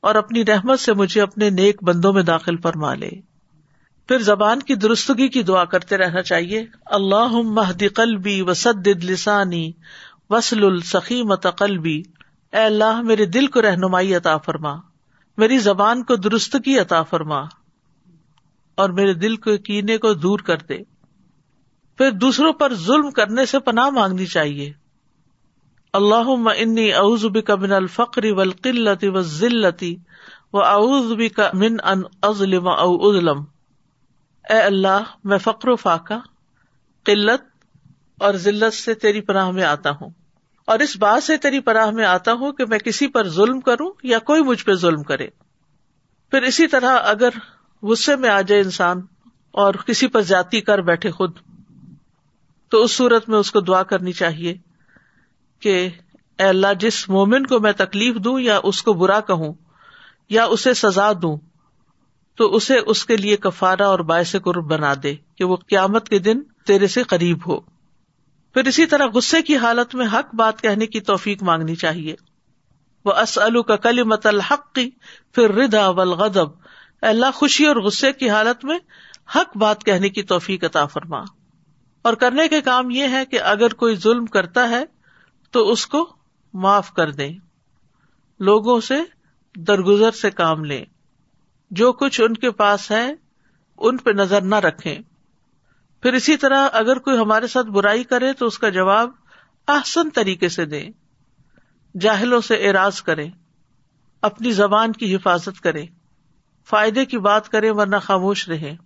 اور 0.00 0.14
اپنی 0.14 0.44
رحمت 0.44 0.80
سے 0.80 0.92
مجھے 0.92 1.20
اپنے 1.20 1.50
نیک 1.50 1.82
بندوں 1.82 2.12
میں 2.12 2.22
داخل 2.22 2.56
فرما 2.56 2.94
لے۔ 2.94 3.10
پھر 4.08 4.18
زبان 4.18 4.58
کی 4.58 4.74
درستگی 4.74 5.28
کی 5.28 5.42
دعا 5.42 5.64
کرتے 5.64 5.96
رہنا 5.96 6.22
چاہیے۔ 6.22 6.64
اللہ 6.86 7.36
مہدی 7.44 7.88
قلبی 7.88 8.40
وسد 8.42 8.86
لسانی 9.04 9.72
وسل 10.30 10.64
السخیمت 10.64 11.46
قلبی۔ 11.58 12.02
اے 12.52 12.64
اللہ، 12.64 13.00
میرے 13.02 13.24
دل 13.24 13.46
کو 13.46 13.62
رہنمائی 13.62 14.14
عطا 14.14 14.36
فرما۔ 14.36 14.74
میری 15.38 15.58
زبان 15.58 16.02
کو 16.02 16.16
درستگی 16.16 16.78
عطا 16.78 17.02
فرما۔ 17.02 17.42
اور 18.74 18.90
میرے 18.90 19.14
دل 19.14 19.36
کو 19.36 19.56
کینے 19.56 19.98
کو 19.98 20.14
دور 20.14 20.38
کر 20.38 20.56
دے۔ 20.56 20.78
پھر 21.98 22.10
دوسروں 22.10 22.52
پر 22.52 22.74
ظلم 22.74 23.10
کرنے 23.10 23.46
سے 23.46 23.58
پناہ 23.58 23.90
مانگنی 23.90 24.26
چاہیے۔ 24.26 24.72
اللہ 25.92 26.50
انی 26.56 26.92
اعوذ 26.92 27.24
بک 27.24 27.50
من 27.50 27.72
الفقر 27.72 28.24
والقلت 28.24 29.04
والذلت 29.04 29.84
واعوذ 30.52 31.12
بک 31.12 31.40
من 31.54 31.76
ان 31.84 32.02
اظلم 32.22 32.68
او 32.68 33.08
اظلم۔ 33.08 33.44
اے 34.50 34.60
اللہ، 34.60 35.02
میں 35.24 35.38
فقر 35.38 35.68
و 35.68 35.76
فاقہ، 35.76 36.14
قلت 37.04 37.42
اور 38.18 38.34
ذلت 38.34 38.74
سے 38.74 38.94
تیری 38.94 39.20
پناہ 39.20 39.50
میں 39.50 39.64
آتا 39.64 39.90
ہوں۔ 39.90 40.10
اور 40.64 40.78
اس 40.78 40.96
بات 40.96 41.22
سے 41.22 41.36
تیری 41.36 41.60
پناہ 41.60 41.90
میں 41.90 42.04
آتا 42.04 42.32
ہوں 42.32 42.52
کہ 42.52 42.66
میں 42.66 42.78
کسی 42.78 43.06
پر 43.06 43.28
ظلم 43.28 43.60
کروں 43.60 43.90
یا 44.02 44.18
کوئی 44.18 44.42
مجھ 44.42 44.64
پہ 44.64 44.74
ظلم 44.74 45.02
کرے۔ 45.02 45.26
پھر 46.30 46.42
اسی 46.42 46.66
طرح 46.66 46.98
اگر 47.04 47.28
غصے 47.82 48.16
میں 48.16 48.30
آ 48.30 48.40
جائے 48.40 48.60
انسان 48.60 49.00
اور 49.50 49.74
کسی 49.74 50.06
پر 50.06 50.22
جاتی 50.22 50.60
کر 50.60 50.78
بیٹھے 50.78 51.10
خود، 51.10 51.32
تو 52.68 52.82
اس 52.82 52.92
صورت 52.92 53.28
میں 53.28 53.38
اس 53.38 53.50
کو 53.50 53.60
دعا 53.60 53.82
کرنی 53.82 54.12
چاہیے 54.12 54.54
کہ 55.60 55.88
اے 56.38 56.44
اللہ، 56.44 56.74
جس 56.80 57.08
مومن 57.08 57.46
کو 57.46 57.60
میں 57.60 57.72
تکلیف 57.72 58.14
دوں 58.16 58.40
یا 58.40 58.60
اس 58.62 58.82
کو 58.82 58.92
برا 58.92 59.20
کہوں 59.20 59.52
یا 60.28 60.44
اسے 60.44 60.74
سزا 60.74 61.12
دوں، 61.12 61.36
تو 62.34 62.54
اسے 62.54 62.78
اس 62.86 63.04
کے 63.04 63.16
لیے 63.16 63.36
کفارا 63.36 63.86
اور 63.86 63.98
باعث 63.98 64.36
قرب 64.44 64.64
بنا 64.64 64.94
دے 65.02 65.14
کہ 65.34 65.44
وہ 65.44 65.56
قیامت 65.56 66.08
کے 66.08 66.18
دن 66.18 66.42
تیرے 66.66 66.86
سے 66.86 67.02
قریب 67.02 67.38
ہو۔ 67.46 67.60
پھر 68.54 68.64
اسی 68.64 68.86
طرح 68.86 69.06
غصے 69.14 69.42
کی 69.42 69.56
حالت 69.56 69.94
میں 69.94 70.06
حق 70.12 70.34
بات 70.34 70.62
کہنے 70.62 70.86
کی 70.86 71.00
توفیق 71.00 71.42
مانگنی 71.42 71.74
چاہیے۔ 71.74 72.14
وہ 73.04 73.12
اسلو 73.12 73.62
کا 73.62 73.76
کلی 73.76 74.02
مت 74.02 74.26
الحق 74.26 74.72
کی 74.72 74.90
پھر 75.32 75.54
ردا 75.54 75.90
غدب 75.90 76.48
اللہ 77.02 77.30
خوشی 77.34 77.66
اور 77.66 77.76
غصے 77.76 78.12
کی 78.12 78.30
حالت 78.30 78.64
میں 78.64 78.78
حق 79.34 79.56
بات 79.56 79.84
کہنے 79.84 80.08
کی 80.08 80.22
توفیق 80.22 80.64
عطا 80.64 80.86
فرما۔ 80.86 81.20
اور 82.02 82.14
کرنے 82.14 82.48
کے 82.48 82.60
کام 82.60 82.90
یہ 82.90 83.08
ہے 83.08 83.26
کہ 83.26 83.40
اگر 83.40 83.74
کوئی 83.74 83.96
ظلم 83.96 84.26
کرتا 84.26 84.68
ہے 84.68 84.84
تو 85.50 85.70
اس 85.70 85.86
کو 85.86 86.16
معاف 86.54 86.92
کر 86.92 87.10
دیں۔ 87.10 87.38
لوگوں 88.40 88.80
سے 88.80 88.94
درگزر 89.56 90.10
سے 90.10 90.30
کام 90.30 90.64
لیں۔ 90.64 90.84
جو 91.70 91.92
کچھ 91.92 92.20
ان 92.20 92.34
کے 92.34 92.50
پاس 92.50 92.90
ہے، 92.90 93.14
ان 93.78 93.96
پہ 93.96 94.10
نظر 94.10 94.40
نہ 94.40 94.54
رکھے 94.54 94.98
پھر 96.02 96.12
اسی 96.12 96.36
طرح 96.36 96.68
اگر 96.72 96.98
کوئی 96.98 97.18
ہمارے 97.18 97.46
ساتھ 97.46 97.66
برائی 97.66 98.04
کرے 98.04 98.32
تو 98.32 98.46
اس 98.46 98.58
کا 98.58 98.68
جواب 98.68 99.10
آسن 99.66 100.10
طریقے 100.10 100.48
سے 100.48 100.64
دیں۔ 100.64 100.90
جاہلوں 102.00 102.40
سے 102.40 102.70
اراض 102.70 103.02
کرے 103.02 103.26
اپنی 104.22 104.50
زبان 104.50 104.92
کی 104.92 105.16
حفاظت 105.16 105.60
کرے 105.60 105.84
فائدے 106.64 107.04
کی 107.04 107.18
بات 107.18 107.48
کرے 107.48 107.70
ورنہ 107.70 107.96
خاموش 108.02 108.48
رہے 108.48 108.76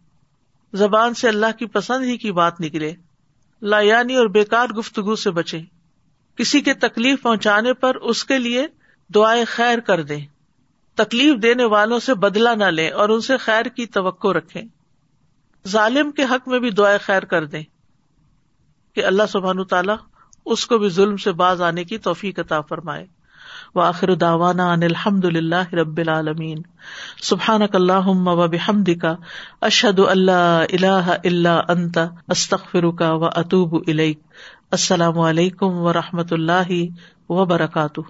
زبان 0.73 1.15
سے 1.15 1.29
اللہ 1.29 1.47
کی 1.59 1.67
پسند 1.67 2.05
ہی 2.05 2.17
کی 2.17 2.33
بات 2.33 2.61
نکلے۔ 2.61 2.93
لا 3.63 3.81
یعنی 3.81 4.15
اور 4.15 4.27
بےکار 4.27 4.69
گفتگو 4.69 5.17
سے 5.17 5.31
بچے 5.31 5.61
کسی 6.37 6.61
کے 6.61 6.75
تکلیف 6.75 7.23
پہنچانے 7.23 7.75
پر 7.75 7.95
اس 7.95 8.25
کے 8.25 8.39
لیے 8.39 8.67
دعائیں 9.15 9.45
خیر 9.49 9.81
کر 9.81 10.03
دیں۔ 10.03 10.27
تکلیف 10.95 11.43
دینے 11.43 11.65
والوں 11.65 11.99
سے 11.99 12.15
بدلا 12.15 12.55
نہ 12.55 12.65
لیں 12.65 12.91
اور 12.91 13.09
ان 13.09 13.21
سے 13.21 13.37
خیر 13.37 13.65
کی 13.65 13.87
توقع 13.87 14.29
رکھے 14.29 14.63
ظالم 15.69 16.11
کے 16.11 16.23
حق 16.23 16.49
میں 16.49 16.59
بھی 16.59 16.71
دعائیں 16.71 16.99
خیر 17.03 17.25
کر 17.25 17.45
دیں۔ 17.45 17.63
کہ 18.95 19.05
اللہ 19.05 19.23
سبحان 19.29 19.65
تعالیٰ 19.65 19.97
اس 20.45 20.67
کو 20.67 20.79
بھی 20.79 20.89
ظلم 20.89 21.17
سے 21.17 21.33
باز 21.33 21.63
آنے 21.63 21.85
کی 21.85 21.99
توفیق 21.99 22.39
عطا 22.39 22.61
فرمائے۔ 22.61 23.07
وآخر 23.77 24.15
داوانا 24.15 24.73
ان 24.73 24.83
الحمد 24.83 25.25
للہ 25.25 25.75
رب 25.75 25.97
العالمین. 25.97 26.63
سبحان 27.23 27.63
اللہم 27.73 28.29
و 28.29 28.49
بحمد 28.49 28.89
کا 29.03 29.15
اشد 29.61 29.99
اللہ 29.99 30.65
اللہ 30.73 31.11
اللہ 31.25 31.61
انت 31.69 31.99
استخر 32.29 32.91
کا 32.91 33.13
و 33.13 33.25
الیک. 33.87 34.21
السلام 34.71 35.19
علیکم 35.19 35.79
و 35.79 35.93
رحمۃ 35.93 36.31
اللہ 36.31 36.73
وبرکاتہ. 37.29 38.01